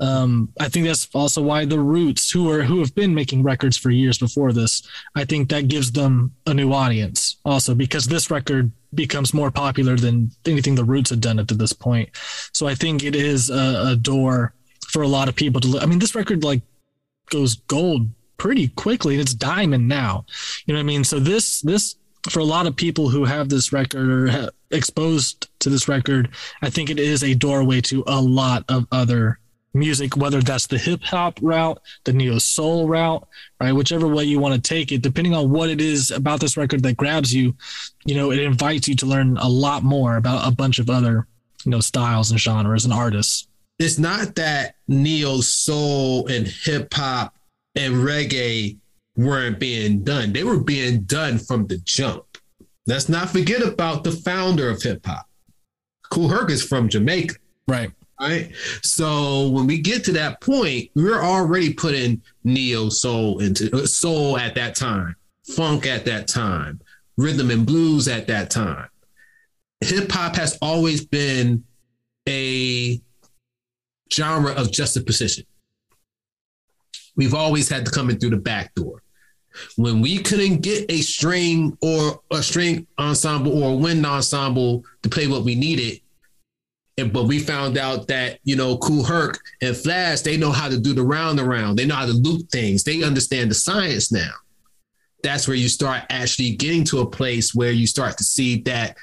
Um, 0.00 0.48
I 0.58 0.68
think 0.68 0.86
that's 0.86 1.08
also 1.14 1.42
why 1.42 1.66
the 1.66 1.78
Roots, 1.78 2.30
who 2.30 2.50
are 2.50 2.62
who 2.62 2.80
have 2.80 2.94
been 2.94 3.14
making 3.14 3.42
records 3.42 3.76
for 3.76 3.90
years 3.90 4.18
before 4.18 4.52
this, 4.52 4.82
I 5.14 5.24
think 5.24 5.50
that 5.50 5.68
gives 5.68 5.92
them 5.92 6.32
a 6.46 6.54
new 6.54 6.72
audience 6.72 7.36
also 7.44 7.74
because 7.74 8.06
this 8.06 8.30
record 8.30 8.72
becomes 8.94 9.34
more 9.34 9.50
popular 9.50 9.96
than 9.96 10.30
anything 10.46 10.74
the 10.74 10.84
Roots 10.84 11.10
had 11.10 11.20
done 11.20 11.38
up 11.38 11.48
to 11.48 11.54
this 11.54 11.74
point. 11.74 12.08
So 12.52 12.66
I 12.66 12.74
think 12.74 13.04
it 13.04 13.14
is 13.14 13.50
a, 13.50 13.90
a 13.92 13.96
door 13.96 14.54
for 14.88 15.02
a 15.02 15.08
lot 15.08 15.28
of 15.28 15.36
people 15.36 15.60
to. 15.60 15.68
li- 15.68 15.80
I 15.80 15.86
mean, 15.86 15.98
this 15.98 16.14
record 16.14 16.42
like 16.42 16.62
goes 17.28 17.56
gold 17.56 18.08
pretty 18.38 18.68
quickly, 18.68 19.14
and 19.14 19.20
it's 19.20 19.34
diamond 19.34 19.86
now. 19.86 20.24
You 20.64 20.72
know 20.72 20.78
what 20.78 20.84
I 20.84 20.86
mean? 20.86 21.04
So 21.04 21.20
this 21.20 21.60
this 21.60 21.96
for 22.28 22.40
a 22.40 22.44
lot 22.44 22.66
of 22.66 22.74
people 22.74 23.10
who 23.10 23.24
have 23.24 23.50
this 23.50 23.72
record 23.72 24.10
or 24.10 24.50
exposed 24.70 25.48
to 25.60 25.68
this 25.68 25.88
record, 25.88 26.30
I 26.62 26.70
think 26.70 26.88
it 26.90 26.98
is 26.98 27.22
a 27.22 27.34
doorway 27.34 27.80
to 27.82 28.02
a 28.06 28.20
lot 28.20 28.64
of 28.68 28.86
other 28.92 29.38
music, 29.74 30.16
whether 30.16 30.40
that's 30.40 30.66
the 30.66 30.78
hip 30.78 31.02
hop 31.02 31.38
route, 31.42 31.80
the 32.04 32.12
neo 32.12 32.38
soul 32.38 32.88
route, 32.88 33.26
right? 33.60 33.72
Whichever 33.72 34.08
way 34.08 34.24
you 34.24 34.38
want 34.38 34.54
to 34.54 34.60
take 34.60 34.92
it, 34.92 35.02
depending 35.02 35.34
on 35.34 35.50
what 35.50 35.70
it 35.70 35.80
is 35.80 36.10
about 36.10 36.40
this 36.40 36.56
record 36.56 36.82
that 36.82 36.96
grabs 36.96 37.34
you, 37.34 37.54
you 38.04 38.14
know, 38.14 38.32
it 38.32 38.38
invites 38.38 38.88
you 38.88 38.96
to 38.96 39.06
learn 39.06 39.36
a 39.36 39.48
lot 39.48 39.82
more 39.82 40.16
about 40.16 40.46
a 40.46 40.54
bunch 40.54 40.78
of 40.78 40.90
other, 40.90 41.26
you 41.64 41.70
know, 41.70 41.80
styles 41.80 42.30
and 42.30 42.40
genres 42.40 42.84
and 42.84 42.94
artists. 42.94 43.46
It's 43.78 43.98
not 43.98 44.34
that 44.34 44.74
neo 44.88 45.40
soul 45.40 46.26
and 46.26 46.46
hip 46.46 46.92
hop 46.92 47.34
and 47.76 47.94
reggae 47.94 48.76
weren't 49.16 49.58
being 49.58 50.02
done. 50.02 50.32
They 50.32 50.44
were 50.44 50.60
being 50.60 51.02
done 51.02 51.38
from 51.38 51.66
the 51.66 51.78
jump. 51.78 52.24
Let's 52.86 53.08
not 53.08 53.30
forget 53.30 53.62
about 53.62 54.04
the 54.04 54.12
founder 54.12 54.68
of 54.68 54.82
hip 54.82 55.06
hop. 55.06 55.26
Kool 56.10 56.28
Herc 56.28 56.50
is 56.50 56.62
from 56.62 56.88
Jamaica. 56.88 57.36
Right. 57.68 57.92
Right. 58.20 58.52
So 58.82 59.48
when 59.48 59.66
we 59.66 59.78
get 59.78 60.04
to 60.04 60.12
that 60.12 60.42
point, 60.42 60.90
we're 60.94 61.22
already 61.22 61.72
putting 61.72 62.20
neo 62.44 62.90
soul 62.90 63.38
into 63.38 63.74
uh, 63.74 63.86
soul 63.86 64.36
at 64.36 64.54
that 64.56 64.76
time, 64.76 65.16
funk 65.56 65.86
at 65.86 66.04
that 66.04 66.28
time, 66.28 66.80
rhythm 67.16 67.50
and 67.50 67.64
blues 67.64 68.08
at 68.08 68.26
that 68.26 68.50
time. 68.50 68.88
Hip 69.80 70.12
hop 70.12 70.36
has 70.36 70.58
always 70.60 71.02
been 71.06 71.64
a 72.28 73.00
genre 74.12 74.52
of 74.52 74.70
juxtaposition. 74.70 75.46
We've 77.16 77.34
always 77.34 77.70
had 77.70 77.86
to 77.86 77.90
come 77.90 78.10
in 78.10 78.18
through 78.18 78.30
the 78.30 78.36
back 78.36 78.74
door. 78.74 79.02
When 79.76 80.02
we 80.02 80.18
couldn't 80.18 80.58
get 80.58 80.90
a 80.90 81.00
string 81.00 81.76
or 81.80 82.20
a 82.30 82.42
string 82.42 82.86
ensemble 82.98 83.62
or 83.62 83.72
a 83.72 83.76
wind 83.76 84.04
ensemble 84.04 84.84
to 85.02 85.08
play 85.08 85.26
what 85.26 85.42
we 85.42 85.54
needed, 85.54 86.00
and 87.00 87.12
but 87.12 87.24
we 87.24 87.38
found 87.38 87.78
out 87.78 88.06
that 88.08 88.38
you 88.44 88.54
know 88.54 88.76
Kool 88.78 89.02
Herc 89.02 89.40
and 89.62 89.76
Flash 89.76 90.20
they 90.20 90.36
know 90.36 90.52
how 90.52 90.68
to 90.68 90.78
do 90.78 90.92
the 90.94 91.02
round 91.02 91.40
around. 91.40 91.76
They 91.76 91.86
know 91.86 91.96
how 91.96 92.06
to 92.06 92.12
loop 92.12 92.48
things. 92.50 92.84
They 92.84 93.02
understand 93.02 93.50
the 93.50 93.54
science 93.54 94.12
now. 94.12 94.32
That's 95.22 95.48
where 95.48 95.56
you 95.56 95.68
start 95.68 96.04
actually 96.10 96.52
getting 96.52 96.84
to 96.84 97.00
a 97.00 97.06
place 97.06 97.54
where 97.54 97.72
you 97.72 97.86
start 97.86 98.16
to 98.18 98.24
see 98.24 98.62
that 98.62 98.96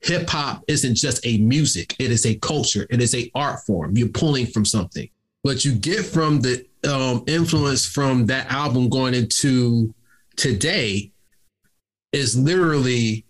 hip 0.00 0.28
hop 0.28 0.64
isn't 0.68 0.96
just 0.96 1.24
a 1.24 1.38
music; 1.38 1.96
it 1.98 2.10
is 2.10 2.26
a 2.26 2.34
culture. 2.36 2.86
It 2.90 3.00
is 3.00 3.14
a 3.14 3.30
art 3.34 3.60
form. 3.60 3.96
You're 3.96 4.08
pulling 4.08 4.46
from 4.46 4.64
something. 4.64 5.08
What 5.42 5.64
you 5.64 5.72
get 5.74 6.04
from 6.04 6.40
the 6.40 6.66
um, 6.88 7.24
influence 7.26 7.86
from 7.86 8.26
that 8.26 8.50
album 8.50 8.88
going 8.88 9.14
into 9.14 9.94
today 10.36 11.12
is 12.12 12.36
literally 12.38 13.24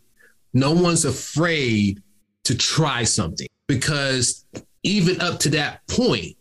no 0.53 0.73
one's 0.73 1.05
afraid 1.05 2.03
to 2.45 2.57
try 2.57 3.05
something 3.05 3.47
because 3.71 4.45
even 4.83 5.21
up 5.21 5.39
to 5.39 5.49
that 5.49 5.87
point, 5.87 6.37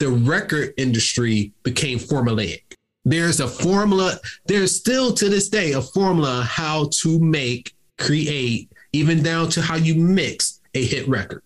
the 0.00 0.08
record 0.08 0.74
industry 0.76 1.50
became 1.62 1.98
formulaic. 1.98 2.60
There's 3.06 3.40
a 3.40 3.48
formula, 3.48 4.18
there's 4.44 4.76
still 4.76 5.14
to 5.14 5.30
this 5.30 5.48
day 5.48 5.72
a 5.72 5.80
formula 5.80 6.42
how 6.42 6.90
to 7.00 7.18
make, 7.18 7.74
create, 7.98 8.70
even 8.92 9.22
down 9.22 9.48
to 9.50 9.62
how 9.62 9.76
you 9.76 9.94
mix 9.94 10.60
a 10.74 10.84
hit 10.84 11.08
record. 11.08 11.42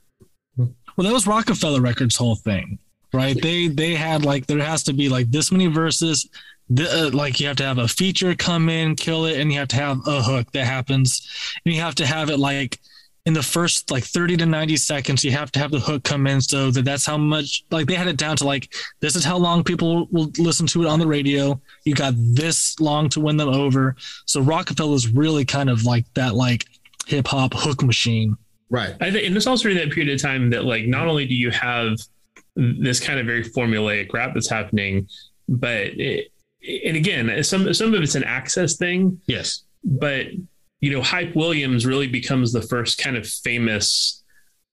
Well, 0.56 1.06
that 1.06 1.12
was 1.12 1.26
Roc-A-Fella 1.26 1.80
Records' 1.80 2.16
whole 2.16 2.36
thing, 2.36 2.78
right? 3.12 3.40
They 3.40 3.68
they 3.68 3.94
had 3.94 4.24
like 4.24 4.46
there 4.46 4.58
has 4.58 4.82
to 4.84 4.92
be 4.92 5.08
like 5.08 5.30
this 5.30 5.52
many 5.52 5.68
verses, 5.68 6.28
the, 6.68 6.90
uh, 6.90 7.10
like 7.10 7.38
you 7.38 7.46
have 7.46 7.56
to 7.58 7.64
have 7.64 7.78
a 7.78 7.86
feature 7.86 8.34
come 8.34 8.68
in, 8.68 8.96
kill 8.96 9.26
it, 9.26 9.38
and 9.38 9.52
you 9.52 9.58
have 9.60 9.68
to 9.68 9.76
have 9.76 10.00
a 10.08 10.20
hook 10.20 10.50
that 10.52 10.66
happens, 10.66 11.28
and 11.64 11.72
you 11.72 11.80
have 11.80 11.94
to 11.96 12.06
have 12.06 12.28
it 12.28 12.38
like 12.38 12.80
in 13.26 13.32
the 13.32 13.42
first 13.42 13.90
like 13.90 14.04
30 14.04 14.36
to 14.38 14.46
90 14.46 14.76
seconds 14.76 15.24
you 15.24 15.32
have 15.32 15.50
to 15.52 15.58
have 15.58 15.72
the 15.72 15.80
hook 15.80 16.04
come 16.04 16.26
in 16.28 16.40
so 16.40 16.70
that 16.70 16.84
that's 16.84 17.04
how 17.04 17.18
much 17.18 17.64
like 17.70 17.86
they 17.86 17.94
had 17.94 18.06
it 18.06 18.16
down 18.16 18.36
to 18.36 18.44
like 18.44 18.72
this 19.00 19.16
is 19.16 19.24
how 19.24 19.36
long 19.36 19.64
people 19.64 20.06
will 20.12 20.30
listen 20.38 20.66
to 20.68 20.82
it 20.82 20.86
on 20.86 21.00
the 21.00 21.06
radio. 21.06 21.60
You 21.84 21.94
got 21.94 22.14
this 22.16 22.78
long 22.80 23.08
to 23.10 23.20
win 23.20 23.36
them 23.36 23.48
over. 23.48 23.96
So 24.26 24.40
Roc-A-Fella 24.40 24.94
is 24.94 25.08
really 25.08 25.44
kind 25.44 25.68
of 25.68 25.84
like 25.84 26.06
that 26.14 26.34
like 26.34 26.66
hip 27.06 27.26
hop 27.26 27.52
hook 27.54 27.82
machine. 27.82 28.36
Right. 28.70 28.94
I 29.00 29.10
think, 29.10 29.26
and 29.26 29.36
it's 29.36 29.46
also 29.46 29.64
during 29.64 29.78
that 29.78 29.92
period 29.92 30.12
of 30.14 30.22
time 30.22 30.50
that 30.50 30.64
like 30.64 30.86
not 30.86 31.08
only 31.08 31.26
do 31.26 31.34
you 31.34 31.50
have 31.50 31.98
this 32.54 33.00
kind 33.00 33.18
of 33.18 33.26
very 33.26 33.44
formulaic 33.44 34.12
rap 34.12 34.32
that's 34.34 34.48
happening 34.48 35.06
but 35.48 35.88
it, 35.98 36.32
and 36.84 36.96
again 36.96 37.44
some 37.44 37.72
some 37.74 37.92
of 37.92 38.02
it's 38.02 38.14
an 38.14 38.24
access 38.24 38.76
thing. 38.76 39.20
Yes. 39.26 39.64
But 39.84 40.26
you 40.80 40.90
know, 40.90 41.02
Hype 41.02 41.34
Williams 41.34 41.86
really 41.86 42.08
becomes 42.08 42.52
the 42.52 42.62
first 42.62 42.98
kind 42.98 43.16
of 43.16 43.26
famous, 43.26 44.22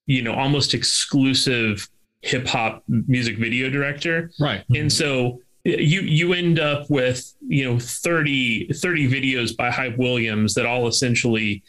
you 0.06 0.22
know, 0.22 0.34
almost 0.34 0.74
exclusive 0.74 1.88
hip 2.22 2.48
hop 2.48 2.84
music 2.88 3.38
video 3.38 3.70
director. 3.70 4.32
Right. 4.40 4.64
And 4.70 4.76
mm-hmm. 4.76 4.88
so 4.90 5.40
eh, 5.66 5.78
you 5.80 6.02
you 6.02 6.34
end 6.34 6.60
up 6.60 6.90
with, 6.90 7.34
you 7.48 7.66
know, 7.66 7.80
30 7.80 8.74
30 8.74 9.10
videos 9.10 9.56
by 9.56 9.70
Hype 9.70 9.98
Williams 9.98 10.54
that 10.56 10.66
all 10.66 10.88
essentially 10.88 11.64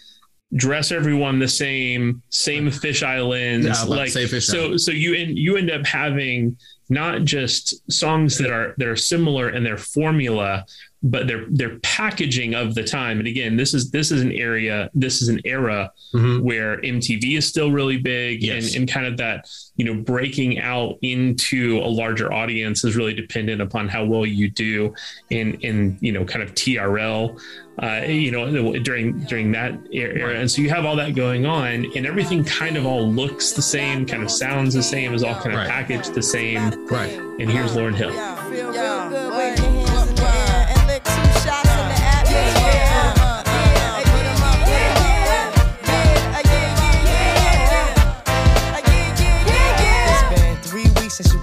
dress 0.56 0.92
everyone 0.92 1.38
the 1.38 1.48
same, 1.48 2.22
same 2.30 2.68
fisheye 2.68 3.26
lens. 3.28 3.66
Yeah, 3.66 3.82
like 3.84 4.12
fish 4.12 4.46
so 4.46 4.76
so 4.76 4.90
you 4.90 5.14
end 5.14 5.38
you 5.38 5.56
end 5.56 5.70
up 5.70 5.86
having 5.86 6.56
not 6.88 7.24
just 7.24 7.90
songs 7.90 8.38
that 8.38 8.50
are 8.50 8.74
that 8.78 8.88
are 8.88 8.96
similar 8.96 9.50
in 9.50 9.64
their 9.64 9.78
formula, 9.78 10.64
but 11.04 11.26
their 11.28 11.44
their 11.50 11.78
packaging 11.80 12.54
of 12.54 12.74
the 12.74 12.82
time. 12.82 13.18
And 13.18 13.28
again, 13.28 13.56
this 13.56 13.74
is 13.74 13.90
this 13.90 14.10
is 14.10 14.22
an 14.22 14.32
area, 14.32 14.90
this 14.94 15.20
is 15.22 15.28
an 15.28 15.40
era 15.44 15.92
where 16.12 16.78
MTV 16.80 17.36
is 17.38 17.46
still 17.46 17.70
really 17.70 17.96
big 17.98 18.42
Yes. 18.42 18.68
and, 18.68 18.76
and 18.82 18.90
kind 18.90 19.06
of 19.06 19.16
that, 19.18 19.46
you 19.76 19.84
know, 19.84 19.94
breaking 20.02 20.60
out 20.60 20.96
into 21.02 21.78
a 21.78 21.88
larger 21.88 22.32
audience 22.32 22.84
is 22.84 22.96
really 22.96 23.14
dependent 23.14 23.60
upon 23.60 23.88
how 23.88 24.04
well 24.04 24.24
you 24.26 24.48
do 24.50 24.94
in 25.30 25.54
in, 25.60 25.98
you 26.00 26.10
know, 26.12 26.24
kind 26.24 26.42
of 26.42 26.54
TRL. 26.54 27.38
Uh, 27.82 28.02
you 28.06 28.30
know, 28.30 28.78
during 28.78 29.18
during 29.24 29.50
that 29.50 29.76
era, 29.92 30.38
and 30.38 30.48
so 30.48 30.62
you 30.62 30.70
have 30.70 30.84
all 30.86 30.94
that 30.94 31.16
going 31.16 31.44
on, 31.44 31.84
and 31.96 32.06
everything 32.06 32.44
kind 32.44 32.76
of 32.76 32.86
all 32.86 33.10
looks 33.10 33.50
the 33.50 33.60
same, 33.62 34.06
kind 34.06 34.22
of 34.22 34.30
sounds 34.30 34.74
the 34.74 34.82
same, 34.82 35.12
is 35.12 35.24
all 35.24 35.34
kind 35.34 35.52
of 35.52 35.58
Right. 35.58 35.68
packaged 35.68 36.14
the 36.14 36.22
same. 36.22 36.86
Right. 36.86 37.12
And 37.40 37.50
here's 37.50 37.72
Lauryn 37.72 37.96
Hill. 37.96 38.12
Feel 38.52 39.83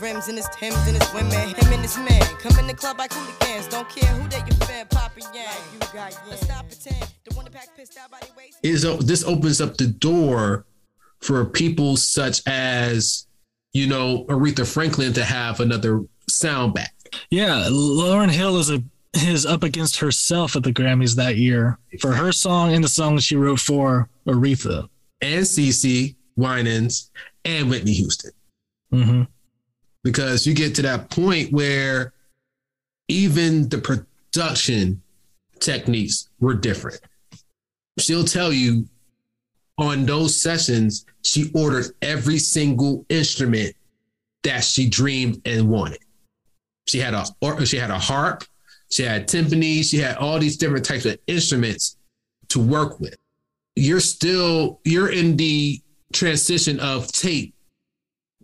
Rims 0.00 0.28
and 0.28 0.36
his 0.36 0.48
Timbs 0.48 0.86
and 0.86 0.96
his 0.96 1.12
women. 1.12 1.32
Him 1.32 1.72
and 1.72 1.82
his 1.82 1.96
man 1.98 2.22
come 2.38 2.58
in 2.58 2.66
the 2.66 2.74
club 2.74 2.98
like 2.98 3.12
hooligans. 3.12 3.66
Don't 3.68 3.88
care 3.88 4.08
who 4.14 4.28
they 4.28 4.38
you 4.38 4.54
fan, 4.66 4.86
Papa 4.90 5.20
Yang. 5.34 5.46
You 5.72 5.78
got 5.92 6.18
Let's 6.28 6.48
not 6.48 6.66
pretend. 6.68 7.06
The 7.28 7.34
one 7.34 7.44
that 7.44 7.52
pack 7.52 7.68
pissed 7.76 7.98
out 7.98 8.10
by 8.10 8.20
the 8.20 8.32
waist. 8.36 8.58
is 8.62 8.82
this 9.06 9.24
opens 9.24 9.60
up 9.60 9.76
the 9.76 9.86
door 9.86 10.64
for 11.20 11.44
people 11.44 11.96
such 11.96 12.40
as 12.46 13.26
you 13.72 13.86
know 13.86 14.24
Aretha 14.28 14.66
Franklin 14.66 15.12
to 15.14 15.24
have 15.24 15.60
another 15.60 16.02
sound 16.28 16.74
back. 16.74 16.94
Yeah, 17.30 17.66
Lauryn 17.70 18.30
Hill 18.30 18.56
is 18.58 18.70
a 18.70 18.82
is 19.14 19.44
up 19.44 19.62
against 19.62 19.98
herself 19.98 20.56
at 20.56 20.62
the 20.62 20.72
Grammys 20.72 21.16
that 21.16 21.36
year 21.36 21.78
for 22.00 22.12
her 22.12 22.32
song 22.32 22.72
and 22.74 22.82
the 22.82 22.88
song 22.88 23.18
she 23.18 23.36
wrote 23.36 23.60
for 23.60 24.08
Aretha 24.26 24.88
and 25.20 25.44
CeCe 25.44 26.14
Winans 26.36 27.10
and 27.44 27.68
Whitney 27.68 27.92
Houston. 27.92 28.30
Mm-hmm. 28.92 29.22
Because 30.02 30.46
you 30.46 30.54
get 30.54 30.74
to 30.76 30.82
that 30.82 31.10
point 31.10 31.52
where 31.52 32.12
even 33.08 33.68
the 33.68 33.78
production 33.78 35.02
techniques 35.58 36.28
were 36.40 36.54
different. 36.54 37.00
She'll 37.98 38.24
tell 38.24 38.52
you 38.52 38.88
on 39.78 40.06
those 40.06 40.40
sessions, 40.40 41.06
she 41.22 41.50
ordered 41.54 41.86
every 42.02 42.38
single 42.38 43.04
instrument 43.08 43.74
that 44.42 44.64
she 44.64 44.88
dreamed 44.88 45.40
and 45.44 45.68
wanted. 45.68 46.00
She 46.86 46.98
had 46.98 47.14
a 47.14 47.26
or 47.40 47.64
she 47.66 47.76
had 47.76 47.90
a 47.90 47.98
harp, 47.98 48.44
she 48.90 49.02
had 49.02 49.28
timpani, 49.28 49.84
she 49.84 49.98
had 49.98 50.16
all 50.16 50.38
these 50.38 50.56
different 50.56 50.84
types 50.84 51.04
of 51.04 51.18
instruments 51.26 51.96
to 52.48 52.60
work 52.60 53.00
with. 53.00 53.16
You're 53.76 54.00
still 54.00 54.80
you're 54.84 55.10
in 55.10 55.36
the 55.36 55.80
transition 56.12 56.80
of 56.80 57.10
tape 57.12 57.54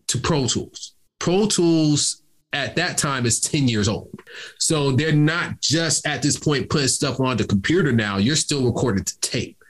to 0.09 0.19
Pro 0.19 0.47
Tools. 0.47 0.95
Pro 1.19 1.47
Tools 1.47 2.23
at 2.53 2.77
that 2.77 2.97
time 2.97 3.27
is 3.27 3.41
10 3.41 3.69
years 3.69 3.89
old. 3.89 4.21
So 4.59 4.93
they're 4.93 5.13
not 5.13 5.61
just 5.61 6.07
at 6.07 6.23
this 6.23 6.39
point 6.39 6.71
putting 6.71 6.89
stuff 6.89 7.21
on 7.21 7.37
the 7.37 7.45
computer 7.45 7.93
now. 7.93 8.17
You're 8.17 8.37
still 8.37 8.65
recording 8.65 9.05
to 9.05 9.21
tape. 9.21 9.63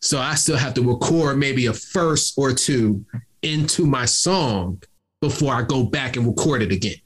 So 0.00 0.18
I 0.18 0.34
still 0.34 0.56
have 0.56 0.74
to 0.74 0.82
record 0.82 1.38
maybe 1.38 1.66
a 1.66 1.72
verse 1.92 2.32
or 2.36 2.52
two 2.52 3.04
into 3.42 3.86
my 3.86 4.06
song 4.06 4.82
before 5.20 5.52
I 5.52 5.62
go 5.62 5.84
back 5.84 6.16
and 6.16 6.26
record 6.26 6.62
it 6.62 6.72
again. 6.72 6.96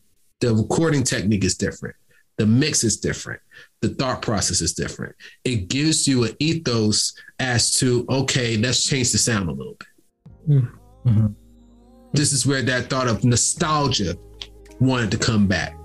The 0.41 0.55
recording 0.55 1.03
technique 1.03 1.45
is 1.45 1.57
different. 1.57 1.97
The 2.37 2.47
mix 2.47 2.85
is 2.85 2.99
different. 2.99 3.41
The 3.81 3.91
thought 3.91 4.23
process 4.23 4.61
is 4.61 4.75
different. 4.75 5.15
It 5.45 5.69
gives 5.69 6.07
you 6.07 6.25
an 6.25 6.37
ethos 6.39 7.15
as 7.39 7.77
to, 7.77 8.07
okay, 8.09 8.57
let's 8.57 8.85
change 8.85 9.13
the 9.13 9.19
sound 9.19 9.49
a 9.49 9.53
little 9.53 9.77
bit. 9.79 9.89
Mm-hmm. 10.49 11.27
This 12.15 12.33
is 12.33 12.47
where 12.47 12.63
that 12.63 12.89
thought 12.89 13.09
of 13.09 13.25
nostalgia 13.25 14.17
wanted 14.79 15.11
to 15.11 15.19
come 15.19 15.49
back. 15.49 15.77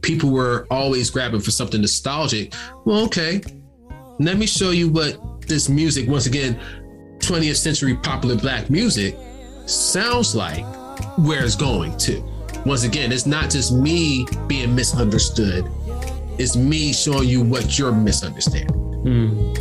People 0.00 0.30
were 0.30 0.66
always 0.70 1.10
grabbing 1.10 1.40
for 1.40 1.50
something 1.50 1.82
nostalgic. 1.82 2.54
Well, 2.86 3.04
okay, 3.04 3.42
let 4.18 4.38
me 4.38 4.46
show 4.46 4.70
you 4.70 4.88
what 4.88 5.42
this 5.42 5.68
music, 5.68 6.08
once 6.08 6.24
again, 6.24 6.58
20th 7.18 7.56
century 7.56 7.96
popular 7.96 8.36
black 8.36 8.70
music, 8.70 9.14
sounds 9.66 10.34
like, 10.34 10.64
where 11.18 11.44
it's 11.44 11.54
going 11.54 11.96
to. 11.98 12.22
Once 12.64 12.84
again, 12.84 13.12
it's 13.12 13.26
not 13.26 13.50
just 13.50 13.70
me 13.70 14.26
being 14.46 14.74
misunderstood, 14.74 15.70
it's 16.38 16.56
me 16.56 16.94
showing 16.94 17.28
you 17.28 17.42
what 17.42 17.78
you're 17.78 17.92
misunderstanding. 17.92 18.74
Mm. 19.04 19.54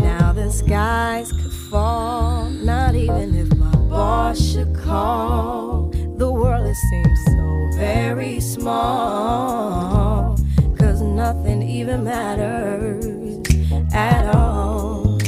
Now 0.00 0.32
the 0.32 0.50
skies 0.52 1.32
could 1.32 1.52
fall, 1.52 2.48
not 2.48 2.94
even 2.94 3.34
if 3.34 3.61
boss 4.02 4.38
should 4.52 4.74
call. 4.74 5.92
The 6.16 6.28
world 6.28 6.66
it 6.66 6.80
seems 6.90 7.20
so 7.34 7.46
very 7.76 8.40
small, 8.40 10.36
cause 10.78 11.00
nothing 11.02 11.62
even 11.62 12.02
matters 12.02 13.04
at 13.94 14.24
all. 14.34 15.20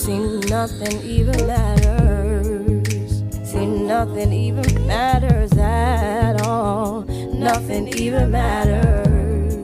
See, 0.00 0.22
nothing 0.56 0.96
even 1.16 1.38
matters. 1.54 3.10
See, 3.50 3.66
nothing 3.66 4.32
even 4.32 4.86
matters 4.86 5.52
at 5.58 6.40
all. 6.46 7.02
Nothing 7.48 7.88
even 8.04 8.30
matters. 8.30 9.54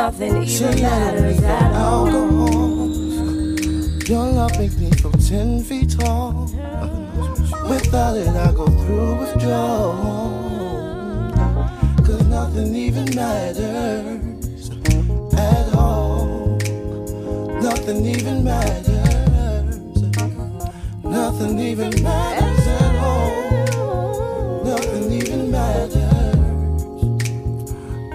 Nothing 0.00 0.34
even 0.42 0.74
matters 0.82 1.42
at 1.42 1.72
all. 1.84 2.06
Your 4.10 4.26
love 4.38 4.54
makes 4.58 4.76
me 4.76 4.90
feel 4.90 5.12
ten 5.12 5.64
feet 5.64 5.90
tall. 5.98 6.46
Without 7.68 8.16
it, 8.16 8.28
I 8.28 8.52
go 8.52 8.66
through 8.66 9.16
withdrawal. 9.16 9.94
Cause 12.04 12.24
nothing 12.26 12.74
even 12.74 13.06
matters 13.14 14.70
at 15.34 15.74
all. 15.74 16.58
Nothing 17.60 18.06
even 18.06 18.44
matters. 18.44 19.76
Nothing 21.02 21.58
even 21.58 22.02
matters 22.02 22.66
at 22.66 22.96
all. 22.96 24.64
Nothing 24.64 25.12
even 25.12 25.50
matters. 25.50 26.36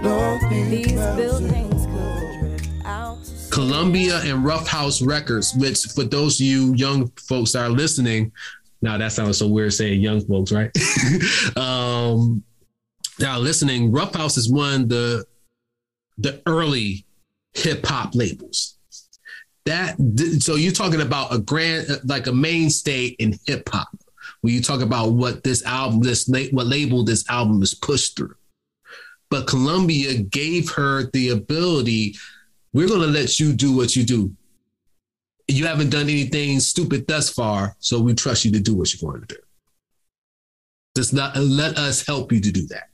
Nothing 0.02 0.70
These 0.70 0.94
matters. 0.94 1.40
buildings 1.40 1.86
could 1.86 2.40
drift 2.40 2.70
out. 2.86 3.18
Columbia 3.50 4.20
and 4.24 4.46
Ruffhouse 4.46 5.06
Records, 5.06 5.54
which 5.56 5.80
for 5.94 6.04
those 6.06 6.40
of 6.40 6.46
you 6.46 6.74
young 6.76 7.12
folks 7.18 7.52
that 7.52 7.64
are 7.66 7.70
listening, 7.70 8.32
now 8.82 8.98
that 8.98 9.12
sounds 9.12 9.38
so 9.38 9.48
weird 9.48 9.74
saying 9.74 10.02
young 10.02 10.22
folks, 10.22 10.52
right? 10.52 10.72
um, 11.58 12.44
now 13.20 13.38
listening, 13.38 13.92
Ruffhouse 13.92 14.38
is 14.38 14.52
one 14.52 14.82
of 14.82 14.90
the 14.90 15.26
the 16.18 16.42
early 16.46 17.06
hip 17.54 17.86
hop 17.86 18.16
labels. 18.16 18.78
That 19.66 19.96
so 20.40 20.56
you're 20.56 20.72
talking 20.72 21.02
about 21.02 21.34
a 21.34 21.38
grand 21.38 21.88
like 22.06 22.28
a 22.28 22.32
mainstay 22.32 23.08
in 23.20 23.38
hip 23.46 23.70
hop. 23.70 23.90
When 24.42 24.54
you 24.54 24.62
talk 24.62 24.82
about 24.82 25.12
what 25.12 25.44
this 25.44 25.64
album, 25.66 26.02
this 26.02 26.28
what 26.52 26.66
label 26.66 27.04
this 27.04 27.30
album 27.30 27.62
is 27.62 27.76
pushed 27.76 28.18
through. 28.18 28.36
But 29.30 29.48
Columbia 29.48 30.18
gave 30.18 30.72
her 30.72 31.10
the 31.12 31.30
ability 31.30 32.16
we're 32.74 32.88
going 32.88 33.02
to 33.02 33.08
let 33.08 33.40
you 33.40 33.54
do 33.54 33.76
what 33.76 33.96
you 33.96 34.04
do. 34.04 34.36
You 35.52 35.66
haven't 35.68 35.90
done 35.90 36.04
anything 36.04 36.60
stupid 36.60 37.08
thus 37.08 37.30
far, 37.30 37.76
so 37.80 38.00
we 38.00 38.14
trust 38.14 38.46
you 38.46 38.52
to 38.52 38.60
do 38.60 38.74
what 38.76 38.94
you're 38.94 39.10
going 39.12 39.22
to 39.22 39.36
do. 39.36 39.42
Just 40.96 41.14
not 41.14 41.36
let 41.38 41.78
us 41.78 42.06
help 42.06 42.32
you 42.32 42.40
to 42.42 42.52
do 42.52 42.66
that. 42.68 42.90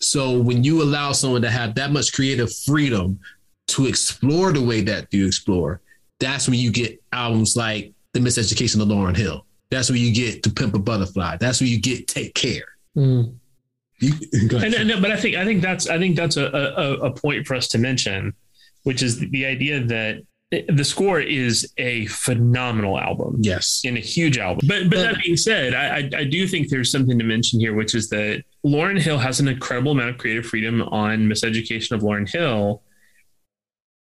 So 0.00 0.38
when 0.40 0.62
you 0.64 0.82
allow 0.82 1.12
someone 1.12 1.42
to 1.42 1.50
have 1.50 1.74
that 1.74 1.90
much 1.90 2.12
creative 2.12 2.54
freedom 2.54 3.18
to 3.68 3.86
explore 3.86 4.52
the 4.52 4.62
way 4.62 4.80
that 4.82 5.12
you 5.12 5.26
explore, 5.26 5.80
that's 6.20 6.48
when 6.48 6.58
you 6.58 6.70
get 6.70 7.02
albums 7.12 7.56
like 7.56 7.92
The 8.12 8.20
Miseducation 8.20 8.80
of 8.80 8.88
Lauryn 8.88 9.16
Hill. 9.16 9.46
That's 9.70 9.88
where 9.90 9.98
you 9.98 10.14
get 10.14 10.42
To 10.44 10.50
Pimp 10.50 10.74
a 10.74 10.78
Butterfly. 10.78 11.38
That's 11.38 11.60
where 11.60 11.68
you 11.68 11.80
get 11.80 12.06
Take 12.06 12.34
Care. 12.34 12.66
Hmm. 12.94 13.22
You. 14.00 14.12
And, 14.52 14.74
and- 14.74 15.02
but 15.02 15.10
I 15.10 15.16
think 15.16 15.36
I 15.36 15.44
think 15.44 15.62
that's 15.62 15.88
I 15.88 15.98
think 15.98 16.16
that's 16.16 16.36
a, 16.36 16.46
a, 16.46 16.92
a 17.06 17.10
point 17.12 17.46
for 17.46 17.54
us 17.54 17.68
to 17.68 17.78
mention, 17.78 18.34
which 18.82 19.02
is 19.02 19.18
the 19.18 19.46
idea 19.46 19.82
that 19.84 20.22
the 20.68 20.84
score 20.84 21.20
is 21.20 21.72
a 21.78 22.06
phenomenal 22.06 22.98
album. 22.98 23.36
Yes, 23.40 23.82
and 23.84 23.96
a 23.96 24.00
huge 24.00 24.38
album. 24.38 24.66
But 24.66 24.90
but 24.90 24.98
that 24.98 25.16
being 25.22 25.36
said, 25.36 25.74
I, 25.74 25.98
I 25.98 26.20
I 26.20 26.24
do 26.24 26.46
think 26.46 26.68
there's 26.68 26.90
something 26.90 27.18
to 27.18 27.24
mention 27.24 27.60
here, 27.60 27.74
which 27.74 27.94
is 27.94 28.08
that 28.10 28.42
Lauryn 28.64 29.00
Hill 29.00 29.18
has 29.18 29.40
an 29.40 29.48
incredible 29.48 29.92
amount 29.92 30.10
of 30.10 30.18
creative 30.18 30.46
freedom 30.46 30.82
on 30.82 31.28
Miseducation 31.28 31.92
of 31.92 32.02
Lauryn 32.02 32.28
Hill. 32.28 32.82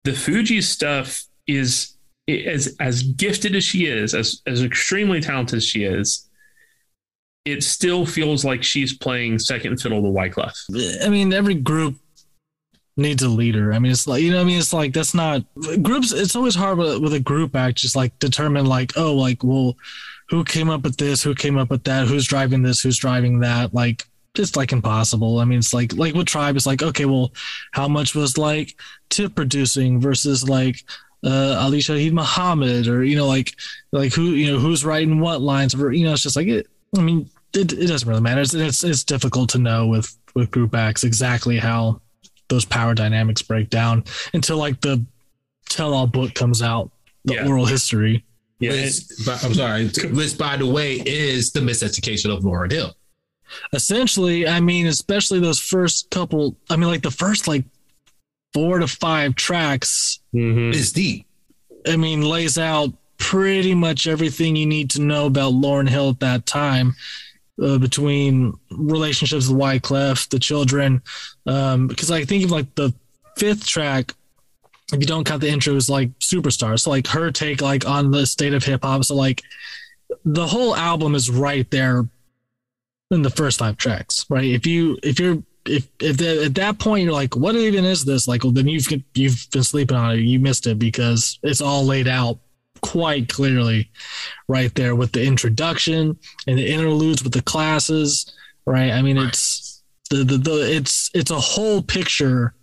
The 0.04 0.12
Fugee 0.12 0.64
stuff 0.64 1.24
is 1.48 1.96
as 2.28 2.76
as 2.80 3.04
gifted 3.04 3.56
as 3.56 3.64
she 3.64 3.86
is, 3.86 4.14
as 4.14 4.42
as 4.48 4.64
extremely 4.64 5.22
talented 5.22 5.58
as 5.58 5.66
she 5.66 5.84
is. 5.84 6.28
It 7.44 7.64
still 7.64 8.06
feels 8.06 8.46
like 8.46 8.64
she's 8.64 8.96
playing 8.96 9.40
second 9.40 9.82
fiddle 9.82 10.04
to 10.04 10.08
Wyclef. 10.08 10.54
I 11.04 11.10
mean, 11.10 11.34
every 11.34 11.56
group 11.56 11.96
needs 12.98 13.24
a 13.24 13.30
leader. 13.30 13.74
I 13.74 13.80
mean, 13.80 13.92
it's 13.92 14.08
like 14.08 14.22
you 14.22 14.32
know, 14.32 14.42
I 14.42 14.44
mean, 14.44 14.60
it's 14.60 14.74
like 14.74 14.94
that's 14.94 15.14
not 15.14 15.44
groups. 15.82 16.12
It's 16.12 16.36
always 16.36 16.56
hard 16.56 16.78
with, 16.78 17.02
with 17.02 17.14
a 17.14 17.20
group 17.20 17.56
act, 17.56 17.78
just 17.78 17.96
like 17.96 18.18
determine 18.20 18.66
like, 18.66 18.94
oh, 18.98 19.14
like, 19.14 19.44
well, 19.44 19.78
who 20.30 20.44
came 20.44 20.70
up 20.70 20.84
with 20.84 20.98
this? 20.98 21.24
Who 21.24 21.36
came 21.36 21.58
up 21.58 21.70
with 21.70 21.84
that? 21.86 22.08
Who's 22.08 22.28
driving 22.28 22.62
this? 22.64 22.82
Who's 22.82 22.98
driving 22.98 23.40
that? 23.40 23.74
Like, 23.74 24.06
it's 24.38 24.56
like 24.56 24.72
impossible. 24.72 25.40
I 25.40 25.46
mean, 25.46 25.60
it's 25.60 25.74
like 25.74 25.94
like 25.94 26.14
with 26.14 26.28
tribe, 26.28 26.56
it's 26.56 26.66
like 26.66 26.84
okay, 26.84 27.06
well, 27.06 27.32
how 27.72 27.88
much 27.88 28.16
was 28.16 28.38
like 28.38 28.76
tip 29.10 29.36
producing 29.36 30.00
versus 30.00 30.48
like 30.48 30.84
uh 31.24 31.58
Ali 31.60 31.80
Shaheed 31.80 32.14
Muhammad 32.14 32.88
or 32.88 33.04
you 33.04 33.16
know 33.16 33.28
like 33.28 33.56
like 33.92 34.14
who 34.14 34.32
you 34.32 34.52
know 34.52 34.60
who's 34.60 34.84
writing 34.84 35.20
what 35.20 35.42
lines 35.42 35.76
or 35.76 35.92
you 35.92 36.06
know 36.06 36.14
it's 36.14 36.24
just 36.24 36.36
like 36.36 36.48
it 36.48 36.68
I 36.98 37.02
mean 37.02 37.30
it, 37.54 37.74
it 37.74 37.88
doesn't 37.88 38.08
really 38.08 38.22
matter 38.22 38.42
it's, 38.42 38.56
it's 38.56 38.84
it's 38.84 39.04
difficult 39.04 39.50
to 39.52 39.60
know 39.60 39.86
with 39.86 40.18
with 40.34 40.50
group 40.50 40.74
acts 40.74 41.04
exactly 41.04 41.60
how 41.60 42.02
those 42.52 42.66
power 42.66 42.94
dynamics 42.94 43.42
break 43.42 43.72
down 43.72 44.04
until 44.36 44.58
like 44.58 44.80
the 44.82 45.04
tell 45.68 45.96
all 45.96 46.06
book 46.06 46.36
comes 46.36 46.62
out 46.62 46.92
the 47.26 47.44
oral 47.48 47.66
history. 47.66 48.24
Which, 48.60 49.02
but- 49.26 49.44
I'm 49.44 49.56
sorry, 49.56 49.90
which 50.14 50.38
by 50.38 50.58
the 50.58 50.68
way 50.68 51.02
is 51.04 51.52
the 51.52 51.62
miseducation 51.62 52.36
of 52.36 52.44
Lauryn 52.44 52.72
Hill. 52.72 52.96
essentially 53.74 54.48
i 54.48 54.62
mean 54.62 54.88
especially 54.88 55.38
those 55.42 55.60
first 55.60 56.10
couple 56.10 56.56
i 56.70 56.78
mean 56.78 56.88
like 56.88 57.02
the 57.02 57.12
first 57.12 57.50
like 57.50 57.66
four 58.54 58.80
to 58.80 58.88
five 58.88 59.36
tracks 59.36 60.20
mm-hmm. 60.34 60.72
is 60.72 60.92
deep. 60.92 61.26
I 61.88 61.96
mean 61.96 62.22
lays 62.22 62.58
out 62.58 62.94
pretty 63.18 63.74
much 63.76 64.08
everything 64.08 64.56
you 64.56 64.66
need 64.66 64.90
to 64.92 65.02
know 65.02 65.26
about 65.28 65.54
lauryn 65.54 65.90
hill 65.90 66.10
at 66.10 66.20
that 66.20 66.46
time 66.46 66.96
uh, 67.62 67.78
between 67.78 68.54
relationships 68.72 69.48
with 69.48 69.58
Wyclef, 69.58 70.30
the 70.30 70.40
children, 70.40 71.02
um, 71.46 71.88
because 71.88 72.12
I 72.12 72.26
think 72.26 72.44
of 72.44 72.52
like 72.52 72.74
the 72.76 72.94
fifth 73.38 73.66
track, 73.66 74.14
if 74.94 75.00
you 75.00 75.06
don't 75.06 75.24
count 75.24 75.42
the 75.42 75.50
intro, 75.50 75.76
is 75.76 75.90
like 75.90 76.10
superstar. 76.20 76.80
So 76.80 76.90
like 76.90 77.08
her 77.08 77.32
take 77.32 77.62
like 77.62 77.88
on 77.88 78.12
the 78.12 78.26
state 78.26 78.54
of 78.54 78.64
hip 78.64 78.84
hop. 78.84 79.04
So 79.06 79.16
like 79.16 79.42
the 80.26 80.46
whole 80.46 80.76
album 80.76 81.16
is 81.16 81.30
right 81.30 81.70
there 81.72 82.08
in 83.10 83.22
the 83.22 83.30
first 83.30 83.60
five 83.60 83.78
tracks, 83.78 84.26
right? 84.30 84.46
If 84.46 84.66
you 84.66 84.98
if 85.04 85.20
you're 85.20 85.44
if 85.66 85.88
if 86.00 86.18
the, 86.18 86.46
at 86.46 86.56
that 86.56 86.80
point 86.80 87.04
you're 87.04 87.14
like, 87.14 87.36
what 87.36 87.56
even 87.56 87.86
is 87.86 88.04
this? 88.04 88.28
Like, 88.28 88.44
well, 88.44 88.54
then 88.54 88.68
you've 88.68 88.88
you've 89.14 89.48
been 89.52 89.64
sleeping 89.64 89.98
on 89.98 90.16
it. 90.16 90.22
You 90.22 90.40
missed 90.40 90.68
it 90.68 90.80
because 90.80 91.40
it's 91.44 91.62
all 91.62 91.86
laid 91.86 92.08
out 92.08 92.40
quite 92.82 93.30
clearly 93.30 93.90
right 94.48 94.74
there 94.76 94.96
with 94.96 95.12
the 95.12 95.24
introduction 95.24 96.18
and 96.48 96.58
the 96.58 96.68
interludes 96.68 97.24
with 97.24 97.34
the 97.34 97.42
classes, 97.42 98.32
right? 98.66 98.92
I 98.92 99.02
mean, 99.02 99.18
it's 99.18 99.84
the, 100.10 100.24
the, 100.24 100.38
the 100.38 100.76
it's 100.76 101.10
it's 101.14 101.32
a 101.32 101.40
whole 101.40 101.82
picture, 101.82 102.54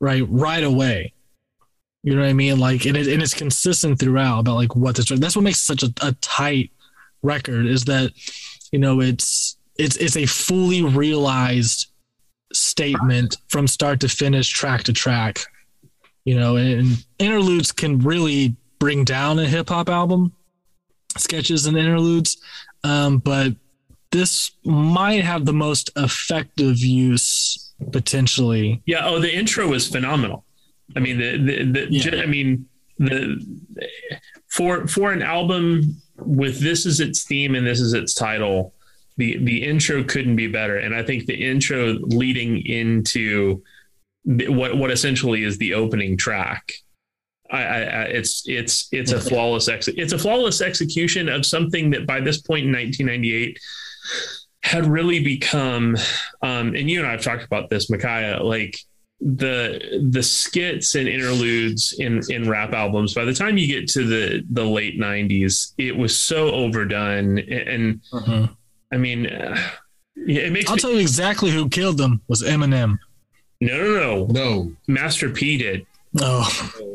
right? 0.00 0.24
Right 0.28 0.64
away. 0.64 1.14
You 2.02 2.14
know 2.14 2.22
what 2.22 2.30
I 2.30 2.34
mean? 2.34 2.58
Like, 2.58 2.86
and, 2.86 2.96
it, 2.96 3.08
and 3.08 3.22
it's 3.22 3.34
consistent 3.34 3.98
throughout 3.98 4.40
about 4.40 4.54
like 4.54 4.76
what 4.76 4.96
this. 4.96 5.08
That's 5.08 5.36
what 5.36 5.42
makes 5.42 5.60
such 5.60 5.82
a, 5.82 5.92
a 6.02 6.12
tight 6.20 6.70
record 7.22 7.66
is 7.66 7.84
that 7.84 8.12
you 8.70 8.78
know 8.78 9.00
it's 9.00 9.56
it's 9.76 9.96
it's 9.96 10.16
a 10.16 10.26
fully 10.26 10.82
realized 10.82 11.90
statement 12.52 13.36
from 13.48 13.66
start 13.66 14.00
to 14.00 14.08
finish, 14.08 14.48
track 14.48 14.84
to 14.84 14.92
track. 14.92 15.40
You 16.24 16.38
know, 16.38 16.56
and 16.56 17.04
interludes 17.18 17.72
can 17.72 17.98
really 18.00 18.54
bring 18.78 19.04
down 19.04 19.38
a 19.38 19.46
hip 19.46 19.68
hop 19.68 19.88
album, 19.88 20.32
sketches 21.16 21.66
and 21.66 21.76
interludes. 21.76 22.38
Um, 22.84 23.18
but 23.18 23.54
this 24.10 24.52
might 24.64 25.24
have 25.24 25.44
the 25.44 25.52
most 25.52 25.90
effective 25.96 26.78
use 26.78 27.72
potentially. 27.92 28.82
Yeah. 28.86 29.06
Oh, 29.06 29.20
the 29.20 29.34
intro 29.34 29.68
was 29.68 29.88
phenomenal. 29.88 30.44
I 30.96 31.00
mean, 31.00 31.18
the, 31.18 31.36
the, 31.38 31.64
the 31.64 31.86
Yeah. 31.90 32.22
I 32.22 32.26
mean, 32.26 32.66
the, 32.98 33.44
for, 34.48 34.86
for 34.86 35.12
an 35.12 35.22
album 35.22 36.00
with 36.16 36.60
this 36.60 36.86
is 36.86 37.00
its 37.00 37.24
theme 37.24 37.54
and 37.54 37.66
this 37.66 37.80
is 37.80 37.92
its 37.92 38.14
title, 38.14 38.74
the, 39.16 39.38
the 39.38 39.62
intro 39.62 40.02
couldn't 40.02 40.36
be 40.36 40.46
better. 40.46 40.78
And 40.78 40.94
I 40.94 41.02
think 41.02 41.26
the 41.26 41.34
intro 41.34 41.94
leading 42.00 42.64
into 42.64 43.62
what, 44.24 44.76
what 44.76 44.90
essentially 44.90 45.44
is 45.44 45.58
the 45.58 45.74
opening 45.74 46.16
track. 46.16 46.72
I, 47.50 47.62
I, 47.62 47.78
I 47.80 48.02
it's 48.04 48.42
it's 48.46 48.88
it's 48.92 49.12
a 49.12 49.20
flawless 49.20 49.68
ex- 49.68 49.88
it's 49.88 50.12
a 50.12 50.18
flawless 50.18 50.60
execution 50.60 51.28
of 51.28 51.46
something 51.46 51.90
that 51.90 52.06
by 52.06 52.20
this 52.20 52.40
point 52.40 52.66
in 52.66 52.72
1998 52.72 53.58
had 54.62 54.86
really 54.86 55.22
become 55.22 55.96
um 56.42 56.74
and 56.74 56.90
you 56.90 56.98
and 57.00 57.08
I've 57.08 57.22
talked 57.22 57.44
about 57.44 57.70
this 57.70 57.88
Micaiah 57.88 58.42
like 58.42 58.78
the 59.20 60.00
the 60.10 60.22
skits 60.22 60.94
and 60.94 61.08
interludes 61.08 61.94
in 61.98 62.20
in 62.28 62.48
rap 62.48 62.72
albums 62.72 63.14
by 63.14 63.24
the 63.24 63.34
time 63.34 63.58
you 63.58 63.66
get 63.66 63.88
to 63.90 64.04
the 64.04 64.44
the 64.50 64.64
late 64.64 64.98
90s 64.98 65.72
it 65.78 65.96
was 65.96 66.16
so 66.16 66.50
overdone 66.52 67.38
and 67.38 68.00
I 68.92 68.96
mean 68.96 69.26
uh, 69.26 69.58
it 70.16 70.52
makes 70.52 70.68
I'll 70.68 70.76
me, 70.76 70.80
tell 70.80 70.92
you 70.92 71.00
exactly 71.00 71.50
who 71.50 71.68
killed 71.68 71.98
them 71.98 72.20
was 72.28 72.42
Eminem. 72.42 72.98
no 73.60 73.76
no 73.76 73.94
no. 73.94 74.26
No. 74.26 74.72
Master 74.86 75.30
P 75.30 75.56
did. 75.58 75.86
Oh. 76.20 76.72
Hey, 76.78 76.94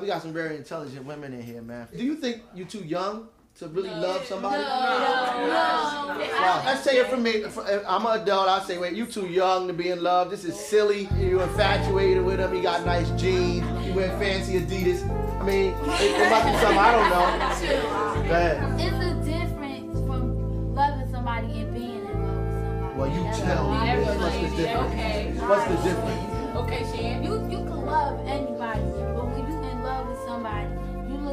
we 0.00 0.06
got 0.06 0.22
some 0.22 0.32
very 0.32 0.56
intelligent 0.56 1.04
women 1.04 1.32
in 1.32 1.42
here, 1.42 1.62
man. 1.62 1.88
Do 1.96 2.04
you 2.04 2.16
think 2.16 2.42
you're 2.54 2.66
too 2.66 2.84
young 2.84 3.28
to 3.58 3.68
really 3.68 3.90
love 3.90 4.24
somebody? 4.24 4.62
Wow, 4.62 6.62
let's 6.64 6.82
say 6.84 6.98
it 6.98 7.06
from 7.08 7.22
me. 7.22 7.42
Uh, 7.44 7.80
I'm 7.86 8.06
an 8.06 8.20
adult. 8.22 8.48
I 8.48 8.60
say, 8.64 8.78
wait, 8.78 8.94
you 8.94 9.06
too 9.06 9.26
young 9.26 9.66
to 9.66 9.72
be 9.72 9.88
in 9.90 10.02
love. 10.02 10.30
This 10.30 10.44
is 10.44 10.58
silly. 10.58 11.08
You're 11.18 11.42
infatuated 11.42 12.24
with 12.24 12.38
him. 12.38 12.54
He 12.54 12.60
got 12.60 12.84
nice 12.86 13.10
jeans. 13.20 13.66
He 13.84 13.90
wear 13.92 14.16
fancy 14.18 14.60
Adidas. 14.60 15.02
I 15.40 15.44
mean, 15.44 15.72
it, 15.72 15.76
it 15.76 16.30
might 16.30 16.52
be 16.52 16.58
something 16.58 16.78
I 16.78 16.92
don't 16.92 17.10
know. 17.10 18.22
Go 18.28 18.34
ahead. 18.34 18.80
It's 18.80 19.04
a 19.04 19.14
difference 19.24 19.98
from 20.06 20.74
loving 20.74 21.10
somebody 21.10 21.60
and 21.60 21.74
being 21.74 21.90
in 21.90 22.04
love 22.04 22.44
with 22.44 22.54
somebody. 22.54 22.98
Well, 22.98 23.08
you 23.08 23.22
tell 23.34 23.70
me. 23.70 23.76
What's 24.04 24.36
the 24.36 24.56
difference? 24.56 24.92
Okay. 24.92 25.32
What's 25.38 25.66
the 25.68 25.76
difference? 25.88 26.24
Okay, 26.56 26.82
Shan. 26.92 27.22
You 27.24 27.32
you 27.48 27.58
can 27.64 27.86
love 27.86 28.20
anybody, 28.26 28.80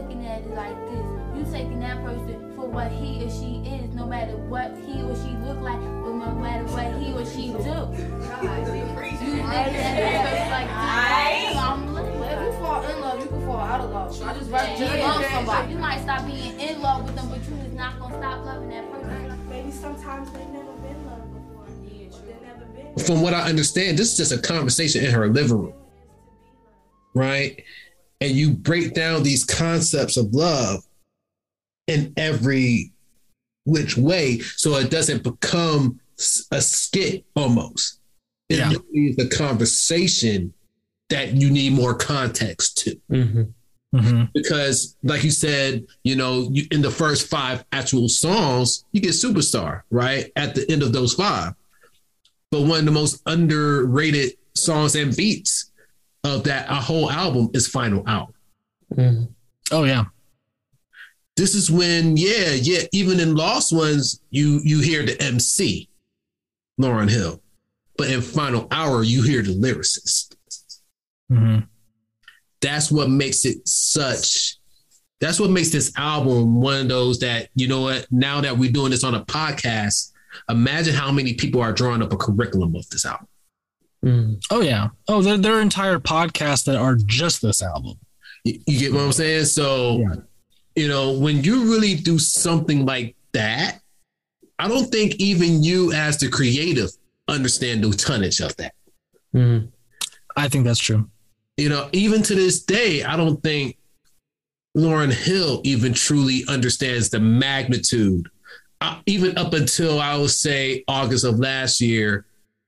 looking 0.06 0.26
at 0.26 0.42
it 0.42 0.54
like 0.54 0.76
this. 0.90 1.06
You 1.36 1.52
taking 1.52 1.80
that 1.80 2.04
person 2.04 2.54
for 2.56 2.68
what 2.68 2.92
he 2.92 3.24
or 3.24 3.30
she 3.30 3.62
is, 3.68 3.94
no 3.96 4.06
matter 4.06 4.38
what 4.38 4.72
he 4.86 5.02
or 5.02 5.16
she 5.16 5.36
look 5.44 5.60
like, 5.62 5.80
or 5.80 6.14
no 6.14 6.32
matter 6.36 6.66
what 6.66 6.94
he 7.02 7.14
or 7.14 7.26
she 7.26 7.48
do. 7.48 7.58
You 7.58 9.42
that 9.42 9.72
that 9.72 10.52
like 10.52 10.70
this. 10.70 11.58
I'm 11.58 11.96
If 11.98 12.42
you 12.42 12.52
fall 12.60 12.84
in 12.84 13.02
love, 13.02 13.20
you 13.20 13.28
can 13.28 13.46
fall 13.46 13.60
out 13.60 13.82
of 13.82 13.92
love. 13.92 14.22
I 14.22 14.34
just 14.38 14.52
right, 14.52 14.78
just 14.78 14.96
Yeah, 14.96 15.08
love 15.08 15.26
somebody. 15.32 15.72
You 15.72 15.78
might 15.80 16.02
stop 16.02 16.26
being 16.26 16.60
in 16.60 16.82
love 16.82 17.06
with 17.06 17.16
them, 17.16 17.30
but 17.30 17.40
you 17.40 17.56
is 17.56 17.74
not 17.74 18.00
gonna 18.00 18.18
stop 18.18 18.46
loving 18.46 18.70
that 18.70 18.92
person. 18.92 19.50
Maybe 19.50 19.72
sometimes 19.72 20.32
they've 20.32 20.48
never 20.50 20.72
been 20.74 21.06
loved 21.06 21.34
before. 21.34 21.68
Yeah, 21.84 22.08
They've 22.26 22.42
never 22.42 22.66
been. 22.66 23.06
From 23.06 23.22
what 23.22 23.34
I 23.34 23.50
understand, 23.50 23.98
this 23.98 24.12
is 24.12 24.18
just 24.18 24.32
a 24.32 24.38
conversation 24.38 25.04
in 25.04 25.12
her 25.12 25.28
living 25.28 25.58
room, 25.58 25.74
right? 27.14 27.64
And 28.22 28.32
you 28.32 28.52
break 28.54 28.94
down 28.94 29.24
these 29.24 29.44
concepts 29.44 30.18
of 30.18 30.34
love 30.34 30.84
in 31.88 32.14
every 32.18 32.92
which 33.66 33.98
way, 33.98 34.40
so 34.40 34.76
it 34.76 34.90
doesn't 34.90 35.24
become 35.24 36.00
a 36.52 36.62
skit 36.62 37.26
almost. 37.36 38.00
It 38.50 38.58
Yeah. 38.60 38.72
is 38.94 39.18
a 39.20 39.28
conversation 39.28 40.54
that 41.10 41.34
you 41.34 41.50
need 41.50 41.74
more 41.74 41.94
context 41.94 42.78
to. 42.80 43.00
Mm-hmm. 43.12 44.24
because 44.34 44.98
like 45.04 45.24
you 45.24 45.32
said 45.32 45.86
you 46.04 46.18
know 46.18 46.50
you, 46.52 46.66
in 46.72 46.82
the 46.82 46.92
first 46.92 47.30
five 47.30 47.64
actual 47.72 48.10
songs 48.10 48.84
you 48.92 49.00
get 49.00 49.12
superstar 49.12 49.84
right 49.90 50.34
at 50.36 50.54
the 50.54 50.70
end 50.70 50.84
of 50.84 50.92
those 50.92 51.14
five 51.14 51.54
but 52.52 52.64
one 52.64 52.80
of 52.80 52.86
the 52.86 52.92
most 52.92 53.22
underrated 53.26 54.34
songs 54.54 54.96
and 54.98 55.16
beats 55.16 55.72
of 56.26 56.44
that 56.46 56.66
a 56.70 56.76
whole 56.76 57.10
album 57.12 57.50
is 57.54 57.68
Final 57.68 58.04
Hour 58.08 58.28
Oh 59.72 59.84
yeah. 59.84 60.06
this 61.36 61.56
is 61.56 61.70
when 61.72 62.18
yeah 62.18 62.52
yeah 62.52 62.82
even 62.94 63.20
in 63.20 63.36
lost 63.36 63.74
ones 63.74 64.22
you 64.30 64.60
you 64.64 64.80
hear 64.80 65.04
the 65.06 65.20
mc 65.22 65.90
lauryn 66.80 67.10
hill. 67.10 67.42
But 67.98 68.10
in 68.10 68.22
final 68.22 68.68
hour 68.72 69.04
you 69.04 69.24
hear 69.24 69.42
the 69.42 69.54
lyricist. 69.56 70.36
Mm-hmm. 71.32 71.60
that's 72.62 72.92
what 72.92 73.10
makes 73.10 73.46
it 73.46 73.68
such 73.68 74.58
that's 75.20 75.40
what 75.40 75.50
makes 75.50 75.70
this 75.72 75.92
album 75.98 76.62
one 76.62 76.82
of 76.82 76.88
those 76.90 77.20
that 77.20 77.50
you 77.56 77.68
know 77.68 77.82
what 77.82 78.06
now 78.12 78.42
that 78.42 78.56
we're 78.58 78.72
doing 78.72 78.92
this 78.92 79.04
on 79.04 79.16
a 79.16 79.26
podcast 79.26 80.12
imagine 80.50 80.94
how 80.94 81.12
many 81.12 81.34
people 81.34 81.62
are 81.62 81.74
drawing 81.74 82.04
up 82.04 82.14
a 82.14 82.18
curriculum 82.18 82.76
of 82.76 82.88
this 82.90 83.06
album 83.06 83.28
Oh 84.52 84.62
yeah. 84.62 84.90
Oh, 85.08 85.22
there 85.22 85.38
there 85.38 85.54
are 85.56 85.62
entire 85.62 86.00
podcasts 86.00 86.64
that 86.66 86.76
are 86.78 86.96
just 86.96 87.42
this 87.42 87.64
album. 87.64 87.98
you, 88.44 88.60
you 88.68 88.80
get 88.80 88.94
what 88.94 89.02
i'm 89.02 89.12
saying 89.12 89.46
so 89.46 90.04
you 90.76 90.88
know 90.88 91.14
when 91.14 91.44
you 91.44 91.72
really 91.72 91.96
do 91.96 92.20
something 92.20 92.86
like 92.86 93.16
that 93.34 93.80
i 94.60 94.68
don't 94.68 94.92
think 94.92 95.16
even 95.16 95.64
you 95.64 95.92
as 95.94 96.20
the 96.20 96.30
creative 96.30 96.92
understand 97.28 97.84
the 97.84 97.90
tonnage 97.92 98.40
of 98.42 98.56
that 98.58 98.74
I 100.38 100.48
think 100.50 100.66
that's 100.66 100.80
true. 100.80 101.10
you 101.58 101.70
know, 101.70 101.90
even 101.92 102.22
to 102.24 102.36
this 102.36 102.64
day, 102.64 103.04
I 103.04 103.18
don't 103.18 103.42
think 103.42 103.78
Lauryn 104.78 105.12
Hill 105.12 105.62
even 105.64 105.94
truly 105.94 106.44
understands 106.48 107.10
the 107.10 107.20
magnitude. 107.20 108.28
Uh, 108.82 109.00
even 109.06 109.38
up 109.38 109.54
until 109.54 110.00
I 110.00 110.18
would 110.18 110.30
say 110.30 110.84
August 110.88 111.24
of 111.26 111.40
last 111.40 111.82
year, 111.82 112.26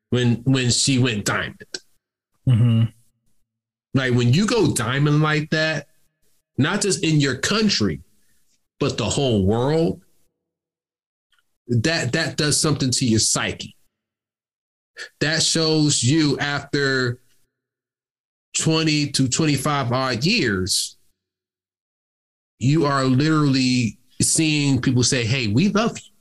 when 0.09 0.35
when 0.43 0.69
she 0.69 0.99
went 0.99 1.25
diamond. 1.25 1.79
Mm-hmm. 2.47 2.83
Like 3.93 4.13
when 4.13 4.33
you 4.33 4.45
go 4.45 4.73
diamond 4.73 5.21
like 5.21 5.49
that, 5.49 5.87
not 6.57 6.81
just 6.81 7.03
in 7.03 7.19
your 7.19 7.35
country, 7.35 8.01
but 8.79 8.97
the 8.97 9.05
whole 9.05 9.45
world, 9.45 10.01
that 11.67 12.13
that 12.13 12.37
does 12.37 12.59
something 12.59 12.91
to 12.91 13.05
your 13.05 13.19
psyche. 13.19 13.75
That 15.19 15.43
shows 15.43 16.03
you 16.03 16.37
after 16.39 17.19
20 18.57 19.11
to 19.11 19.27
25 19.27 19.91
odd 19.91 20.25
years, 20.25 20.97
you 22.59 22.85
are 22.85 23.03
literally 23.03 23.99
seeing 24.21 24.81
people 24.81 25.03
say, 25.03 25.25
Hey, 25.25 25.47
we 25.47 25.69
love 25.69 25.97
you. 25.97 26.16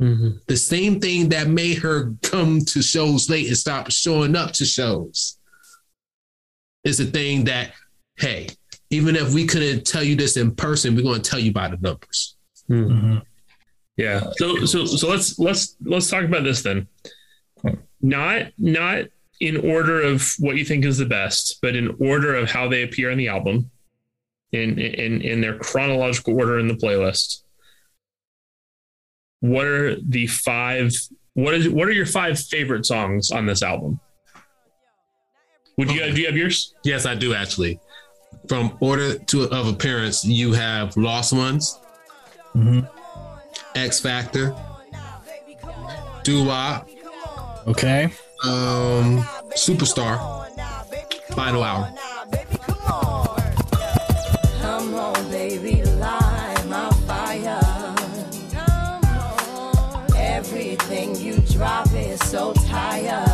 Mm-hmm. 0.00 0.38
The 0.46 0.56
same 0.56 1.00
thing 1.00 1.30
that 1.30 1.48
made 1.48 1.78
her 1.78 2.14
come 2.22 2.60
to 2.66 2.82
shows 2.82 3.28
late 3.28 3.48
and 3.48 3.56
stop 3.56 3.90
showing 3.90 4.36
up 4.36 4.52
to 4.52 4.64
shows 4.64 5.38
is 6.84 6.98
the 6.98 7.06
thing 7.06 7.44
that, 7.44 7.72
hey, 8.16 8.48
even 8.90 9.16
if 9.16 9.34
we 9.34 9.46
couldn't 9.46 9.86
tell 9.86 10.02
you 10.02 10.14
this 10.14 10.36
in 10.36 10.54
person, 10.54 10.94
we're 10.94 11.02
going 11.02 11.20
to 11.20 11.30
tell 11.30 11.40
you 11.40 11.52
by 11.52 11.68
the 11.68 11.76
numbers. 11.78 12.36
Mm-hmm. 12.70 12.92
Mm-hmm. 12.92 13.18
Yeah. 13.96 14.30
So 14.36 14.64
so 14.64 14.86
so 14.86 15.08
let's 15.08 15.38
let's 15.38 15.76
let's 15.84 16.08
talk 16.08 16.24
about 16.24 16.44
this 16.44 16.62
then. 16.62 16.86
Not 18.00 18.52
not 18.56 19.06
in 19.40 19.56
order 19.56 20.00
of 20.02 20.34
what 20.38 20.56
you 20.56 20.64
think 20.64 20.84
is 20.84 20.98
the 20.98 21.04
best, 21.06 21.58
but 21.60 21.74
in 21.74 21.96
order 21.98 22.36
of 22.36 22.48
how 22.48 22.68
they 22.68 22.84
appear 22.84 23.10
on 23.10 23.18
the 23.18 23.28
album, 23.28 23.70
in 24.52 24.78
in 24.78 25.20
in 25.22 25.40
their 25.40 25.58
chronological 25.58 26.36
order 26.36 26.60
in 26.60 26.68
the 26.68 26.74
playlist. 26.74 27.42
What 29.40 29.66
are 29.66 29.96
the 30.00 30.26
five? 30.26 30.92
What 31.34 31.54
is 31.54 31.68
what 31.68 31.86
are 31.88 31.92
your 31.92 32.06
five 32.06 32.38
favorite 32.38 32.86
songs 32.86 33.30
on 33.30 33.46
this 33.46 33.62
album? 33.62 34.00
Would 35.76 35.90
you 35.92 36.12
do 36.12 36.20
you 36.20 36.26
have 36.26 36.36
yours? 36.36 36.74
Yes, 36.84 37.06
I 37.06 37.14
do 37.14 37.34
actually. 37.34 37.78
from 38.48 38.76
order 38.80 39.18
to 39.18 39.42
of 39.50 39.68
appearance, 39.68 40.24
you 40.24 40.52
have 40.52 40.96
Lost 40.96 41.32
Ones, 41.32 41.78
Mhm. 42.54 42.88
X 43.74 44.00
Factor, 44.00 44.54
Doo 46.22 46.44
Wop, 46.44 46.88
Okay. 47.66 48.04
um, 48.44 49.22
Superstar, 49.54 50.18
Final 51.34 51.62
Hour. 51.62 51.92
So 62.28 62.52
tired. 62.52 63.27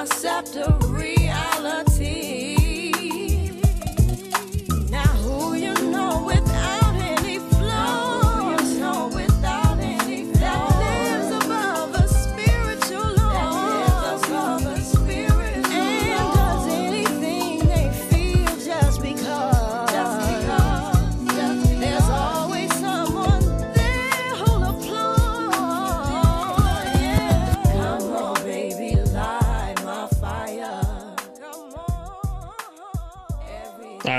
And 0.00 0.54
no 0.54 0.79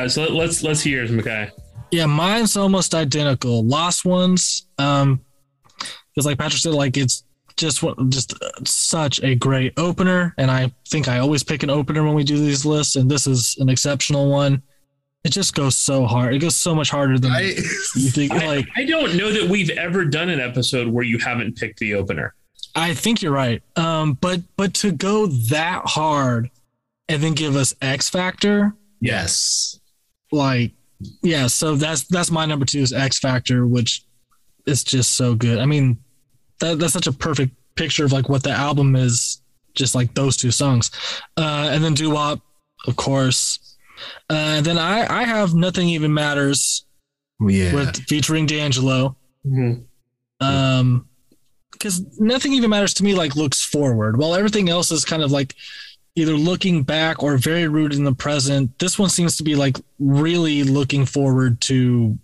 right, 0.02 0.12
so 0.12 0.24
let's 0.34 0.64
let's 0.64 0.82
hear 0.82 1.00
yours, 1.00 1.12
Micaiah. 1.12 1.52
Yeah, 1.92 2.06
mine's 2.06 2.56
almost 2.56 2.94
identical. 2.96 3.64
Lost 3.66 4.06
ones, 4.06 4.68
um, 4.78 5.22
because 6.14 6.26
like 6.26 6.38
Patrick 6.38 6.62
said, 6.62 6.74
like 6.74 6.98
it's 6.98 7.24
just 7.58 7.84
one- 7.84 8.10
just 8.10 8.34
uh, 8.42 8.50
such 8.66 9.22
a 9.24 9.36
great 9.36 9.74
opener, 9.78 10.34
and 10.38 10.50
I 10.50 10.72
think 10.88 11.08
I 11.08 11.20
always 11.20 11.44
pick 11.44 11.64
an 11.64 11.70
opener 11.70 12.04
when 12.04 12.14
we 12.14 12.24
do 12.24 12.38
these 12.38 12.66
lists, 12.66 12.96
and 12.96 13.10
this 13.12 13.28
is 13.28 13.58
an 13.60 13.70
exceptional 13.70 14.30
one. 14.30 14.62
It 15.24 15.30
just 15.32 15.54
goes 15.54 15.76
so 15.76 16.06
hard. 16.08 16.34
It 16.34 16.40
goes 16.40 16.56
so 16.56 16.74
much 16.74 16.90
harder 16.90 17.20
than 17.20 17.32
you 17.34 18.10
think. 18.10 18.32
I, 18.32 18.46
Like 18.48 18.68
I 18.76 18.86
don't 18.86 19.16
know 19.16 19.32
that 19.32 19.48
we've 19.50 19.70
ever 19.70 20.06
done 20.06 20.30
an 20.30 20.40
episode 20.40 20.88
where 20.88 21.04
you 21.04 21.20
haven't 21.20 21.58
picked 21.58 21.78
the 21.80 21.94
opener. 21.94 22.34
I 22.74 22.94
think 22.96 23.22
you're 23.22 23.34
right. 23.34 23.62
Um, 23.76 24.14
but 24.14 24.42
but 24.58 24.74
to 24.76 24.92
go 24.92 25.28
that 25.28 25.84
hard 25.86 26.50
and 27.10 27.22
then 27.22 27.34
give 27.34 27.56
us 27.58 27.76
X 27.82 28.10
Factor, 28.10 28.74
Yes. 29.02 29.78
Like 30.32 30.72
yeah. 31.22 31.48
So 31.48 31.76
that's 31.76 32.04
that's 32.06 32.32
my 32.32 32.46
number 32.46 32.66
two 32.66 32.80
is 32.80 32.94
X 32.94 33.20
Factor, 33.20 33.66
which 33.68 34.04
is 34.66 34.84
just 34.84 35.14
so 35.16 35.34
good. 35.36 35.60
I 35.60 35.66
mean, 35.66 35.98
that 36.60 36.80
that's 36.80 36.94
such 36.94 37.08
a 37.08 37.12
perfect 37.12 37.54
picture 37.76 38.06
of 38.06 38.12
like 38.12 38.30
what 38.30 38.44
the 38.44 38.52
album 38.52 38.96
is. 38.96 39.42
Just 39.74 39.96
like 39.96 40.14
those 40.16 40.36
two 40.36 40.52
songs, 40.52 40.92
uh, 41.38 41.70
and 41.72 41.82
then 41.82 41.94
Doo 41.94 42.10
Wop, 42.12 42.42
of 42.88 42.98
course. 42.98 43.78
Uh, 44.30 44.34
and 44.58 44.66
then 44.66 44.78
I 44.78 45.22
I 45.22 45.24
have 45.24 45.54
nothing 45.54 45.88
even 45.88 46.14
matters 46.14 46.86
Yeah. 47.40 47.74
with 47.74 47.96
featuring 48.08 48.46
D'Angelo. 48.48 49.16
Um, 50.42 51.08
because 51.72 52.20
nothing 52.20 52.54
even 52.54 52.70
matters 52.70 52.94
to 52.96 53.04
me. 53.06 53.16
Like 53.16 53.36
looks 53.38 53.64
forward, 53.64 54.18
while 54.18 54.36
everything 54.36 54.70
else 54.70 54.92
is 54.92 55.06
kind 55.06 55.24
of 55.24 55.32
like 55.32 55.56
either 56.16 56.34
looking 56.34 56.84
back 56.84 57.24
or 57.24 57.38
very 57.38 57.68
rooted 57.68 57.98
in 57.98 58.04
the 58.04 58.14
present. 58.14 58.78
This 58.80 59.00
one 59.00 59.10
seems 59.10 59.38
to 59.38 59.44
be 59.44 59.56
like 59.56 59.78
really 60.00 60.64
looking 60.64 61.06
forward 61.06 61.62
to 61.62 62.18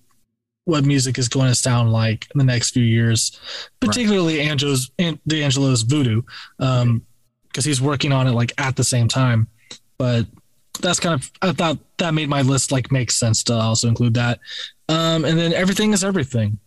what 0.66 0.84
music 0.84 1.18
is 1.18 1.30
going 1.30 1.48
to 1.48 1.56
sound 1.56 1.94
like 1.94 2.28
in 2.34 2.40
the 2.40 2.44
next 2.44 2.72
few 2.72 2.84
years, 2.84 3.40
particularly 3.80 4.42
Angelo's 4.42 4.92
An- 5.00 5.20
D'Angelo's 5.26 5.84
Voodoo, 5.84 6.22
um, 6.60 7.06
because 7.48 7.64
he's 7.64 7.82
working 7.82 8.12
on 8.12 8.28
it 8.28 8.32
like 8.32 8.54
at 8.58 8.76
the 8.76 8.84
same 8.84 9.08
time. 9.08 9.48
But 9.98 10.26
that's 10.82 11.00
kind 11.00 11.16
of 11.16 11.32
I 11.42 11.54
thought 11.54 11.80
that 11.98 12.14
made 12.14 12.30
my 12.30 12.42
list 12.42 12.72
like 12.72 12.92
make 12.92 13.12
sense 13.12 13.44
to 13.44 13.54
also 13.54 13.88
include 13.88 14.16
that. 14.16 14.40
Um, 14.90 15.24
and 15.24 15.40
then 15.40 15.54
everything 15.54 15.94
is 15.94 16.04
everything. 16.04 16.60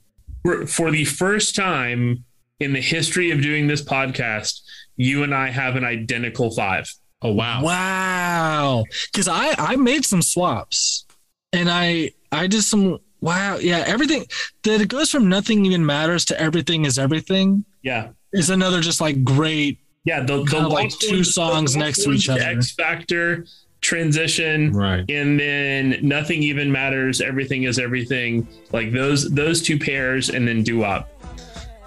For, 0.43 0.67
for 0.67 0.91
the 0.91 1.05
first 1.05 1.55
time 1.55 2.25
in 2.59 2.73
the 2.73 2.81
history 2.81 3.31
of 3.31 3.43
doing 3.43 3.67
this 3.67 3.83
podcast, 3.83 4.61
you 4.97 5.23
and 5.23 5.35
I 5.35 5.51
have 5.51 5.77
an 5.77 5.85
identical 5.85 6.51
five. 6.51 6.91
Oh 7.23 7.33
wow! 7.33 7.63
Wow. 7.63 8.85
Because 9.13 9.29
I 9.29 9.55
I 9.59 9.77
made 9.77 10.05
some 10.05 10.23
swaps, 10.23 11.05
and 11.53 11.69
I 11.71 12.13
I 12.33 12.47
did 12.47 12.63
some 12.63 12.99
wow 13.21 13.59
yeah 13.59 13.85
everything 13.87 14.25
that 14.63 14.81
it 14.81 14.89
goes 14.89 15.11
from 15.11 15.29
nothing 15.29 15.67
even 15.67 15.85
matters 15.85 16.25
to 16.27 16.41
everything 16.41 16.87
is 16.87 16.99
everything 16.99 17.65
Yeah. 17.83 18.09
is 18.33 18.49
another 18.49 18.81
just 18.81 18.99
like 19.03 19.23
great 19.25 19.79
Yeah, 20.05 20.21
the, 20.21 20.43
the 20.45 20.61
like 20.67 20.91
two 20.99 21.17
Ones- 21.17 21.35
songs 21.35 21.77
next 21.77 22.05
to 22.05 22.13
each 22.13 22.31
other. 22.31 22.41
X 22.41 22.73
Factor 22.73 23.45
transition, 23.83 24.73
right? 24.73 25.05
And 25.11 25.39
then 25.39 25.99
nothing 26.03 26.43
even 26.43 26.73
matters. 26.73 27.21
Everything 27.21 27.65
is 27.65 27.79
everything. 27.79 28.49
Like 28.73 28.93
those 28.93 29.31
those 29.31 29.61
two 29.61 29.79
pairs, 29.79 30.31
and 30.31 30.49
then 30.49 30.63
do 30.63 30.83
up. 30.85 31.11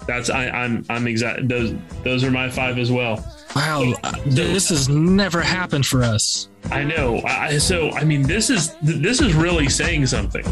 That's 0.06 0.30
I, 0.30 0.48
I'm 0.48 0.84
I'm 0.88 1.06
exact. 1.06 1.48
Those 1.48 1.74
those 2.02 2.24
are 2.24 2.30
my 2.30 2.50
five 2.50 2.78
as 2.78 2.90
well. 2.90 3.24
wow 3.56 3.92
uh, 4.02 4.12
this 4.26 4.68
has 4.68 4.88
never 4.88 5.40
happened 5.40 5.86
for 5.86 6.02
us. 6.02 6.48
I 6.70 6.82
know. 6.82 7.20
I, 7.26 7.58
so 7.58 7.90
I 7.90 8.04
mean, 8.04 8.22
this 8.22 8.50
is 8.50 8.74
this 8.82 9.20
is 9.20 9.34
really 9.34 9.68
saying 9.68 10.06
something. 10.06 10.44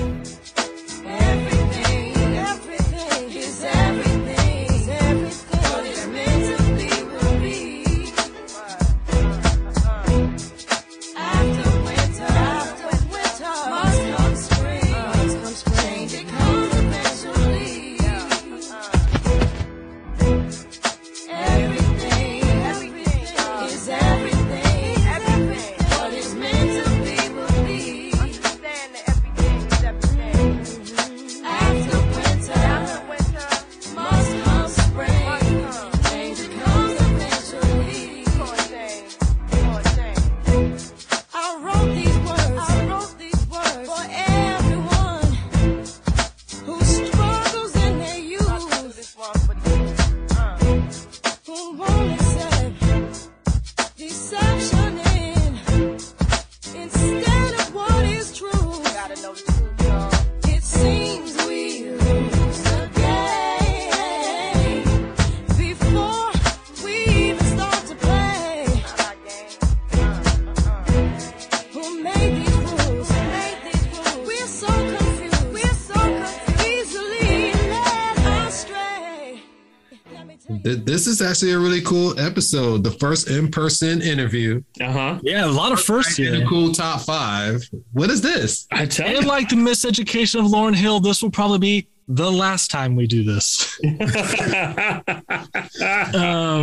This 80.85 81.07
is 81.07 81.23
actually 81.23 81.53
a 81.53 81.59
really 81.59 81.81
cool 81.83 82.19
episode. 82.19 82.83
The 82.83 82.91
first 82.91 83.31
in-person 83.31 84.03
interview. 84.03 84.63
Uh 84.81 84.93
huh. 84.93 85.19
Yeah, 85.23 85.47
a 85.47 85.47
lot 85.47 85.73
of 85.73 85.81
firsts 85.81 86.19
In 86.19 86.35
here. 86.35 86.47
cool 86.47 86.73
top 86.73 87.03
five. 87.03 87.63
What 87.93 88.11
is 88.11 88.21
this? 88.21 88.67
I 88.73 88.87
tell 88.87 89.07
And 89.07 89.27
like 89.27 89.49
the 89.49 89.57
miseducation 89.57 90.41
of 90.41 90.47
Lauryn 90.47 90.75
Hill, 90.75 91.01
this 91.01 91.23
will 91.23 91.31
probably 91.31 91.59
be 91.59 91.89
the 92.09 92.31
last 92.31 92.71
time 92.71 92.97
we 92.97 93.07
do 93.07 93.23
this. 93.23 93.79
um, 93.85 93.99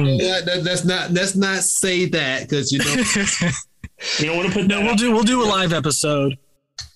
Yeah, 0.06 0.42
that, 0.42 0.62
that's 0.64 0.84
not. 0.86 1.12
Let's 1.12 1.36
not 1.36 1.60
say 1.64 2.06
that 2.06 2.42
because 2.42 2.72
you 2.72 2.80
know. 2.80 2.94
you 4.20 4.26
don't 4.26 4.38
want 4.38 4.50
to 4.50 4.54
put 4.54 4.68
no, 4.68 4.82
we'll 4.82 4.96
do 4.96 5.12
we'll 5.12 5.24
do 5.24 5.44
a 5.44 5.46
live 5.48 5.74
episode. 5.74 6.38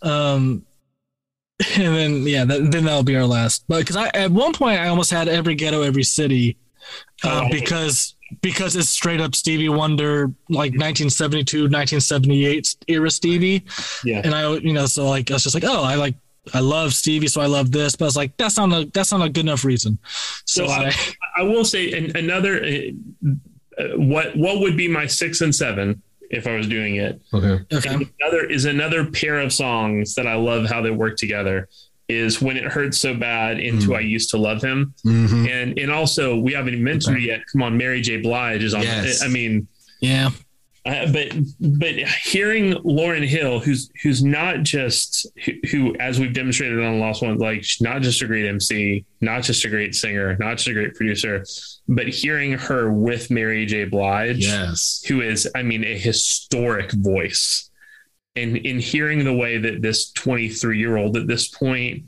Um, 0.02 0.66
and 1.78 1.96
then 1.96 2.28
yeah, 2.28 2.46
that, 2.46 2.72
then 2.72 2.86
that'll 2.86 3.04
be 3.04 3.16
our 3.16 3.26
last. 3.26 3.66
But 3.68 3.80
because 3.80 3.96
I 3.96 4.08
at 4.10 4.32
one 4.32 4.54
point 4.54 4.80
I 4.80 4.88
almost 4.88 5.12
had 5.12 5.28
every 5.28 5.56
ghetto, 5.56 5.82
every 5.82 6.04
city, 6.04 6.58
uh, 7.24 7.44
Oh. 7.46 7.50
because 7.52 8.16
because 8.42 8.76
it's 8.76 8.90
straight 8.90 9.22
up 9.22 9.36
Stevie 9.36 9.70
Wonder, 9.70 10.28
like 10.50 10.72
1972, 10.74 11.64
1978 11.70 12.76
era 12.88 13.12
Stevie. 13.12 13.64
Yeah. 14.04 14.22
And 14.24 14.34
I, 14.34 14.54
you 14.56 14.74
know, 14.74 14.86
so 14.88 15.08
like 15.08 15.30
I 15.30 15.36
was 15.36 15.44
just 15.44 15.54
like, 15.56 15.64
oh, 15.66 15.84
I 15.84 15.96
like 15.96 16.16
I 16.54 16.60
love 16.60 16.94
Stevie, 16.94 17.28
so 17.28 17.42
I 17.42 17.46
love 17.46 17.72
this. 17.72 17.96
But 17.96 18.06
I 18.06 18.08
was 18.08 18.16
like, 18.18 18.36
that's 18.38 18.58
not 18.58 18.72
a 18.74 18.86
that's 18.94 19.12
not 19.12 19.22
a 19.26 19.30
good 19.30 19.46
enough 19.46 19.64
reason. 19.64 19.98
So, 20.46 20.66
So 20.68 20.72
I, 20.74 20.88
I, 20.88 20.94
I 21.38 21.42
will 21.44 21.66
say 21.66 21.92
an, 21.94 22.16
another. 22.18 22.64
Uh, 22.64 23.32
uh, 23.76 23.88
what 23.98 24.36
what 24.38 24.60
would 24.60 24.78
be 24.78 24.88
my 24.88 25.08
six 25.08 25.42
and 25.42 25.54
seven 25.56 26.00
if 26.30 26.46
I 26.46 26.56
was 26.56 26.68
doing 26.68 26.98
it? 26.98 27.20
Okay. 27.34 27.60
okay, 27.76 28.08
Another 28.22 28.46
is 28.46 28.66
another 28.66 29.06
pair 29.10 29.40
of 29.40 29.52
songs 29.52 30.14
that 30.16 30.28
I 30.28 30.36
love 30.36 30.66
how 30.66 30.82
they 30.82 30.92
work 30.92 31.18
together. 31.18 31.70
Is 32.14 32.42
when 32.42 32.58
it 32.58 32.64
hurts 32.66 32.98
so 32.98 33.14
bad 33.14 33.60
into 33.60 33.96
I 33.96 34.00
used 34.02 34.30
to 34.32 34.38
love 34.38 34.62
him, 34.62 34.94
Mhm. 35.06 35.50
and 35.50 35.78
and 35.80 35.92
also 35.92 36.38
we 36.38 36.54
haven't 36.54 36.74
even 36.74 36.84
mentioned 36.84 37.18
it 37.18 37.24
yet. 37.24 37.42
Come 37.52 37.62
on, 37.64 37.78
Mary 37.78 38.02
J. 38.02 38.18
Blige 38.18 38.64
is 38.64 38.74
on. 38.74 38.84
Yes. 38.84 39.22
I 39.24 39.28
mean, 39.28 39.68
yeah, 40.02 40.30
uh, 40.86 41.12
but 41.12 41.30
but 41.60 41.94
hearing 42.24 42.74
Lauryn 42.84 43.26
Hill, 43.26 43.60
who's 43.60 43.90
who's 44.02 44.24
not 44.24 44.64
just 44.64 45.26
who, 45.46 45.52
who, 45.72 45.96
as 46.00 46.20
we've 46.20 46.34
demonstrated 46.34 46.80
on 46.80 46.94
the 46.96 47.00
Lost 47.00 47.22
One, 47.22 47.38
like 47.38 47.64
she's 47.64 47.82
not 47.82 48.02
just 48.02 48.22
a 48.22 48.26
great 48.28 48.46
MC, 48.46 49.06
not 49.22 49.44
just 49.44 49.64
a 49.66 49.70
great 49.70 49.96
singer, 49.96 50.36
not 50.40 50.58
just 50.58 50.68
a 50.68 50.74
great 50.74 50.94
producer, 50.96 51.46
but 51.88 52.08
hearing 52.08 52.54
her 52.54 52.92
with 52.92 53.32
Mary 53.32 53.66
J. 53.66 53.86
Blige, 53.86 54.40
Yes. 54.46 55.04
who 55.08 55.22
is, 55.22 55.50
I 55.56 55.64
mean, 55.64 55.84
a 55.86 55.98
historic 55.98 56.92
voice, 56.92 57.70
and 58.36 58.58
in 58.58 58.80
hearing 58.80 59.24
the 59.24 59.34
way 59.34 59.58
that 59.58 59.82
this 59.82 60.12
23 60.12 60.78
year 60.80 60.98
old 60.98 61.18
at 61.18 61.28
this 61.28 61.48
point 61.48 62.04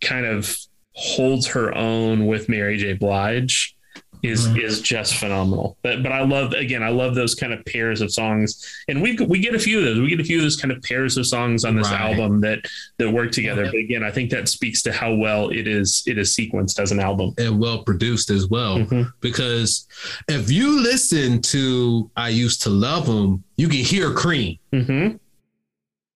kind 0.00 0.26
of 0.26 0.56
holds 0.94 1.46
her 1.46 1.74
own 1.76 2.26
with 2.26 2.48
Mary 2.48 2.76
J. 2.76 2.92
Blige 2.94 3.74
is 4.22 4.46
is 4.56 4.80
just 4.80 5.16
phenomenal. 5.16 5.76
But 5.82 6.02
but 6.04 6.12
I 6.12 6.22
love 6.22 6.52
again, 6.52 6.80
I 6.80 6.90
love 6.90 7.16
those 7.16 7.34
kind 7.34 7.52
of 7.52 7.64
pairs 7.64 8.00
of 8.00 8.12
songs, 8.12 8.64
and 8.86 9.02
we 9.02 9.16
we 9.16 9.40
get 9.40 9.52
a 9.54 9.58
few 9.58 9.78
of 9.78 9.84
those. 9.84 9.98
We 9.98 10.08
get 10.10 10.20
a 10.20 10.24
few 10.24 10.36
of 10.36 10.44
those 10.44 10.54
kind 10.56 10.70
of 10.70 10.80
pairs 10.82 11.16
of 11.16 11.26
songs 11.26 11.64
on 11.64 11.74
this 11.74 11.90
Right. 11.90 12.00
album 12.00 12.40
that 12.42 12.60
that 12.98 13.10
work 13.10 13.32
together. 13.32 13.64
But 13.64 13.74
again, 13.76 14.04
I 14.04 14.12
think 14.12 14.30
that 14.30 14.48
speaks 14.48 14.80
to 14.82 14.92
how 14.92 15.12
well 15.14 15.48
it 15.48 15.66
is 15.66 16.04
it 16.06 16.18
is 16.18 16.36
sequenced 16.36 16.78
as 16.78 16.92
an 16.92 17.00
album. 17.00 17.34
and 17.36 17.58
well 17.58 17.82
produced 17.82 18.30
as 18.30 18.46
well. 18.46 18.78
Mhm. 18.78 19.10
Because 19.20 19.88
if 20.28 20.52
you 20.52 20.80
listen 20.80 21.40
to 21.42 22.08
I 22.16 22.28
Used 22.28 22.62
to 22.62 22.70
Love 22.70 23.08
Him, 23.08 23.42
you 23.56 23.66
can 23.66 23.78
hear 23.80 24.12
Cream, 24.12 24.56
Mm-hmm. 24.72 25.16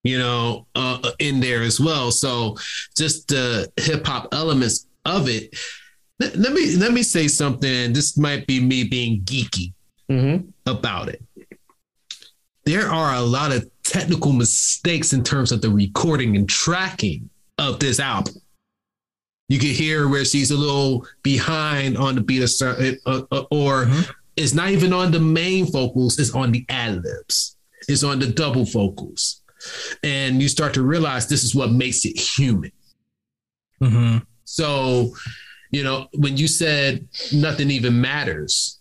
You 0.07 0.19
know, 0.19 0.67
uh, 0.75 1.11
in 1.19 1.41
there 1.41 1.63
as 1.63 1.81
well. 1.81 2.11
So 2.11 2.57
just 2.97 3.29
the 3.29 3.71
hip 3.77 4.07
hop 4.07 4.29
elements 4.33 4.87
of 5.05 5.29
it. 5.29 5.55
Let, 6.19 6.37
let 6.37 6.53
me 6.53 6.77
let 6.77 6.93
me 6.93 7.03
say 7.03 7.29
something. 7.29 7.93
This 7.93 8.17
might 8.17 8.47
be 8.47 8.61
me 8.61 8.85
being 8.85 9.23
geeky 9.23 9.73
Mm-hmm. 10.09 10.49
about 10.71 11.09
it. 11.09 11.21
There 12.65 12.89
are 12.89 13.15
a 13.17 13.21
lot 13.21 13.51
of 13.53 13.69
technical 13.83 14.33
mistakes 14.33 15.13
in 15.13 15.23
terms 15.25 15.51
of 15.53 15.61
the 15.63 15.71
recording 15.71 16.37
and 16.37 16.49
tracking 16.49 17.29
of 17.59 17.81
this 17.81 17.99
album. 18.01 18.35
You 19.49 19.59
can 19.59 19.71
hear 19.71 20.09
where 20.09 20.25
she's 20.25 20.51
a 20.53 20.57
little 20.57 21.07
behind 21.23 21.97
on 21.97 22.15
the 22.17 22.21
beat, 22.21 22.43
of 22.43 22.51
uh, 23.07 23.23
uh, 23.33 23.45
or 23.51 23.89
it's 24.37 24.55
not 24.55 24.71
even 24.71 24.93
on 24.93 25.11
the 25.13 25.21
main 25.21 25.71
vocals, 25.71 26.19
it's 26.19 26.35
on 26.35 26.53
the 26.53 26.65
ad 26.69 27.03
libs, 27.05 27.57
it's 27.89 28.03
on 28.05 28.19
the 28.19 28.27
double 28.29 28.65
vocals. 28.65 29.43
And 30.03 30.41
you 30.41 30.49
start 30.49 30.75
to 30.75 30.83
realize 30.83 31.29
this 31.29 31.45
is 31.45 31.55
what 31.55 31.71
makes 31.71 32.05
it 32.05 32.19
human. 32.19 32.73
mm-hmm. 33.81 34.19
So, 34.45 35.15
you 35.71 35.83
know, 35.83 36.09
when 36.15 36.37
you 36.37 36.49
said 36.49 37.07
nothing 37.33 37.71
even 37.71 38.01
matters, 38.01 38.81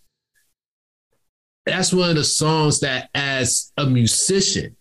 that's 1.66 1.92
one 1.92 2.12
of 2.12 2.16
the 2.16 2.24
songs 2.24 2.80
that, 2.82 3.10
as 3.16 3.72
a 3.78 3.86
musician, 3.86 4.76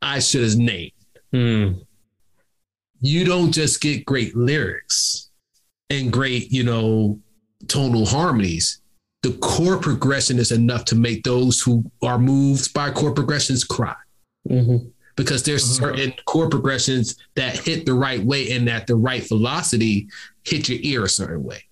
I 0.00 0.20
should 0.20 0.44
have 0.44 0.56
named. 0.56 0.92
Mm. 1.34 1.84
You 3.00 3.24
don't 3.24 3.52
just 3.52 3.80
get 3.80 4.06
great 4.06 4.36
lyrics 4.36 5.30
and 5.90 6.12
great, 6.12 6.52
you 6.52 6.62
know, 6.62 7.18
tonal 7.66 8.06
harmonies. 8.06 8.80
The 9.22 9.32
chord 9.42 9.82
progression 9.82 10.38
is 10.38 10.52
enough 10.52 10.84
to 10.86 10.94
make 10.94 11.24
those 11.24 11.60
who 11.60 11.90
are 12.02 12.18
moved 12.18 12.72
by 12.72 12.90
chord 12.90 13.16
progressions 13.16 13.64
cry 13.64 13.96
Mm-hmm. 14.48 14.88
because 15.16 15.42
there's 15.42 15.64
certain 15.64 16.12
chord 16.26 16.50
progressions 16.50 17.16
that 17.34 17.56
hit 17.56 17.84
the 17.86 17.92
right 17.94 18.22
way 18.24 18.50
and 18.52 18.68
at 18.68 18.86
the 18.86 18.94
right 18.96 19.26
velocity 19.28 20.08
hit 20.44 20.68
your 20.68 20.78
ear 20.82 21.04
a 21.04 21.08
certain 21.08 21.42
way, 21.44 21.64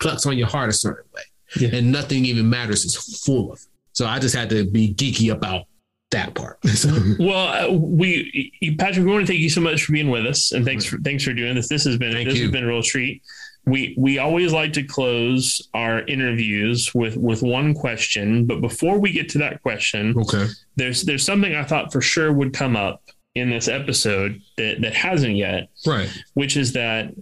plucks 0.00 0.26
on 0.26 0.36
your 0.38 0.48
heart 0.48 0.70
a 0.70 0.72
certain 0.72 1.04
way, 1.14 1.22
Yeah. 1.56 1.70
and 1.76 1.92
nothing 1.92 2.24
even 2.24 2.48
matters 2.48 2.84
is 2.84 2.96
full 3.24 3.52
of. 3.52 3.58
it. 3.58 3.66
So 3.92 4.06
I 4.06 4.18
just 4.18 4.34
had 4.34 4.48
to 4.50 4.64
be 4.68 4.92
geeky 4.94 5.30
about 5.32 5.66
that 6.10 6.34
part. 6.34 6.58
Well, 7.18 7.70
uh, 7.70 7.72
we 7.72 8.52
Patrick, 8.78 9.04
we 9.06 9.12
want 9.12 9.26
to 9.26 9.26
thank 9.32 9.40
you 9.40 9.50
so 9.50 9.60
much 9.60 9.84
for 9.84 9.92
being 9.92 10.10
with 10.10 10.26
us, 10.26 10.52
and 10.52 10.64
thanks 10.64 10.84
for 10.84 10.98
thanks 10.98 11.24
for 11.24 11.32
doing 11.32 11.54
this. 11.54 11.68
This 11.68 11.84
has 11.84 11.96
been 11.98 12.12
Thank 12.12 12.28
this 12.28 12.38
you. 12.38 12.44
has 12.44 12.52
been 12.52 12.64
a 12.64 12.66
real 12.66 12.82
treat. 12.82 13.22
We 13.64 13.94
we 13.96 14.18
always 14.18 14.52
like 14.52 14.72
to 14.72 14.82
close 14.82 15.68
our 15.72 16.00
interviews 16.06 16.92
with 16.94 17.16
with 17.16 17.42
one 17.42 17.74
question, 17.74 18.44
but 18.44 18.60
before 18.60 18.98
we 18.98 19.12
get 19.12 19.28
to 19.30 19.38
that 19.38 19.62
question, 19.62 20.14
okay. 20.18 20.46
there's 20.76 21.02
there's 21.02 21.24
something 21.24 21.54
I 21.54 21.62
thought 21.62 21.92
for 21.92 22.00
sure 22.00 22.32
would 22.32 22.52
come 22.52 22.74
up 22.76 23.02
in 23.36 23.50
this 23.50 23.68
episode 23.68 24.40
that 24.56 24.80
that 24.80 24.94
hasn't 24.94 25.36
yet, 25.36 25.68
Right. 25.86 26.10
which 26.34 26.56
is 26.56 26.72
that 26.72 27.14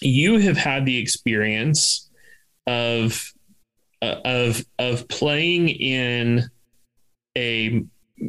you 0.00 0.38
have 0.38 0.56
had 0.56 0.86
the 0.86 0.96
experience 0.96 2.08
of 2.68 3.32
uh, 4.00 4.14
of 4.24 4.64
of 4.78 5.08
playing 5.08 5.70
in 5.70 6.48
a 7.36 7.82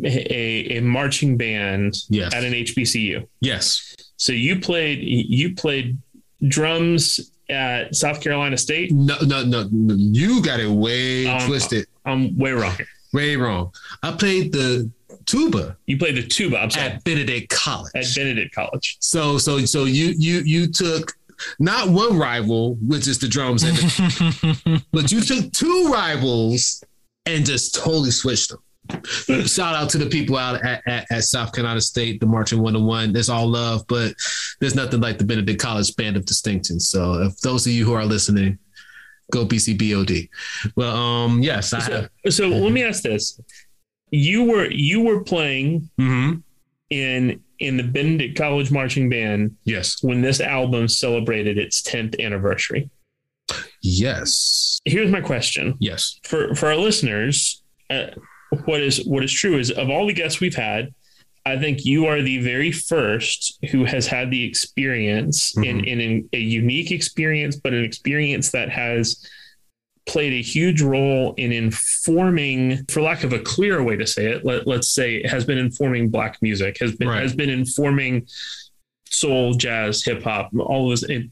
a, 0.04 0.78
a 0.78 0.82
marching 0.82 1.38
band 1.38 1.96
Yes. 2.10 2.34
at 2.34 2.44
an 2.44 2.54
HBCU. 2.54 3.28
Yes. 3.40 3.96
So 4.18 4.34
you 4.34 4.60
played 4.60 5.00
you 5.04 5.54
played 5.54 5.98
drums 6.48 7.32
at 7.50 7.96
South 7.96 8.22
Carolina 8.22 8.58
State. 8.58 8.92
No, 8.92 9.18
no, 9.26 9.44
no. 9.44 9.68
no. 9.72 9.96
You 9.96 10.42
got 10.44 10.60
it 10.60 10.70
way 10.70 11.28
Um, 11.28 11.48
twisted. 11.48 11.88
I'm 12.06 12.38
way 12.38 12.52
wrong. 12.52 12.78
Way 13.14 13.36
wrong. 13.36 13.72
I 14.04 14.12
played 14.12 14.52
the 14.52 14.90
tuba 15.26 15.78
You 15.88 15.98
played 15.98 16.16
the 16.16 16.24
tuba. 16.28 16.58
I'm 16.60 16.70
sorry. 16.70 16.88
at 16.88 17.04
Benedict 17.04 17.50
College. 17.50 17.92
At 17.96 18.06
Benedict 18.16 18.54
College. 18.54 18.98
So 19.00 19.38
so 19.38 19.66
so 19.66 19.86
you 19.86 20.14
you 20.18 20.40
you 20.42 20.68
took 20.68 21.14
not 21.60 21.90
one 21.90 22.18
rival, 22.18 22.76
which 22.82 23.08
is 23.08 23.18
the 23.18 23.28
drums, 23.28 23.64
and 23.64 23.76
the, 23.78 24.84
but 24.92 25.12
you 25.12 25.22
took 25.22 25.52
two 25.54 25.90
rivals 25.92 26.84
and 27.26 27.46
just 27.46 27.76
totally 27.76 28.12
switched 28.12 28.50
them. 28.50 28.60
Shout 29.06 29.76
out 29.76 29.90
to 29.92 29.98
the 29.98 30.08
people 30.08 30.38
out 30.38 30.64
at, 30.66 30.82
at, 30.88 31.06
at 31.12 31.24
South 31.24 31.52
Carolina 31.54 31.82
State, 31.82 32.20
the 32.20 32.26
marching 32.26 32.62
one 32.62 32.74
to 32.74 32.80
one. 32.80 33.14
There's 33.14 33.30
all 33.30 33.48
love, 33.48 33.86
but 33.88 34.14
there's 34.60 34.76
nothing 34.76 35.02
like 35.02 35.18
the 35.18 35.24
Benedict 35.26 35.60
College 35.62 35.96
Band 35.96 36.18
of 36.18 36.26
Distinction. 36.26 36.80
So 36.80 37.22
if 37.24 37.38
those 37.42 37.66
of 37.68 37.74
you 37.74 37.86
who 37.86 37.94
are 37.94 38.06
listening, 38.06 38.58
go 39.32 39.46
BCBOD. 39.46 40.28
Well, 40.76 40.96
um, 40.96 41.42
yes, 41.42 41.74
I 41.74 41.80
So, 41.80 41.92
have. 42.24 42.34
so 42.34 42.48
let 42.48 42.72
me 42.72 42.84
ask 42.84 43.04
this: 43.04 43.40
you 44.12 44.44
were 44.46 44.70
you 44.72 45.02
were 45.02 45.24
playing 45.24 45.90
Mhm. 46.00 46.42
in 46.90 47.42
in 47.60 47.78
the 47.78 47.84
Benedict 47.84 48.38
College 48.38 48.72
marching 48.72 49.10
band 49.10 49.56
Yes, 49.66 50.02
when 50.02 50.22
this 50.22 50.40
album 50.42 50.88
celebrated 50.88 51.58
its 51.58 51.82
10th 51.84 52.20
anniversary. 52.20 52.90
yes, 53.82 54.80
Here's 54.86 55.12
my 55.12 55.22
question 55.22 55.76
yes. 55.80 56.20
for 56.24 56.56
for 56.56 56.68
our 56.70 56.76
listeners: 56.78 57.62
uh, 57.90 58.08
what 58.66 58.82
is 58.82 59.06
what 59.06 59.24
is 59.24 59.32
true 59.32 59.58
is 59.58 59.72
of 59.72 59.90
all 59.90 60.08
the 60.08 60.14
guests 60.14 60.40
we've 60.40 60.56
had. 60.56 60.94
I 61.46 61.58
think 61.58 61.86
you 61.86 62.06
are 62.06 62.22
the 62.22 62.40
very 62.40 62.72
first 62.72 63.58
who 63.72 63.86
has 63.86 64.06
had 64.06 64.30
the 64.30 64.44
experience 64.44 65.56
in, 65.58 65.64
mm-hmm. 65.64 65.88
in, 65.88 66.02
in 66.02 66.30
a 66.34 66.38
unique 66.38 66.92
experience, 66.92 67.56
but 67.56 67.74
an 67.74 67.84
experience 67.84 68.52
that 68.52 68.70
has 68.70 69.26
played 70.06 70.34
a 70.34 70.42
huge 70.42 70.82
role 70.82 71.34
in 71.38 71.52
informing, 71.52 72.84
for 72.86 73.02
lack 73.02 73.24
of 73.24 73.32
a 73.32 73.40
clearer 73.40 73.84
way 73.84 73.96
to 73.96 74.06
say 74.06 74.26
it, 74.26 74.44
let, 74.44 74.68
let's 74.68 74.90
say 74.90 75.26
has 75.28 75.46
been 75.46 75.58
informing 75.58 76.10
black 76.10 76.38
music, 76.42 76.78
has 76.80 76.96
been 76.96 77.08
Right. 77.08 77.22
has 77.22 77.36
been 77.36 77.50
informing 77.50 78.28
soul, 79.10 79.54
jazz, 79.54 80.04
hip 80.04 80.24
hop, 80.24 80.52
all 80.58 80.92
of 80.92 81.00
this. 81.00 81.10
It, 81.10 81.30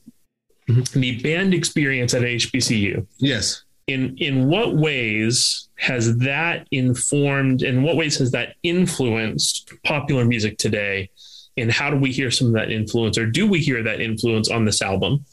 mm-hmm. 0.70 1.00
the 1.00 1.22
band 1.22 1.54
experience 1.54 2.14
at 2.14 2.22
HBCU. 2.22 3.06
Yes. 3.18 3.64
In 3.88 4.18
in 4.18 4.50
what 4.50 4.76
ways 4.76 5.70
has 5.76 6.18
that 6.18 6.68
informed? 6.72 7.64
In 7.64 7.84
what 7.84 7.96
ways 7.96 8.18
has 8.18 8.32
that 8.32 8.56
influenced 8.64 9.72
popular 9.84 10.26
music 10.26 10.58
today? 10.58 11.10
And 11.56 11.72
how 11.72 11.90
do 11.90 11.98
we 11.98 12.12
hear 12.12 12.30
some 12.30 12.48
of 12.48 12.54
that 12.54 12.70
influence, 12.70 13.18
or 13.18 13.26
do 13.26 13.48
we 13.48 13.60
hear 13.60 13.82
that 13.84 14.02
influence 14.02 14.50
on 14.50 14.66
this 14.66 14.82
album? 14.82 15.26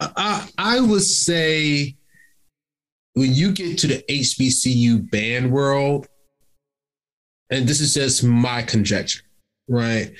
I, 0.00 0.48
I 0.56 0.80
would 0.80 1.02
say 1.02 1.96
when 3.14 3.34
you 3.34 3.52
get 3.52 3.78
to 3.78 3.86
the 3.86 4.04
HBCU 4.08 5.10
band 5.10 5.50
world, 5.50 6.06
and 7.50 7.66
this 7.66 7.80
is 7.80 7.94
just 7.94 8.22
my 8.22 8.62
conjecture, 8.62 9.22
right? 9.68 10.12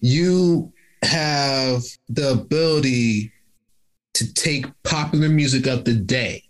You 0.00 0.72
have 1.02 1.82
the 2.08 2.32
ability 2.32 3.32
to 4.14 4.34
take 4.34 4.66
popular 4.82 5.28
music 5.28 5.66
of 5.66 5.84
the 5.84 5.94
day 5.94 6.42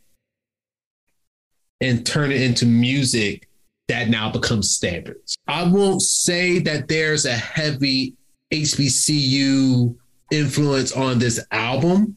and 1.83 2.07
turn 2.07 2.33
it 2.33 2.41
into 2.41 2.65
music 2.65 3.49
that 3.89 4.09
now 4.09 4.31
becomes 4.31 4.71
standards. 4.71 5.37
I 5.49 5.65
won't 5.65 6.01
say 6.01 6.61
that 6.61 6.89
there's 6.89 7.27
a 7.27 7.35
heavy 7.35 8.15
HBCU 8.53 9.95
influence 10.31 10.93
on 10.93 11.19
this 11.19 11.45
album, 11.51 12.17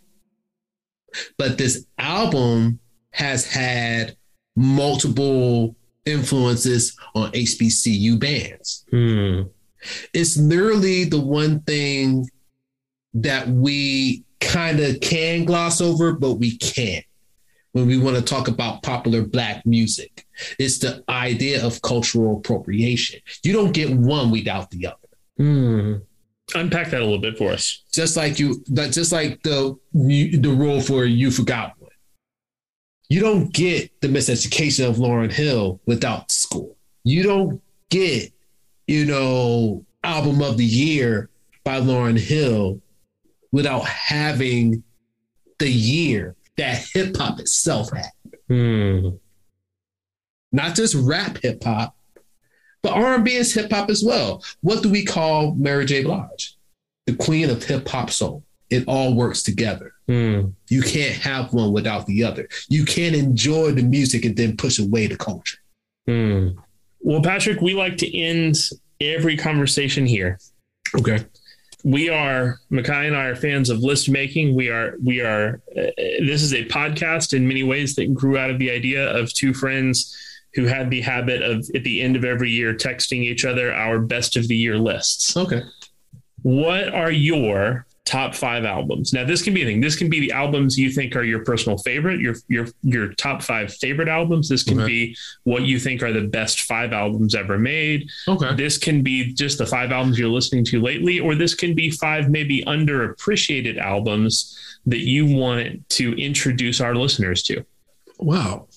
but 1.37 1.57
this 1.57 1.85
album 1.97 2.79
has 3.11 3.51
had 3.51 4.15
multiple 4.55 5.75
influences 6.05 6.95
on 7.15 7.31
HBCU 7.31 8.19
bands. 8.19 8.85
Hmm. 8.91 9.49
It's 10.13 10.37
literally 10.37 11.05
the 11.05 11.19
one 11.19 11.61
thing 11.61 12.29
that 13.15 13.47
we 13.47 14.23
kind 14.39 14.79
of 14.79 14.99
can 14.99 15.45
gloss 15.45 15.81
over, 15.81 16.13
but 16.13 16.35
we 16.35 16.57
can't 16.57 17.05
when 17.75 17.87
we 17.87 17.97
want 17.97 18.15
to 18.15 18.21
talk 18.21 18.47
about 18.47 18.81
popular 18.83 19.21
Black 19.21 19.65
music. 19.65 20.25
It's 20.57 20.77
the 20.77 21.03
idea 21.09 21.61
of 21.65 21.81
cultural 21.81 22.37
appropriation. 22.37 23.19
You 23.43 23.51
don't 23.51 23.73
get 23.73 23.91
one 23.91 24.31
without 24.31 24.71
the 24.71 24.87
other. 24.87 24.97
Hmm. 25.35 25.95
Unpack 26.53 26.91
that 26.91 27.01
a 27.01 27.03
little 27.03 27.19
bit 27.19 27.37
for 27.37 27.51
us. 27.51 27.83
Just 27.91 28.15
like 28.15 28.39
you, 28.39 28.63
that 28.67 28.93
just 28.93 29.11
like 29.11 29.43
the 29.43 29.77
the 29.91 30.55
rule 30.57 30.79
for 30.79 31.03
you 31.03 31.29
forgot 31.29 31.73
one. 31.77 31.91
You 33.09 33.19
don't 33.19 33.51
get 33.51 33.91
the 33.99 34.07
miseducation 34.07 34.87
of 34.87 34.95
Lauryn 34.95 35.33
Hill 35.33 35.81
without 35.85 36.31
school. 36.31 36.77
You 37.03 37.23
don't 37.23 37.61
get, 37.89 38.31
you 38.87 39.03
know, 39.03 39.85
album 40.01 40.41
of 40.41 40.55
the 40.55 40.65
year 40.65 41.29
by 41.65 41.81
Lauryn 41.81 42.17
Hill 42.17 42.79
without 43.51 43.83
having 43.85 44.81
the 45.59 45.69
year 45.69 46.37
that 46.57 46.85
hip 46.93 47.15
hop 47.17 47.39
itself 47.39 47.91
had. 47.91 48.11
Hmm. 48.47 49.09
Not 50.51 50.75
just 50.75 50.95
rap 50.95 51.39
hip 51.41 51.63
hop, 51.63 51.95
but 52.81 52.93
R&B 52.93 53.33
is 53.33 53.53
hip 53.53 53.71
hop 53.71 53.89
as 53.89 54.03
well. 54.03 54.43
What 54.61 54.83
do 54.83 54.89
we 54.89 55.03
call 55.03 55.55
Mary 55.55 55.85
J. 55.85 56.03
Blige? 56.03 56.55
The 57.07 57.15
queen 57.15 57.49
of 57.49 57.63
hip 57.63 57.87
hop 57.87 58.09
soul. 58.09 58.43
It 58.69 58.83
all 58.87 59.15
works 59.15 59.43
together. 59.43 59.93
Hmm. 60.07 60.49
You 60.69 60.81
can't 60.81 61.15
have 61.15 61.53
one 61.53 61.71
without 61.71 62.05
the 62.05 62.23
other. 62.23 62.47
You 62.67 62.85
can't 62.85 63.15
enjoy 63.15 63.71
the 63.71 63.83
music 63.83 64.25
and 64.25 64.35
then 64.35 64.57
push 64.57 64.79
away 64.79 65.07
the 65.07 65.17
culture. 65.17 65.57
Hmm. 66.07 66.49
Well, 66.99 67.21
Patrick, 67.21 67.61
we 67.61 67.73
like 67.73 67.97
to 67.97 68.17
end 68.17 68.57
every 68.99 69.37
conversation 69.37 70.05
here. 70.05 70.39
Okay. 70.97 71.25
We 71.85 72.09
are 72.09 72.59
Micaiah 72.71 73.09
and 73.09 73.15
I 73.15 73.25
are 73.25 73.35
fans 73.35 73.69
of 73.69 73.81
list 73.81 74.09
making. 74.09 74.55
We 74.55 74.69
are 74.69 74.95
we 75.03 75.21
are. 75.21 75.61
Uh, 75.77 75.91
this 75.97 76.41
is 76.41 76.51
a 76.51 76.65
podcast 76.65 77.31
in 77.31 77.47
many 77.47 77.61
ways 77.61 77.93
that 77.95 78.11
grew 78.11 78.39
out 78.39 78.49
of 78.49 78.57
the 78.57 78.71
idea 78.71 79.15
of 79.15 79.31
two 79.31 79.53
friends 79.53 80.17
who 80.55 80.65
had 80.65 80.89
the 80.89 81.01
habit 81.01 81.43
of 81.43 81.69
at 81.75 81.83
the 81.83 82.01
end 82.01 82.15
of 82.15 82.25
every 82.25 82.49
year 82.49 82.73
texting 82.73 83.19
each 83.19 83.45
other 83.45 83.71
our 83.71 83.99
best 83.99 84.35
of 84.35 84.47
the 84.47 84.55
year 84.55 84.79
lists. 84.79 85.37
Okay. 85.37 85.61
What 86.41 86.89
are 86.89 87.11
your 87.11 87.85
top 88.05 88.35
five 88.35 88.65
albums? 88.65 89.11
Now, 89.13 89.25
this 89.25 89.41
can 89.41 89.53
be 89.53 89.61
anything. 89.61 89.81
This 89.81 89.95
can 89.95 90.09
be 90.09 90.19
the 90.19 90.31
albums 90.31 90.77
you 90.77 90.89
think 90.91 91.15
are 91.15 91.23
your 91.23 91.43
personal 91.43 91.77
favorite, 91.79 92.19
your 92.19 92.35
your 92.47 92.67
your 92.83 93.13
top 93.13 93.41
five 93.41 93.73
favorite 93.73 94.07
albums. 94.07 94.47
This 94.47 94.63
can 94.63 94.79
Okay. 94.79 94.87
be 94.87 95.17
what 95.43 95.63
you 95.63 95.79
think 95.79 96.03
are 96.03 96.13
the 96.13 96.27
best 96.27 96.61
five 96.61 96.93
albums 96.93 97.33
ever 97.35 97.57
made. 97.57 98.07
Okay. 98.27 98.55
This 98.55 98.77
can 98.77 99.01
be 99.01 99.33
just 99.33 99.57
the 99.57 99.65
five 99.65 99.91
albums 99.91 100.17
you're 100.19 100.29
listening 100.29 100.63
to 100.65 100.81
lately, 100.81 101.19
or 101.19 101.35
this 101.35 101.53
can 101.55 101.73
be 101.73 101.89
five 101.89 102.29
maybe 102.29 102.63
underappreciated 102.65 103.77
albums 103.77 104.55
that 104.85 104.99
you 104.99 105.25
want 105.25 105.87
to 105.89 106.13
introduce 106.21 106.79
our 106.81 106.95
listeners 106.95 107.41
to. 107.43 107.65
Wow. 108.19 108.67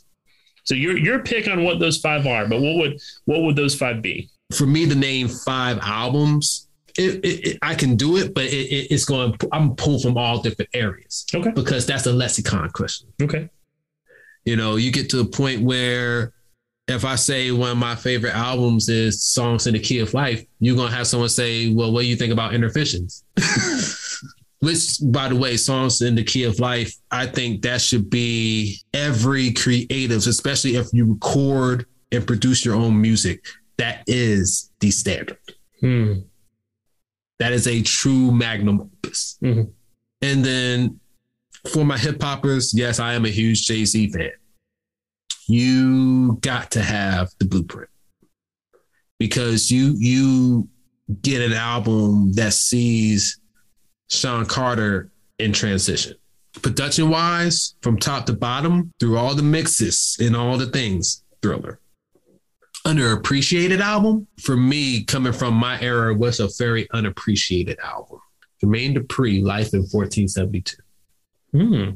So 0.65 0.75
your 0.75 0.97
your 0.99 1.19
pick 1.21 1.49
on 1.49 1.65
what 1.65 1.81
those 1.81 1.99
five 1.99 2.27
are, 2.27 2.47
but 2.47 2.61
what 2.61 2.77
would 2.77 3.01
what 3.27 3.43
would 3.43 3.57
those 3.57 3.75
five 3.75 4.03
be? 4.03 4.29
For 4.53 4.67
me 4.67 4.89
to 4.89 4.95
name 4.95 5.29
five 5.29 5.79
albums, 5.83 6.68
it, 6.99 7.25
it, 7.25 7.59
I 7.63 7.75
can 7.75 7.97
do 7.97 8.17
it, 8.17 8.35
but 8.35 8.45
it, 8.45 8.53
it, 8.53 8.91
it's 8.91 9.05
going. 9.05 9.35
I'm 9.53 9.77
pulled 9.77 10.03
from 10.03 10.17
all 10.17 10.43
different 10.43 10.71
areas. 10.75 11.27
Okay. 11.35 11.51
Because 11.51 11.87
that's 11.87 12.07
a 12.07 12.13
lexicon 12.13 12.71
question. 12.71 13.13
Okay. 13.23 13.49
You 14.45 14.57
know, 14.57 14.77
you 14.77 14.91
get 14.91 15.11
to 15.11 15.21
a 15.21 15.25
point 15.25 15.63
where 15.63 16.33
if 16.89 17.05
I 17.05 17.15
say 17.17 17.51
one 17.51 17.71
of 17.71 17.77
my 17.77 17.95
favorite 17.95 18.35
albums 18.35 18.89
is 18.89 19.23
Songs 19.23 19.67
in 19.67 19.75
the 19.75 19.79
Key 19.79 20.01
of 20.01 20.15
Life, 20.15 20.45
you're 20.59 20.77
gonna 20.77 20.95
have 20.95 21.07
someone 21.07 21.29
say, 21.29 21.73
Well, 21.73 21.93
what 21.93 22.03
do 22.03 22.07
you 22.09 22.17
think 22.17 22.33
about 22.33 22.53
Innervisions? 22.53 23.23
Which, 24.61 24.99
by 25.13 25.29
the 25.29 25.37
way, 25.37 25.57
Songs 25.57 26.03
in 26.03 26.17
the 26.17 26.25
Key 26.25 26.43
of 26.45 26.59
Life, 26.59 26.93
I 27.13 27.27
think 27.27 27.63
that 27.63 27.81
should 27.81 28.11
be 28.11 28.79
every 28.93 29.53
creative, 29.53 30.27
especially 30.27 30.75
if 30.75 30.89
you 30.93 31.13
record 31.13 31.87
and 32.11 32.27
produce 32.27 32.65
your 32.65 32.75
own 32.75 33.01
music. 33.01 33.45
That 33.77 34.03
is 34.09 34.73
the 34.81 34.91
standard. 34.91 35.39
Hmm. 35.81 36.21
That 37.39 37.53
is 37.53 37.67
a 37.67 37.83
true 37.83 38.33
magnum 38.33 38.81
opus. 38.81 39.39
Mhm. 39.43 39.71
And 40.23 40.45
then 40.45 41.01
for 41.73 41.85
my 41.85 41.97
hip 41.99 42.21
hoppers, 42.23 42.73
yes, 42.75 42.99
I 42.99 43.15
am 43.15 43.25
a 43.25 43.31
huge 43.31 43.65
Jay 43.67 43.85
Z 43.85 44.11
fan. 44.11 44.33
You 45.47 46.39
got 46.43 46.71
to 46.73 46.83
have 46.83 47.31
the 47.39 47.45
blueprint 47.47 47.91
because 49.19 49.71
you 49.71 49.95
you 49.99 50.69
get 51.23 51.41
an 51.41 51.53
album 51.55 52.33
that 52.35 52.53
sees 52.53 53.39
Sean 54.11 54.45
Carter 54.45 55.11
in 55.39 55.53
transition. 55.53 56.15
Production 56.61 57.09
wise, 57.09 57.77
from 57.83 57.99
top 57.99 58.27
to 58.27 58.33
bottom, 58.33 58.93
through 58.99 59.17
all 59.17 59.35
the 59.35 59.43
mixes 59.43 60.17
and 60.21 60.35
all 60.37 60.59
the 60.59 60.67
things, 60.67 61.23
thriller. 61.41 61.79
Underappreciated 62.87 63.81
album 63.81 64.27
for 64.41 64.57
me, 64.57 65.05
coming 65.05 65.33
from 65.33 65.55
my 65.55 65.81
era, 65.81 66.15
was 66.15 66.41
a 66.41 66.49
very 66.59 66.89
unappreciated 66.93 67.79
album. 67.81 68.21
Jermaine 68.63 68.97
Dupri, 68.97 69.43
Life 69.43 69.75
in 69.75 69.81
1472. 69.81 70.77
Hmm. 71.53 71.91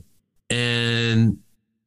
And 0.51 1.39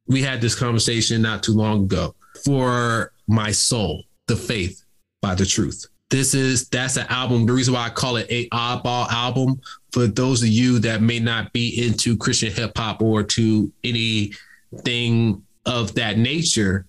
we 0.06 0.22
had 0.22 0.40
this 0.40 0.54
conversation 0.54 1.22
not 1.22 1.42
too 1.42 1.52
long 1.52 1.84
ago. 1.84 2.14
For 2.44 3.12
my 3.26 3.50
soul, 3.50 4.04
the 4.26 4.36
faith 4.36 4.84
by 5.22 5.34
the 5.34 5.46
truth. 5.46 5.86
This 6.10 6.34
is 6.34 6.68
that's 6.68 6.96
an 6.96 7.06
album. 7.08 7.46
The 7.46 7.52
reason 7.52 7.74
why 7.74 7.86
I 7.86 7.90
call 7.90 8.16
it 8.16 8.26
a 8.30 8.48
oddball 8.50 9.08
album 9.10 9.60
for 9.90 10.06
those 10.06 10.42
of 10.42 10.48
you 10.48 10.78
that 10.80 11.02
may 11.02 11.18
not 11.18 11.52
be 11.52 11.84
into 11.84 12.16
Christian 12.16 12.52
hip 12.52 12.76
hop 12.76 13.02
or 13.02 13.22
to 13.22 13.72
anything 13.82 15.42
of 15.64 15.94
that 15.94 16.18
nature, 16.18 16.86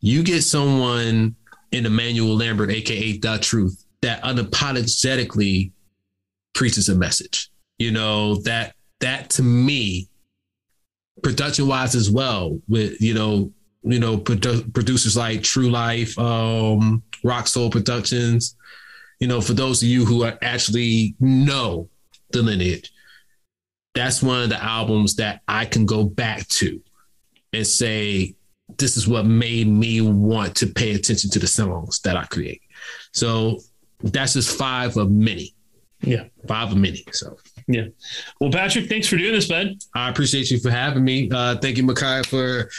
you 0.00 0.22
get 0.22 0.42
someone 0.42 1.36
in 1.72 1.86
Emmanuel 1.86 2.36
Lambert, 2.36 2.70
aka 2.70 3.18
The 3.18 3.38
Truth, 3.38 3.84
that 4.02 4.22
unapologetically 4.22 5.72
preaches 6.54 6.88
a 6.88 6.94
message. 6.94 7.50
You 7.78 7.92
know, 7.92 8.36
that 8.42 8.74
that 9.00 9.30
to 9.30 9.42
me, 9.42 10.08
production 11.22 11.66
wise 11.66 11.94
as 11.94 12.10
well, 12.10 12.60
with 12.68 13.00
you 13.00 13.14
know, 13.14 13.52
you 13.82 13.98
know, 13.98 14.18
produ- 14.18 14.72
producers 14.74 15.16
like 15.16 15.42
True 15.42 15.70
Life, 15.70 16.18
um, 16.18 17.02
Rock 17.24 17.46
Soul 17.46 17.70
Productions, 17.70 18.56
you 19.20 19.28
know, 19.28 19.40
for 19.40 19.52
those 19.52 19.82
of 19.82 19.88
you 19.88 20.04
who 20.04 20.24
are 20.24 20.38
actually 20.42 21.14
know 21.20 21.88
the 22.32 22.42
lineage, 22.42 22.92
that's 23.94 24.22
one 24.22 24.42
of 24.42 24.48
the 24.48 24.62
albums 24.62 25.16
that 25.16 25.42
I 25.46 25.66
can 25.66 25.84
go 25.86 26.04
back 26.04 26.46
to 26.48 26.80
and 27.52 27.66
say, 27.66 28.34
this 28.78 28.96
is 28.96 29.06
what 29.08 29.26
made 29.26 29.68
me 29.68 30.00
want 30.00 30.56
to 30.56 30.66
pay 30.66 30.94
attention 30.94 31.30
to 31.30 31.38
the 31.38 31.46
songs 31.46 32.00
that 32.00 32.16
I 32.16 32.24
create. 32.24 32.62
So 33.12 33.60
that's 34.02 34.34
just 34.34 34.56
five 34.56 34.96
of 34.96 35.10
many. 35.10 35.54
Yeah. 36.02 36.24
Five 36.48 36.72
of 36.72 36.78
many. 36.78 37.04
So 37.12 37.36
Yeah. 37.66 37.86
Well, 38.40 38.50
Patrick, 38.50 38.88
thanks 38.88 39.06
for 39.06 39.16
doing 39.16 39.32
this, 39.32 39.48
bud. 39.48 39.76
I 39.94 40.08
appreciate 40.08 40.50
you 40.50 40.58
for 40.58 40.70
having 40.70 41.04
me. 41.04 41.30
Uh, 41.30 41.56
thank 41.56 41.76
you, 41.76 41.82
Micaiah, 41.82 42.24
for 42.24 42.70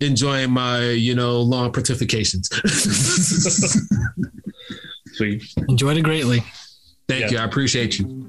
enjoying 0.00 0.50
my, 0.50 0.90
you 0.90 1.14
know, 1.14 1.40
long 1.40 1.72
pontifications. 1.72 2.48
Sweet. 5.14 5.42
Enjoyed 5.68 5.96
it 5.96 6.02
greatly. 6.02 6.44
Thank 7.08 7.32
you. 7.32 7.38
I 7.38 7.44
appreciate 7.44 7.98
you. 7.98 8.28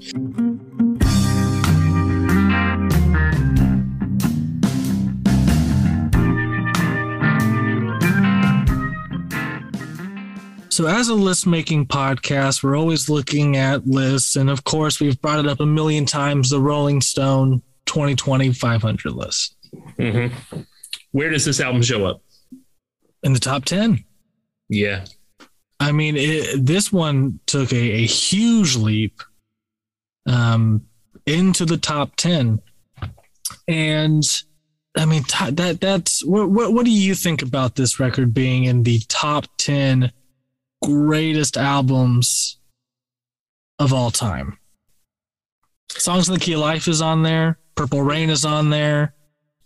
So, 10.80 10.88
as 10.88 11.10
a 11.10 11.14
list 11.14 11.46
making 11.46 11.88
podcast, 11.88 12.64
we're 12.64 12.78
always 12.78 13.10
looking 13.10 13.58
at 13.58 13.86
lists. 13.86 14.38
And 14.38 14.50
of 14.50 14.64
course, 14.64 15.02
we've 15.02 15.22
brought 15.22 15.40
it 15.40 15.46
up 15.46 15.60
a 15.60 15.66
million 15.66 16.06
times 16.06 16.52
the 16.52 16.62
Rolling 16.62 17.02
Stone 17.02 17.62
2020 17.86 18.54
500 18.54 19.12
list. 19.12 19.58
Mm-hmm. 19.98 20.62
Where 21.12 21.32
does 21.32 21.44
this 21.44 21.60
album 21.60 21.82
show 21.82 22.06
up? 22.06 22.22
In 23.24 23.34
the 23.34 23.42
top 23.42 23.66
10. 23.66 24.06
Yeah. 24.70 25.04
I 25.82 25.92
mean, 25.92 26.16
it, 26.16 26.66
this 26.66 26.94
one 26.94 27.42
took 27.46 27.74
a, 27.74 27.76
a 27.76 28.06
huge 28.06 28.78
leap 28.78 29.22
um, 30.28 30.86
into 31.26 31.66
the 31.66 31.78
top 31.78 32.16
10. 32.16 32.62
And 33.68 34.24
I 34.96 35.04
mean, 35.04 35.24
that 35.42 35.80
that's 35.82 36.24
what, 36.24 36.50
what, 36.50 36.72
what 36.72 36.86
do 36.86 36.92
you 36.92 37.16
think 37.16 37.42
about 37.42 37.76
this 37.76 38.00
record 38.00 38.34
being 38.34 38.64
in 38.64 38.84
the 38.84 39.00
top 39.10 39.46
10 39.58 40.14
greatest 40.84 41.58
albums 41.58 42.60
of 43.80 43.94
all 43.94 44.12
time? 44.12 44.58
Songs 45.92 46.28
in 46.28 46.34
the 46.34 46.40
Key 46.40 46.54
of 46.54 46.60
Life 46.60 46.88
is 46.88 47.02
on 47.02 47.24
there, 47.24 47.58
Purple 47.76 48.02
Rain 48.02 48.30
is 48.30 48.46
on 48.46 48.70
there, 48.70 49.14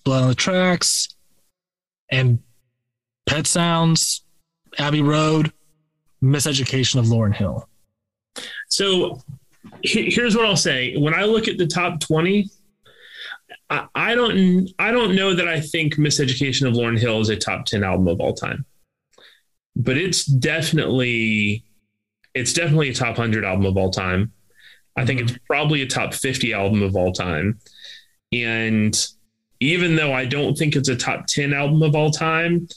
Blood 0.03 0.23
on 0.23 0.29
the 0.29 0.35
Tracks, 0.35 1.09
and 2.09 2.39
Pet 3.25 3.47
Sounds, 3.47 4.23
Abbey 4.77 5.01
Road, 5.01 5.51
Miseducation 6.23 6.99
of 6.99 7.05
Lauryn 7.05 7.35
Hill. 7.35 7.67
So 8.69 9.21
here's 9.83 10.35
what 10.35 10.45
I'll 10.45 10.55
say. 10.55 10.95
When 10.97 11.13
I 11.13 11.23
look 11.23 11.47
at 11.47 11.57
the 11.57 11.67
top 11.67 11.99
20, 11.99 12.49
I, 13.69 13.87
I 13.93 14.15
don't 14.15 14.69
I 14.79 14.91
don't 14.91 15.15
know 15.15 15.33
that 15.33 15.47
I 15.47 15.59
think 15.59 15.95
Miseducation 15.95 16.67
of 16.67 16.73
Lauryn 16.73 16.99
Hill 16.99 17.21
is 17.21 17.29
a 17.29 17.35
top 17.35 17.65
10 17.65 17.83
album 17.83 18.07
of 18.07 18.19
all 18.19 18.33
time. 18.33 18.65
But 19.75 19.97
it's 19.97 20.25
definitely 20.25 21.63
it's 22.33 22.53
definitely 22.53 22.89
a 22.89 22.93
top 22.93 23.17
100 23.17 23.45
album 23.45 23.65
of 23.65 23.77
all 23.77 23.91
time. 23.91 24.31
I 24.95 25.05
think 25.05 25.19
mm-hmm. 25.19 25.29
it's 25.29 25.45
probably 25.47 25.81
a 25.81 25.87
top 25.87 26.13
50 26.13 26.53
album 26.53 26.81
of 26.81 26.95
all 26.95 27.11
time. 27.11 27.59
And 28.31 28.95
even 29.59 29.95
though 29.95 30.13
I 30.13 30.25
don't 30.25 30.57
think 30.57 30.75
it's 30.75 30.89
a 30.89 30.95
top 30.95 31.27
10 31.27 31.53
album 31.53 31.81
of 31.83 31.95
all 31.95 32.11
time, 32.11 32.67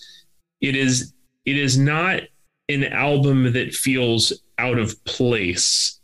it 0.60 0.76
is 0.76 1.12
it 1.44 1.56
is 1.56 1.78
not 1.78 2.22
an 2.68 2.84
album 2.84 3.52
that 3.52 3.72
feels 3.72 4.32
out 4.58 4.78
of 4.78 5.02
place 5.04 6.00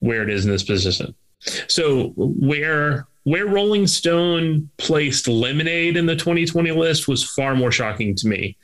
where 0.00 0.22
it 0.22 0.30
is 0.30 0.44
in 0.44 0.50
this 0.50 0.62
position. 0.62 1.14
So 1.68 2.12
where 2.16 3.06
where 3.24 3.46
Rolling 3.46 3.86
Stone 3.86 4.70
placed 4.76 5.26
Lemonade 5.26 5.96
in 5.96 6.06
the 6.06 6.14
2020 6.14 6.70
list 6.70 7.08
was 7.08 7.24
far 7.24 7.56
more 7.56 7.72
shocking 7.72 8.14
to 8.16 8.28
me 8.28 8.56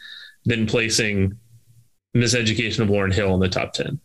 than 0.45 0.67
placing 0.67 1.37
Miseducation 2.17 2.81
of 2.81 2.89
Lauryn 2.89 3.13
Hill 3.13 3.35
in 3.35 3.41
the 3.41 3.49
top 3.49 3.73
10. 3.73 3.99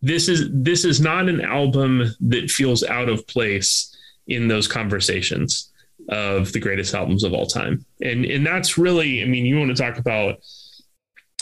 This 0.00 0.28
is 0.28 0.48
this 0.52 0.84
is 0.84 1.00
not 1.00 1.28
an 1.28 1.40
album 1.40 2.04
that 2.20 2.50
feels 2.50 2.84
out 2.84 3.08
of 3.08 3.26
place 3.26 3.96
in 4.28 4.46
those 4.46 4.68
conversations 4.68 5.72
of 6.08 6.52
the 6.52 6.60
greatest 6.60 6.94
albums 6.94 7.24
of 7.24 7.34
all 7.34 7.46
time. 7.46 7.84
And 8.02 8.24
and 8.24 8.46
that's 8.46 8.78
really, 8.78 9.22
I 9.22 9.26
mean, 9.26 9.44
you 9.44 9.58
want 9.58 9.76
to 9.76 9.82
talk 9.82 9.98
about 9.98 10.36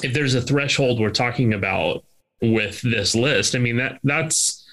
if 0.02 0.12
there's 0.12 0.34
a 0.34 0.40
threshold 0.40 1.01
we're 1.01 1.10
talking 1.10 1.52
about 1.55 2.05
with 2.40 2.80
this 2.82 3.14
list, 3.14 3.55
I 3.55 3.59
mean 3.59 3.76
that 3.76 3.98
that's 4.02 4.64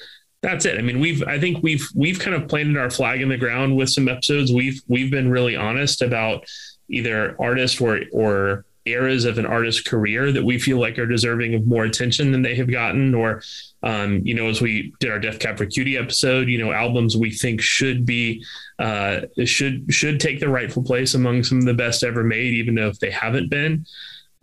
that's 0.42 0.66
it. 0.66 0.78
I 0.78 0.82
mean, 0.82 1.00
we've 1.00 1.24
I 1.24 1.40
think 1.40 1.64
we've 1.64 1.88
we've 1.96 2.20
kind 2.20 2.36
of 2.36 2.48
planted 2.48 2.78
our 2.78 2.90
flag 2.90 3.22
in 3.22 3.30
the 3.30 3.38
ground 3.38 3.76
with 3.76 3.90
some 3.90 4.08
episodes. 4.08 4.52
We've 4.52 4.82
we've 4.88 5.12
been 5.12 5.30
really 5.30 5.56
honest 5.56 6.02
about 6.02 6.46
either 6.90 7.36
artists 7.40 7.80
or 7.82 8.02
or 8.12 8.66
eras 8.86 9.26
of 9.26 9.38
an 9.38 9.46
artist's 9.46 9.82
career 9.82 10.32
that 10.32 10.44
we 10.44 10.60
feel 10.60 10.78
like 10.80 11.00
are 11.00 11.06
deserving 11.06 11.54
of 11.54 11.66
more 11.66 11.86
attention 11.86 12.32
than 12.32 12.42
they 12.42 12.56
have 12.56 12.70
gotten 12.70 13.16
or 13.16 13.42
um, 13.82 14.22
you 14.26 14.34
know 14.34 14.48
as 14.50 14.62
we 14.62 14.94
did 15.00 15.10
our 15.10 15.20
death 15.20 15.40
cab 15.40 15.58
for 15.58 15.66
cutie 15.66 15.98
episode 15.98 16.50
you 16.50 16.58
know 16.58 16.72
albums 16.72 17.16
we 17.16 17.32
think 17.32 17.62
should 17.62 18.06
be 18.06 18.44
uh, 18.80 19.22
should 19.46 19.86
should 19.94 20.20
take 20.20 20.40
the 20.40 20.50
rightful 20.50 20.84
place 20.84 21.14
among 21.14 21.44
some 21.44 21.60
of 21.60 21.66
the 21.66 21.74
best 21.74 22.04
ever 22.04 22.24
made 22.24 22.54
even 22.54 22.76
though 22.76 22.90
if 22.90 23.00
they 23.00 23.12
haven't 23.12 23.50
been 23.50 23.86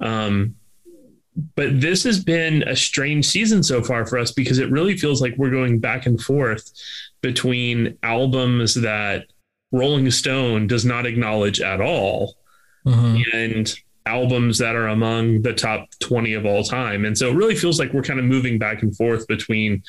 um, 0.00 0.54
but 1.54 1.80
this 1.80 2.02
has 2.04 2.22
been 2.22 2.62
a 2.64 2.74
strange 2.74 3.26
season 3.26 3.62
so 3.62 3.82
far 3.82 4.06
for 4.06 4.18
us 4.18 4.32
because 4.32 4.58
it 4.58 4.70
really 4.70 4.96
feels 4.96 5.20
like 5.22 5.34
we're 5.36 5.50
going 5.50 5.78
back 5.78 6.06
and 6.06 6.20
forth 6.20 6.70
between 7.20 7.96
albums 8.02 8.74
that 8.74 9.26
Rolling 9.70 10.10
Stone 10.10 10.66
does 10.66 10.84
not 10.84 11.04
acknowledge 11.06 11.60
at 11.60 11.80
all 11.80 12.36
Mm-hmm. 12.86 13.36
and 13.36 13.74
albums 14.11 14.59
that 14.59 14.74
are 14.77 14.89
among 14.89 15.43
the 15.43 15.53
top 15.55 15.89
20 16.01 16.35
of 16.35 16.45
all 16.45 16.62
time. 16.65 17.05
And 17.05 17.16
so 17.16 17.28
it 17.31 17.35
really 17.35 17.55
feels 17.55 17.78
like 17.78 17.93
we're 17.93 18.03
kind 18.03 18.19
of 18.19 18.27
moving 18.27 18.59
back 18.59 18.82
and 18.82 18.95
forth 18.97 19.27
between 19.28 19.82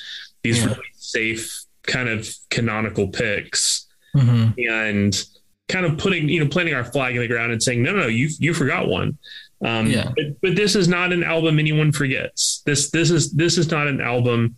these 0.44 0.60
Yeah. 0.60 0.68
really 0.68 0.82
safe 0.96 1.60
kind 1.84 2.08
of 2.10 2.30
canonical 2.50 3.08
picks 3.08 3.88
Mhm. 4.16 4.54
and 4.70 5.24
kind 5.68 5.86
of 5.86 5.98
putting, 5.98 6.30
you 6.30 6.40
know, 6.42 6.48
planting 6.48 6.76
our 6.76 6.84
flag 6.86 7.16
in 7.16 7.22
the 7.22 7.28
ground 7.28 7.52
and 7.52 7.62
saying, 7.64 7.82
no, 7.82 7.92
no, 7.94 8.02
no, 8.02 8.08
you, 8.08 8.30
you 8.40 8.54
forgot 8.54 8.88
one. 8.88 9.18
Um, 9.66 9.88
Yeah. 9.90 10.12
but, 10.16 10.26
but 10.42 10.56
this 10.56 10.76
is 10.76 10.88
not 10.88 11.12
an 11.14 11.24
album 11.24 11.58
anyone 11.60 11.92
forgets. 11.92 12.62
This, 12.66 12.92
this 12.92 13.10
is, 13.12 13.32
this 13.32 13.58
is 13.58 13.72
not 13.72 13.88
an 13.88 14.02
album. 14.02 14.56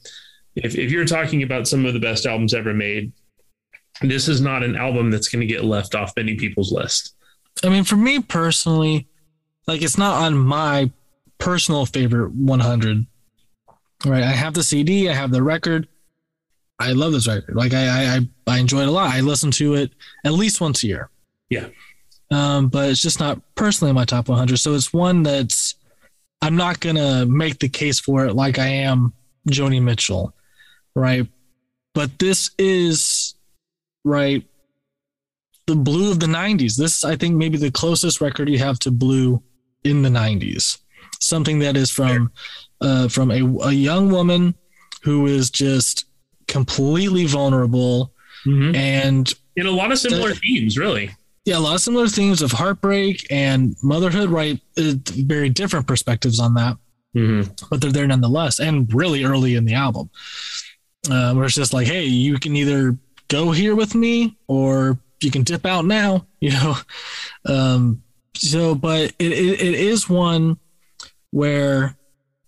If, 0.56 0.76
if 0.76 0.92
you're 0.92 1.06
talking 1.06 1.44
about 1.44 1.68
some 1.68 1.86
of 1.86 1.94
the 1.94 2.00
best 2.00 2.26
albums 2.26 2.54
ever 2.54 2.74
made, 2.74 3.12
this 4.02 4.28
is 4.28 4.42
not 4.42 4.64
an 4.64 4.76
album 4.76 5.12
that's 5.12 5.28
going 5.30 5.42
to 5.42 5.46
get 5.48 5.64
left 5.64 5.94
off 5.96 6.14
many 6.18 6.36
people's 6.36 6.72
list. 6.72 7.16
I 7.64 7.70
mean, 7.70 7.84
for 7.84 7.96
me 7.96 8.20
personally, 8.20 9.08
like 9.68 9.82
it's 9.82 9.98
not 9.98 10.22
on 10.24 10.38
my 10.38 10.92
personal 11.38 11.86
favorite 11.86 12.32
100. 12.34 13.06
Right, 14.06 14.24
I 14.24 14.32
have 14.32 14.54
the 14.54 14.64
CD, 14.64 15.10
I 15.10 15.14
have 15.14 15.32
the 15.32 15.44
record. 15.44 15.88
I 16.80 16.92
love 16.92 17.14
this 17.14 17.28
record. 17.28 17.56
Like 17.56 17.74
I, 17.74 18.18
I, 18.18 18.20
I- 18.48 18.58
enjoy 18.60 18.82
it 18.82 18.88
a 18.88 18.92
lot. 18.92 19.14
I 19.14 19.22
listen 19.22 19.52
to 19.52 19.76
it 19.76 19.92
at 20.26 20.34
least 20.34 20.60
once 20.60 20.84
a 20.84 20.88
year. 20.88 21.10
Yeah. 21.50 21.68
Um, 22.32 22.68
but 22.68 22.90
it's 22.90 23.02
just 23.02 23.20
not 23.20 23.40
personally 23.56 23.90
in 23.92 23.96
my 23.96 24.06
top 24.06 24.28
100. 24.28 24.58
So 24.58 24.74
it's 24.74 24.92
one 24.92 25.24
that's 25.24 25.76
I'm 26.42 26.56
not 26.58 26.80
gonna 26.82 27.26
make 27.26 27.60
the 27.60 27.70
case 27.70 28.00
for 28.00 28.26
it 28.26 28.34
like 28.34 28.60
I 28.60 28.68
am 28.68 29.14
Joni 29.50 29.82
Mitchell, 29.82 30.34
right? 30.96 31.26
But 31.94 32.20
this 32.20 32.52
is 32.58 33.36
right 34.04 34.46
the 35.68 35.76
blue 35.76 36.12
of 36.12 36.20
the 36.20 36.26
90s. 36.26 36.76
This, 36.76 37.06
I 37.06 37.16
think, 37.16 37.36
maybe 37.36 37.58
the 37.58 37.72
closest 37.72 38.20
record 38.20 38.50
you 38.50 38.60
have 38.60 38.80
to 38.80 38.92
blue 38.92 39.42
in 39.84 40.02
the 40.02 40.10
90s. 40.10 40.80
Something 41.20 41.60
that 41.60 41.78
is 41.78 41.90
from 41.90 42.32
uh, 42.82 43.08
from 43.08 43.32
a, 43.32 43.42
a 43.66 43.72
young 43.72 44.12
woman 44.12 44.56
who 45.04 45.26
is 45.28 45.50
just 45.50 46.06
completely 46.48 47.26
vulnerable 47.26 48.12
and 48.76 49.34
in 49.56 49.66
a 49.66 49.72
lot 49.72 49.92
of 49.92 50.00
similar 50.00 50.34
themes, 50.34 50.78
really. 50.78 51.12
Yeah, 51.46 51.58
a 51.58 51.60
lot 51.60 51.76
of 51.76 51.82
similar 51.82 52.08
themes 52.08 52.42
of 52.42 52.52
heartbreak 52.52 53.26
and 53.30 53.76
motherhood. 53.84 54.30
Right, 54.30 54.60
uh, 54.78 54.94
very 55.06 55.50
different 55.50 55.88
perspectives 55.88 56.40
on 56.40 56.54
that, 56.56 56.78
but 57.70 57.80
they're 57.82 57.92
there 57.92 58.08
nonetheless. 58.08 58.60
And 58.60 58.92
really 58.94 59.24
early 59.24 59.56
in 59.56 59.66
the 59.66 59.76
album, 59.76 60.10
uh, 61.10 61.34
where 61.34 61.46
it's 61.46 61.56
just 61.56 61.74
like, 61.74 61.88
hey, 61.88 62.06
you 62.06 62.40
can 62.40 62.56
either 62.56 62.98
go 63.28 63.52
here 63.52 63.76
with 63.76 63.96
me 63.96 64.38
or 64.48 64.98
you 65.22 65.32
can 65.32 65.44
dip 65.44 65.66
out 65.66 65.86
now. 65.86 66.26
You 66.44 66.52
know, 66.52 66.76
um, 67.46 68.04
so 68.36 68.76
but 68.76 69.14
it, 69.20 69.32
it, 69.32 69.62
it 69.62 69.74
is 69.76 70.10
one 70.10 70.58
where 71.32 71.96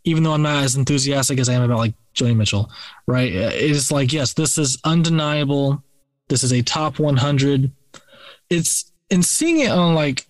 even 0.04 0.24
though 0.24 0.34
I'm 0.34 0.42
not 0.44 0.64
as 0.64 0.76
enthusiastic 0.76 1.40
as 1.40 1.50
I 1.50 1.54
am 1.54 1.64
about 1.64 1.80
like 1.80 1.94
Joni 2.14 2.36
Mitchell, 2.36 2.70
right? 3.08 3.32
It 3.32 3.72
is 3.72 3.92
like, 3.92 4.14
yes, 4.14 4.34
this 4.34 4.58
is 4.58 4.80
undeniable. 4.84 5.84
This 6.30 6.44
is 6.44 6.54
a 6.54 6.62
top 6.62 7.00
100. 7.00 7.72
It's 8.50 8.92
and 9.10 9.26
seeing 9.26 9.60
it 9.60 9.72
on 9.72 9.96
like 9.96 10.28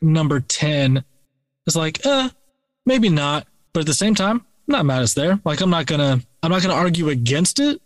number 0.00 0.40
10 0.40 1.04
it's 1.68 1.76
like, 1.76 2.04
eh, 2.06 2.30
maybe 2.86 3.10
not. 3.10 3.46
But 3.74 3.80
at 3.80 3.86
the 3.86 3.94
same 3.94 4.14
time, 4.14 4.38
I'm 4.38 4.72
not 4.72 4.86
mad 4.86 5.02
it's 5.02 5.12
there. 5.12 5.38
Like 5.44 5.60
I'm 5.60 5.68
not 5.68 5.84
gonna 5.84 6.18
I'm 6.42 6.50
not 6.50 6.62
gonna 6.62 6.74
argue 6.74 7.10
against 7.10 7.60
it, 7.60 7.82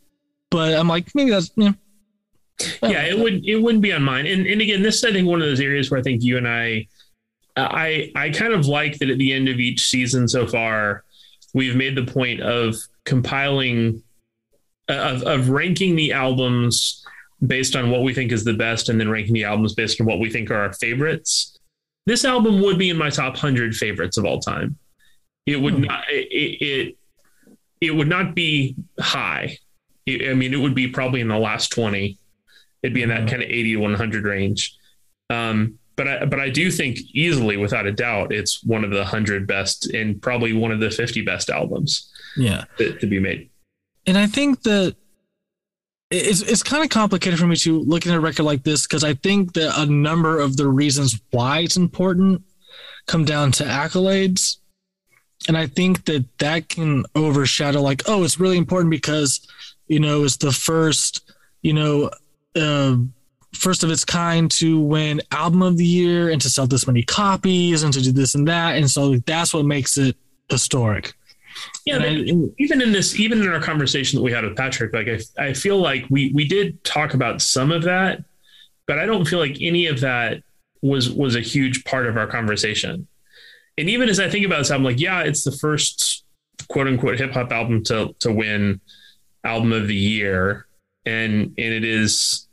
but 0.53 0.75
I'm 0.75 0.87
like, 0.87 1.13
maybe 1.17 1.33
that's 1.33 1.51
yeah. 2.61 2.89
yeah, 2.91 3.05
it 3.05 3.19
would 3.19 3.47
it 3.47 3.57
wouldn't 3.57 3.83
be 3.83 3.93
on 3.93 4.03
mine. 4.03 4.27
And 4.27 4.47
and 4.47 4.61
again, 4.61 4.83
this 4.83 4.97
is, 4.97 5.05
I 5.05 5.13
think 5.13 5.29
one 5.29 5.41
of 5.41 5.49
those 5.49 5.61
areas 5.61 5.91
where 5.91 6.01
I 6.01 6.03
think 6.03 6.23
you 6.23 6.37
and 6.37 6.49
I 6.49 6.87
I 7.57 8.11
I 8.15 8.31
kind 8.31 8.53
of 8.53 8.67
like 8.67 8.99
that 8.99 9.11
at 9.11 9.19
the 9.19 9.33
end 9.33 9.49
of 9.49 9.59
each 9.59 9.87
season 9.87 10.29
so 10.29 10.47
far, 10.47 11.05
we've 11.55 11.77
made 11.77 11.97
the 11.97 12.05
point 12.05 12.41
of 12.41 12.77
compiling 13.05 14.03
uh, 14.89 14.95
of 14.95 15.23
of 15.23 15.49
ranking 15.51 15.97
the 15.97 16.13
albums 16.13 17.05
based 17.47 17.75
on 17.75 17.91
what 17.91 18.03
we 18.03 18.15
think 18.15 18.31
is 18.31 18.45
the 18.45 18.55
best 18.55 18.89
and 18.89 19.01
then 19.01 19.11
ranking 19.11 19.35
the 19.35 19.45
albums 19.45 19.75
based 19.75 20.01
on 20.01 20.07
what 20.07 20.21
we 20.21 20.31
think 20.31 20.51
are 20.51 20.57
our 20.57 20.73
favorites. 20.75 21.59
This 22.07 22.25
album 22.25 22.61
would 22.63 22.79
be 22.79 22.91
in 22.91 22.97
my 22.97 23.11
top 23.11 23.35
100 23.35 23.75
favorites 23.75 24.17
of 24.17 24.25
all 24.25 24.41
time. 24.41 24.77
It 25.47 25.57
would 25.57 25.75
hmm. 25.75 25.83
not 25.83 26.05
it 26.09 26.63
it, 26.63 26.97
it 27.81 27.91
would 27.91 28.09
not 28.09 28.35
be 28.35 28.77
high. 28.99 29.59
It- 30.07 30.31
I 30.31 30.35
mean, 30.35 30.55
it 30.55 30.59
would 30.59 30.75
be 30.75 30.89
probably 30.89 31.21
in 31.21 31.29
the 31.29 31.39
last 31.39 31.71
20 31.73 32.19
it'd 32.83 32.95
be 32.95 33.03
in 33.03 33.09
that 33.09 33.29
kind 33.29 33.43
of 33.43 33.49
80 33.49 33.75
to 33.75 33.77
100 33.79 34.25
range. 34.25 34.77
Um, 35.31 35.79
but 35.97 36.09
I, 36.09 36.25
but 36.25 36.41
I 36.41 36.49
do 36.49 36.71
think 36.71 36.99
easily, 37.13 37.57
without 37.57 37.87
a 37.87 37.93
doubt, 37.93 38.33
it's 38.33 38.65
one 38.65 38.85
of 38.85 38.91
the 38.91 38.99
100 38.99 39.47
best 39.47 39.93
and 39.93 40.21
probably 40.21 40.53
one 40.53 40.73
of 40.73 40.81
the 40.81 40.91
50 40.91 41.23
best 41.23 41.51
albums. 41.51 42.11
Yeah. 42.37 42.65
to, 42.79 42.99
to 42.99 43.07
be 43.07 43.19
made. 43.19 43.51
And 44.07 44.17
I 44.17 44.27
think 44.27 44.63
that 44.63 44.97
it's 46.11 46.43
it's 46.43 46.63
kind 46.63 46.83
of 46.85 46.91
complicated 46.91 47.39
for 47.39 47.47
me 47.47 47.57
to 47.57 47.81
look 47.81 48.07
at 48.07 48.15
a 48.15 48.21
record 48.21 48.43
like 48.43 48.63
this 48.65 48.87
because 48.87 49.03
I 49.03 49.15
think 49.15 49.55
that 49.55 49.79
a 49.79 49.87
number 49.87 50.39
of 50.39 50.57
the 50.57 50.69
reasons 50.69 51.21
why 51.31 51.61
it's 51.61 51.77
important 51.77 52.43
come 53.07 53.25
down 53.25 53.53
to 53.53 53.65
accolades. 53.65 54.59
And 55.49 55.57
I 55.57 55.67
think 55.67 56.05
that 56.05 56.27
that 56.39 56.69
can 56.69 57.05
overshadow 57.15 57.81
like, 57.81 58.03
oh, 58.07 58.23
it's 58.25 58.39
really 58.39 58.59
important 58.59 58.91
because, 58.91 59.47
you 59.89 59.99
know, 59.99 60.23
it's 60.25 60.37
the 60.37 60.53
first, 60.53 61.33
you 61.63 61.73
know, 61.73 62.11
uh, 62.57 62.97
first 63.55 63.85
of 63.85 63.91
its 63.91 64.05
kind 64.05 64.51
to 64.51 64.81
win 64.81 65.21
album 65.31 65.63
of 65.63 65.77
the 65.77 65.85
year 65.85 66.31
and 66.31 66.41
to 66.41 66.51
sell 66.51 66.67
this 66.67 66.87
many 66.87 67.03
copies 67.03 67.83
and 67.83 67.93
to 67.93 68.01
do 68.01 68.13
this 68.13 68.35
and 68.35 68.49
that. 68.49 68.77
And 68.77 68.91
so 68.91 69.17
that's 69.19 69.53
what 69.53 69.65
makes 69.65 69.99
it 69.99 70.17
historic. 70.49 71.15
Yeah, 71.85 71.99
but 71.99 72.13
even 72.59 72.81
in 72.81 72.93
this, 72.93 73.19
even 73.19 73.43
in 73.43 73.49
our 73.49 73.61
conversation 73.61 74.19
that 74.19 74.23
we 74.23 74.33
had 74.33 74.45
with 74.45 74.57
Patrick, 74.57 74.95
like 74.95 75.09
I, 75.09 75.49
I 75.49 75.53
feel 75.53 75.79
like 75.79 76.07
we 76.11 76.33
we 76.33 76.47
did 76.47 76.83
talk 76.83 77.15
about 77.15 77.43
some 77.43 77.71
of 77.71 77.83
that, 77.83 78.25
but 78.87 78.99
I 78.99 79.07
don't 79.07 79.27
feel 79.27 79.39
like 79.39 79.59
any 79.61 79.87
of 79.87 80.01
that 80.01 80.43
was 80.81 81.11
was 81.11 81.37
a 81.37 81.41
huge 81.41 81.85
part 81.85 82.07
of 82.07 82.17
our 82.17 82.27
conversation. 82.27 83.07
And 83.79 83.89
even 83.89 84.09
as 84.09 84.21
I 84.21 84.29
think 84.29 84.47
about 84.47 84.59
this, 84.59 84.71
I'm 84.71 84.85
like, 84.85 85.01
yeah, 85.01 85.23
it's 85.23 85.45
the 85.45 85.53
first 85.53 86.25
quote 86.69 86.87
unquote 86.87 87.19
hip 87.19 87.33
hop 87.33 87.53
album 87.53 87.85
to 87.85 88.15
to 88.21 88.33
win 88.33 88.81
album 89.45 89.73
of 89.73 89.89
the 89.89 89.95
year, 89.95 90.67
and 91.05 91.55
and 91.57 91.59
it 91.59 91.85
is 91.85 92.49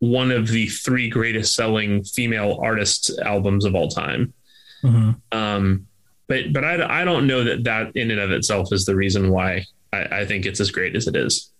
one 0.00 0.30
of 0.30 0.48
the 0.48 0.66
three 0.66 1.08
greatest 1.08 1.54
selling 1.54 2.02
female 2.04 2.58
artists 2.62 3.18
albums 3.18 3.64
of 3.64 3.74
all 3.74 3.88
time. 3.88 4.32
Um, 5.32 5.86
but 6.26 6.52
but 6.52 6.64
I, 6.64 7.02
I 7.02 7.04
don't 7.04 7.26
know 7.26 7.44
that 7.44 7.64
that 7.64 7.94
in 7.96 8.10
and 8.10 8.20
of 8.20 8.30
itself 8.30 8.72
is 8.72 8.84
the 8.84 8.96
reason 8.96 9.30
why 9.30 9.64
I, 9.92 10.20
I 10.20 10.24
think 10.24 10.46
it's 10.46 10.60
as 10.60 10.70
great 10.70 10.96
as 10.96 11.06
it 11.06 11.16
is. 11.16 11.52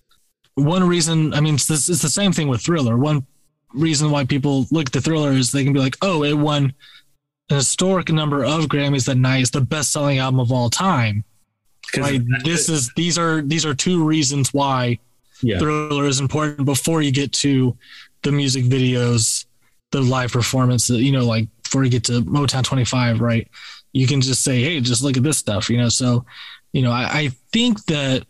One 0.54 0.86
reason, 0.86 1.32
I 1.34 1.40
mean, 1.40 1.54
it's, 1.54 1.66
this 1.66 1.88
it's 1.88 2.02
the 2.02 2.08
same 2.08 2.32
thing 2.32 2.48
with 2.48 2.62
Thriller. 2.62 2.96
One 2.96 3.26
reason 3.74 4.10
why 4.10 4.24
people 4.24 4.66
look 4.70 4.86
at 4.86 4.92
the 4.92 5.00
Thriller 5.00 5.32
is 5.32 5.52
they 5.52 5.64
can 5.64 5.72
be 5.72 5.80
like, 5.80 5.96
oh, 6.02 6.24
it 6.24 6.34
won 6.34 6.72
an 7.50 7.56
historic 7.56 8.10
number 8.10 8.44
of 8.44 8.66
Grammys 8.66 9.06
that 9.06 9.16
night. 9.16 9.42
It's 9.42 9.50
the 9.50 9.60
best 9.60 9.92
selling 9.92 10.18
album 10.18 10.40
of 10.40 10.52
all 10.52 10.70
time. 10.70 11.24
Right. 11.96 12.22
This 12.44 12.68
is 12.68 12.92
these 12.94 13.18
are 13.18 13.42
these 13.42 13.66
are 13.66 13.74
two 13.74 14.04
reasons 14.04 14.54
why 14.54 14.98
Yeah. 15.42 15.58
Thriller 15.58 16.06
is 16.06 16.20
important 16.20 16.64
before 16.64 17.02
you 17.02 17.12
get 17.12 17.32
to 17.34 17.76
the 18.22 18.32
music 18.32 18.64
videos, 18.64 19.46
the 19.90 20.00
live 20.00 20.32
performance, 20.32 20.88
you 20.90 21.12
know, 21.12 21.24
like 21.24 21.48
before 21.62 21.84
you 21.84 21.90
get 21.90 22.04
to 22.04 22.22
Motown 22.22 22.64
25, 22.64 23.20
right? 23.20 23.48
You 23.92 24.06
can 24.06 24.20
just 24.20 24.42
say, 24.42 24.62
hey, 24.62 24.80
just 24.80 25.02
look 25.02 25.16
at 25.16 25.22
this 25.22 25.38
stuff, 25.38 25.70
you 25.70 25.78
know. 25.78 25.88
So, 25.88 26.24
you 26.72 26.82
know, 26.82 26.92
I, 26.92 27.04
I 27.12 27.28
think 27.52 27.84
that 27.86 28.24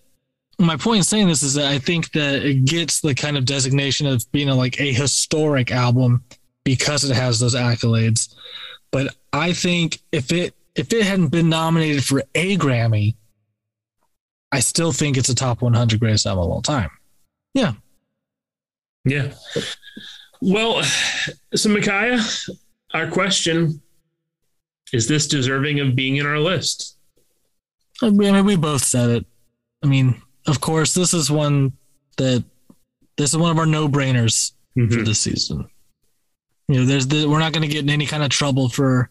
my 0.59 0.77
point 0.77 0.99
in 0.99 1.05
saying 1.05 1.29
this 1.29 1.43
is 1.43 1.55
that 1.55 1.67
I 1.67 1.79
think 1.79 2.13
that 2.13 2.45
it 2.45 2.65
gets 2.65 3.01
the 3.01 3.15
kind 3.15 3.37
of 3.37 3.45
designation 3.45 4.07
of 4.07 4.25
being 4.33 4.49
a, 4.49 4.55
like 4.55 4.81
a 4.81 4.93
historic 4.93 5.71
album 5.71 6.23
because 6.65 7.09
it 7.09 7.15
has 7.15 7.41
those 7.41 7.55
accolades. 7.55 8.35
But 8.91 9.15
I 9.33 9.53
think 9.53 10.01
if 10.13 10.33
it 10.33 10.55
if 10.77 10.93
it 10.93 11.05
hadn't 11.05 11.29
been 11.29 11.49
nominated 11.49 12.05
for 12.05 12.23
a 12.35 12.57
Grammy, 12.57 13.17
I 14.53 14.61
still 14.61 14.93
think 14.93 15.17
it's 15.17 15.29
a 15.29 15.35
top 15.35 15.63
100 15.63 16.01
greatest 16.01 16.27
album 16.27 16.45
of 16.45 16.51
all 16.51 16.63
time. 16.63 16.91
Yeah. 17.55 17.73
Yeah. 19.05 19.33
Well, 20.41 20.83
so 21.55 21.69
Micaiah, 21.69 22.21
our 22.95 23.11
question 23.11 23.81
is 24.93 25.07
this 25.07 25.29
deserving 25.29 25.81
of 25.81 25.95
being 25.95 26.17
in 26.17 26.27
our 26.27 26.39
list? 26.39 26.97
I 28.03 28.11
mean, 28.11 28.45
we 28.45 28.57
both 28.57 28.83
said 28.83 29.11
it. 29.11 29.27
I 29.83 29.87
mean, 29.87 30.21
of 30.47 30.61
course, 30.61 30.95
this 30.95 31.15
is 31.15 31.31
one 31.31 31.73
that 32.17 32.45
this 33.17 33.31
is 33.31 33.37
one 33.37 33.51
of 33.51 33.59
our 33.59 33.67
no 33.67 33.89
brainers 33.89 34.53
for 34.75 34.81
mm-hmm. 34.81 35.05
this 35.05 35.21
season. 35.21 35.69
You 36.69 36.81
know, 36.81 36.87
there's 36.87 37.07
the, 37.07 37.29
we're 37.29 37.39
not 37.39 37.53
going 37.53 37.69
to 37.69 37.73
get 37.73 37.85
in 37.85 37.91
any 37.91 38.07
kind 38.07 38.23
of 38.23 38.31
trouble 38.31 38.69
for 38.69 39.11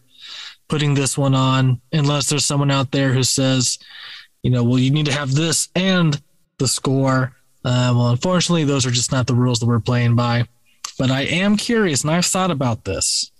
putting 0.68 0.94
this 0.94 1.18
one 1.18 1.34
on 1.34 1.80
unless 1.92 2.28
there's 2.28 2.44
someone 2.44 2.70
out 2.70 2.90
there 2.90 3.12
who 3.12 3.22
says, 3.22 3.78
you 4.42 4.50
know, 4.50 4.64
well, 4.64 4.78
you 4.78 4.90
need 4.90 5.06
to 5.06 5.12
have 5.12 5.34
this 5.34 5.68
and 5.74 6.20
the 6.58 6.68
score. 6.68 7.36
Uh, 7.64 7.92
well, 7.94 8.08
unfortunately, 8.10 8.64
those 8.64 8.86
are 8.86 8.90
just 8.90 9.12
not 9.12 9.26
the 9.26 9.34
rules 9.34 9.60
that 9.60 9.66
we're 9.66 9.80
playing 9.80 10.16
by. 10.16 10.46
But 10.98 11.10
I 11.10 11.22
am 11.22 11.56
curious, 11.56 12.02
and 12.02 12.10
I've 12.10 12.26
thought 12.26 12.50
about 12.50 12.84
this. 12.84 13.30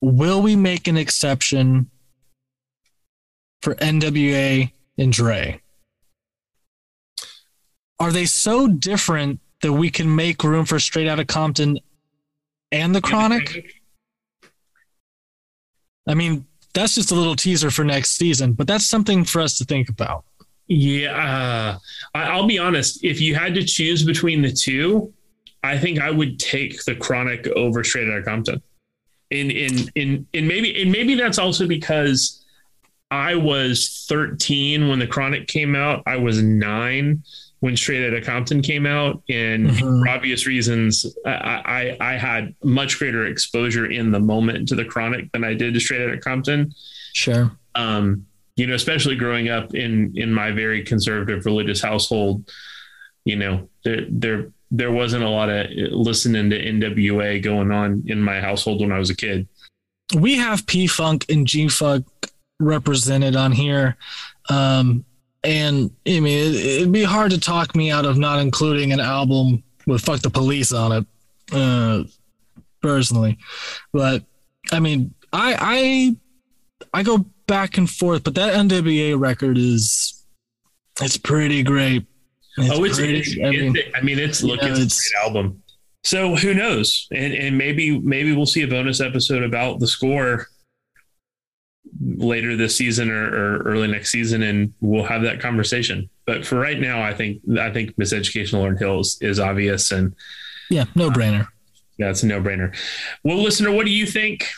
Will 0.00 0.42
we 0.42 0.56
make 0.56 0.88
an 0.88 0.96
exception 0.96 1.90
for 3.62 3.74
NWA 3.76 4.70
and 4.98 5.12
Dre? 5.12 5.60
Are 7.98 8.12
they 8.12 8.26
so 8.26 8.68
different 8.68 9.40
that 9.62 9.72
we 9.72 9.90
can 9.90 10.14
make 10.14 10.44
room 10.44 10.66
for 10.66 10.78
Straight 10.78 11.08
Outta 11.08 11.24
Compton 11.24 11.78
and 12.70 12.94
the 12.94 13.00
Chronic? 13.00 13.64
I 16.06 16.14
mean, 16.14 16.46
that's 16.74 16.94
just 16.94 17.10
a 17.10 17.14
little 17.14 17.36
teaser 17.36 17.70
for 17.70 17.84
next 17.84 18.12
season, 18.12 18.52
but 18.52 18.66
that's 18.66 18.86
something 18.86 19.24
for 19.24 19.40
us 19.40 19.56
to 19.58 19.64
think 19.64 19.88
about. 19.88 20.24
Yeah, 20.68 21.78
I, 22.14 22.22
I'll 22.22 22.46
be 22.46 22.58
honest. 22.58 23.04
If 23.04 23.20
you 23.20 23.34
had 23.34 23.54
to 23.54 23.64
choose 23.64 24.02
between 24.02 24.42
the 24.42 24.52
two, 24.52 25.12
I 25.62 25.78
think 25.78 26.00
I 26.00 26.10
would 26.10 26.38
take 26.38 26.84
the 26.84 26.94
Chronic 26.94 27.46
over 27.48 27.84
Straight 27.84 28.08
Outta 28.08 28.22
Compton. 28.22 28.62
In 29.30 29.50
in 29.50 29.90
in 29.96 30.26
and 30.34 30.46
maybe 30.46 30.80
and 30.82 30.92
maybe 30.92 31.14
that's 31.14 31.38
also 31.38 31.66
because 31.66 32.44
I 33.10 33.34
was 33.34 34.06
13 34.08 34.88
when 34.88 34.98
the 34.98 35.06
Chronic 35.06 35.48
came 35.48 35.74
out. 35.74 36.02
I 36.06 36.16
was 36.16 36.42
nine 36.42 37.22
when 37.60 37.76
Straight 37.76 38.06
Outta 38.06 38.20
Compton 38.20 38.62
came 38.62 38.86
out, 38.86 39.22
and 39.28 39.76
for 39.78 40.08
obvious 40.08 40.46
reasons, 40.46 41.06
I, 41.24 41.96
I 42.00 42.12
I 42.12 42.12
had 42.14 42.54
much 42.62 42.98
greater 42.98 43.26
exposure 43.26 43.86
in 43.86 44.12
the 44.12 44.20
moment 44.20 44.68
to 44.68 44.76
the 44.76 44.84
Chronic 44.84 45.32
than 45.32 45.42
I 45.42 45.54
did 45.54 45.74
to 45.74 45.80
Straight 45.80 46.02
Outta 46.02 46.18
Compton. 46.18 46.72
Sure. 47.12 47.50
Um, 47.74 48.26
you 48.56 48.66
know, 48.66 48.74
especially 48.74 49.16
growing 49.16 49.48
up 49.48 49.74
in 49.74 50.12
in 50.16 50.32
my 50.32 50.50
very 50.50 50.82
conservative 50.82 51.44
religious 51.44 51.82
household, 51.82 52.50
you 53.24 53.36
know, 53.36 53.68
there 53.84 54.06
there 54.08 54.50
there 54.70 54.92
wasn't 54.92 55.22
a 55.22 55.28
lot 55.28 55.48
of 55.48 55.66
listening 55.70 56.50
to 56.50 56.60
NWA 56.60 57.42
going 57.42 57.70
on 57.70 58.02
in 58.06 58.20
my 58.20 58.40
household 58.40 58.80
when 58.80 58.92
I 58.92 58.98
was 58.98 59.10
a 59.10 59.16
kid. 59.16 59.46
we 60.14 60.36
have 60.36 60.66
P 60.66 60.86
Funk 60.86 61.26
and 61.28 61.46
G 61.46 61.68
Funk 61.68 62.06
represented 62.58 63.36
on 63.36 63.52
here. 63.52 63.96
Um, 64.48 65.04
and 65.44 65.90
I 66.06 66.20
mean, 66.20 66.26
it, 66.26 66.54
it'd 66.54 66.92
be 66.92 67.04
hard 67.04 67.30
to 67.32 67.40
talk 67.40 67.76
me 67.76 67.90
out 67.90 68.06
of 68.06 68.18
not 68.18 68.40
including 68.40 68.92
an 68.92 69.00
album 69.00 69.62
with 69.86 70.02
Fuck 70.02 70.20
the 70.20 70.30
Police 70.30 70.72
on 70.72 70.92
it, 70.92 71.06
uh, 71.52 72.04
personally. 72.82 73.38
But 73.92 74.24
I 74.72 74.80
mean, 74.80 75.14
I, 75.32 76.16
I, 76.92 76.98
I 76.98 77.02
go 77.02 77.24
back 77.46 77.78
and 77.78 77.88
forth, 77.88 78.24
but 78.24 78.34
that 78.34 78.54
NWA 78.54 79.18
record 79.18 79.58
is, 79.58 80.24
it's 81.00 81.16
pretty 81.16 81.62
great. 81.62 82.04
oh, 82.58 82.84
it's, 82.84 82.98
pretty- 82.98 83.18
it's, 83.18 83.36
I 83.44 83.50
mean, 83.50 83.76
I 83.94 84.00
mean, 84.02 84.18
it's 84.18 84.42
look, 84.42 84.62
you 84.62 84.68
know, 84.68 84.74
it's, 84.74 85.10
a 85.10 85.14
great 85.14 85.24
album. 85.24 85.62
So 86.04 86.36
who 86.36 86.54
knows? 86.54 87.08
And 87.12 87.34
and 87.34 87.58
maybe 87.58 87.98
maybe 87.98 88.32
we'll 88.34 88.46
see 88.46 88.62
a 88.62 88.68
bonus 88.68 89.00
episode 89.00 89.42
about 89.42 89.80
the 89.80 89.88
score 89.88 90.46
later 92.00 92.56
this 92.56 92.76
season 92.76 93.10
or, 93.10 93.24
or 93.24 93.58
early 93.62 93.88
next 93.88 94.10
season, 94.10 94.42
and 94.42 94.72
we'll 94.80 95.04
have 95.04 95.22
that 95.22 95.40
conversation. 95.40 96.08
But 96.24 96.46
for 96.46 96.60
right 96.60 96.78
now, 96.78 97.02
I 97.02 97.12
think 97.12 97.42
I 97.58 97.72
think 97.72 97.96
Miseducation 97.96 98.54
of 98.54 98.60
Lauryn 98.60 98.78
Hill 98.78 99.00
is, 99.00 99.18
is 99.20 99.40
obvious, 99.40 99.90
and 99.90 100.14
yeah, 100.70 100.84
no 100.94 101.10
brainer. 101.10 101.48
yeah, 101.98 102.10
it's 102.10 102.22
a 102.22 102.26
no 102.26 102.40
brainer. 102.40 102.76
Well, 103.24 103.38
listener, 103.38 103.72
what 103.72 103.84
do 103.86 103.92
you 103.92 104.06
think? 104.06 104.48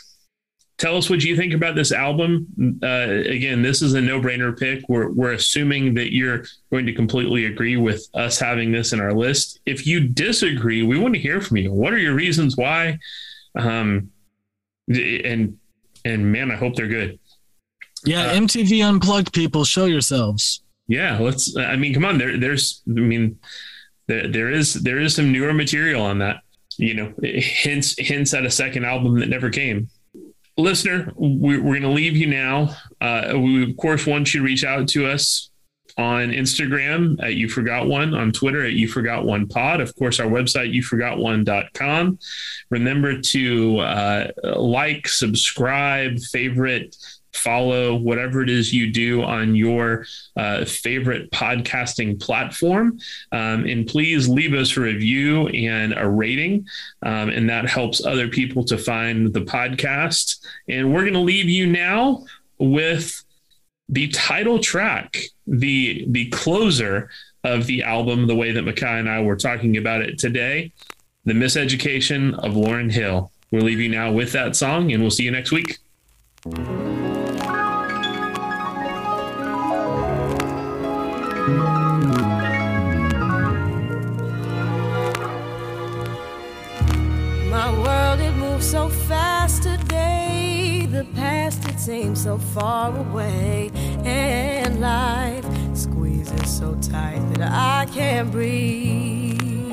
Tell 0.78 0.96
us 0.96 1.10
what 1.10 1.24
you 1.24 1.36
think 1.36 1.52
about 1.54 1.74
this 1.74 1.90
album. 1.90 2.46
Uh, 2.82 3.22
again, 3.26 3.62
this 3.62 3.82
is 3.82 3.94
a 3.94 4.00
no-brainer 4.00 4.56
pick. 4.56 4.88
We're 4.88 5.10
we're 5.10 5.32
assuming 5.32 5.94
that 5.94 6.14
you're 6.14 6.44
going 6.70 6.86
to 6.86 6.92
completely 6.92 7.46
agree 7.46 7.76
with 7.76 8.06
us 8.14 8.38
having 8.38 8.70
this 8.70 8.92
in 8.92 9.00
our 9.00 9.12
list. 9.12 9.58
If 9.66 9.88
you 9.88 10.06
disagree, 10.06 10.84
we 10.84 10.96
want 10.96 11.14
to 11.14 11.20
hear 11.20 11.40
from 11.40 11.56
you. 11.56 11.72
What 11.72 11.92
are 11.92 11.98
your 11.98 12.14
reasons 12.14 12.56
why? 12.56 12.98
Um, 13.58 14.12
and 14.88 15.58
and 16.04 16.32
man, 16.32 16.52
I 16.52 16.56
hope 16.56 16.76
they're 16.76 16.86
good. 16.86 17.18
Yeah, 18.04 18.32
MTV 18.34 18.88
Unplugged 18.88 19.32
people, 19.32 19.64
show 19.64 19.86
yourselves. 19.86 20.62
Yeah, 20.86 21.18
let's. 21.18 21.56
I 21.56 21.74
mean, 21.74 21.92
come 21.92 22.04
on. 22.04 22.18
There, 22.18 22.38
there's. 22.38 22.82
I 22.88 23.00
mean, 23.00 23.38
there, 24.06 24.28
there 24.28 24.50
is 24.50 24.74
there 24.74 25.00
is 25.00 25.14
some 25.14 25.32
newer 25.32 25.52
material 25.52 26.02
on 26.02 26.18
that. 26.18 26.42
You 26.76 26.94
know, 26.94 27.12
hints 27.20 27.96
hints 27.98 28.32
at 28.32 28.46
a 28.46 28.50
second 28.50 28.84
album 28.84 29.18
that 29.18 29.28
never 29.28 29.50
came. 29.50 29.88
Listener, 30.58 31.12
we, 31.16 31.58
we're 31.58 31.78
going 31.78 31.82
to 31.82 31.88
leave 31.88 32.16
you 32.16 32.26
now. 32.26 32.74
Uh, 33.00 33.34
we 33.34 33.62
of 33.62 33.76
course 33.76 34.06
want 34.06 34.34
you 34.34 34.40
to 34.40 34.44
reach 34.44 34.64
out 34.64 34.88
to 34.88 35.06
us 35.06 35.50
on 35.96 36.30
Instagram 36.30 37.16
at 37.22 37.34
You 37.34 37.48
Forgot 37.48 37.86
One, 37.86 38.12
on 38.12 38.32
Twitter 38.32 38.64
at 38.64 38.72
You 38.72 38.88
Forgot 38.88 39.24
One 39.24 39.46
Pod. 39.46 39.80
Of 39.80 39.94
course, 39.96 40.18
our 40.18 40.26
website 40.26 40.74
youforgotone.com. 40.74 42.18
Remember 42.70 43.20
to 43.20 43.78
uh, 43.78 44.30
like, 44.56 45.06
subscribe, 45.06 46.18
favorite, 46.18 46.96
follow 47.32 47.94
whatever 47.94 48.42
it 48.42 48.50
is 48.50 48.72
you 48.72 48.90
do 48.90 49.22
on 49.22 49.54
your 49.54 50.06
uh, 50.36 50.64
favorite 50.64 51.30
podcasting 51.30 52.20
platform. 52.20 52.98
Um, 53.32 53.64
and 53.66 53.86
please 53.86 54.28
leave 54.28 54.54
us 54.54 54.76
a 54.76 54.80
review 54.80 55.48
and 55.48 55.94
a 55.96 56.08
rating. 56.08 56.66
Um, 57.02 57.28
and 57.28 57.48
that 57.50 57.68
helps 57.68 58.04
other 58.04 58.28
people 58.28 58.64
to 58.64 58.78
find 58.78 59.32
the 59.32 59.42
podcast. 59.42 60.44
And 60.68 60.92
we're 60.92 61.02
going 61.02 61.12
to 61.14 61.20
leave 61.20 61.48
you 61.48 61.66
now 61.66 62.24
with 62.58 63.24
the 63.88 64.08
title 64.08 64.58
track, 64.58 65.16
the 65.46 66.04
the 66.08 66.28
closer 66.28 67.08
of 67.44 67.66
the 67.66 67.82
album, 67.82 68.26
the 68.26 68.34
way 68.34 68.52
that 68.52 68.62
Micaiah 68.62 68.98
and 68.98 69.08
I 69.08 69.22
were 69.22 69.36
talking 69.36 69.76
about 69.76 70.02
it 70.02 70.18
today, 70.18 70.72
The 71.24 71.32
Miseducation 71.32 72.34
of 72.38 72.52
Lauryn 72.52 72.92
Hill. 72.92 73.30
We'll 73.50 73.62
leave 73.62 73.80
you 73.80 73.88
now 73.88 74.12
with 74.12 74.32
that 74.32 74.56
song, 74.56 74.92
and 74.92 75.02
we'll 75.02 75.10
see 75.10 75.24
you 75.24 75.30
next 75.30 75.52
week. 75.52 75.78
Fast 89.68 89.80
today. 89.80 90.86
The 90.90 91.04
past, 91.14 91.68
it 91.68 91.78
seems 91.78 92.22
so 92.22 92.38
far 92.38 92.96
away. 92.96 93.70
And 94.04 94.80
life 94.80 95.44
squeezes 95.76 96.58
so 96.58 96.74
tight 96.76 97.20
that 97.34 97.50
I 97.52 97.86
can't 97.92 98.30
breathe. 98.30 99.72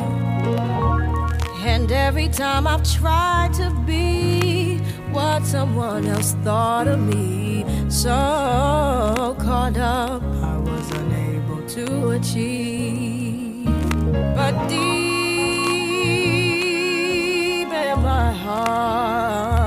And 1.68 1.92
every 1.92 2.30
time 2.30 2.68
I've 2.68 2.84
tried 2.84 3.54
to 3.56 3.70
be 3.86 4.78
what 5.12 5.46
someone 5.46 6.06
else 6.06 6.34
thought 6.44 6.88
of 6.88 7.00
me, 7.00 7.66
so 7.90 9.36
caught 9.40 9.78
up, 9.78 10.22
I 10.24 10.58
was 10.58 10.92
unable 10.92 11.68
to 11.70 12.10
achieve. 12.10 13.66
But 14.36 14.68
deep 14.68 14.78
in 17.68 18.02
my 18.02 18.32
heart, 18.32 19.65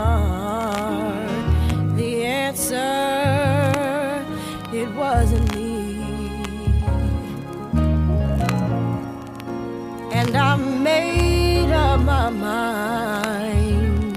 made 10.89 11.73
up 11.73 12.01
my 12.01 12.31
mind 12.31 14.15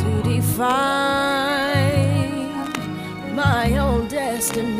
to 0.00 0.10
define 0.30 0.64
my 3.42 3.64
own 3.86 4.02
destiny. 4.08 4.73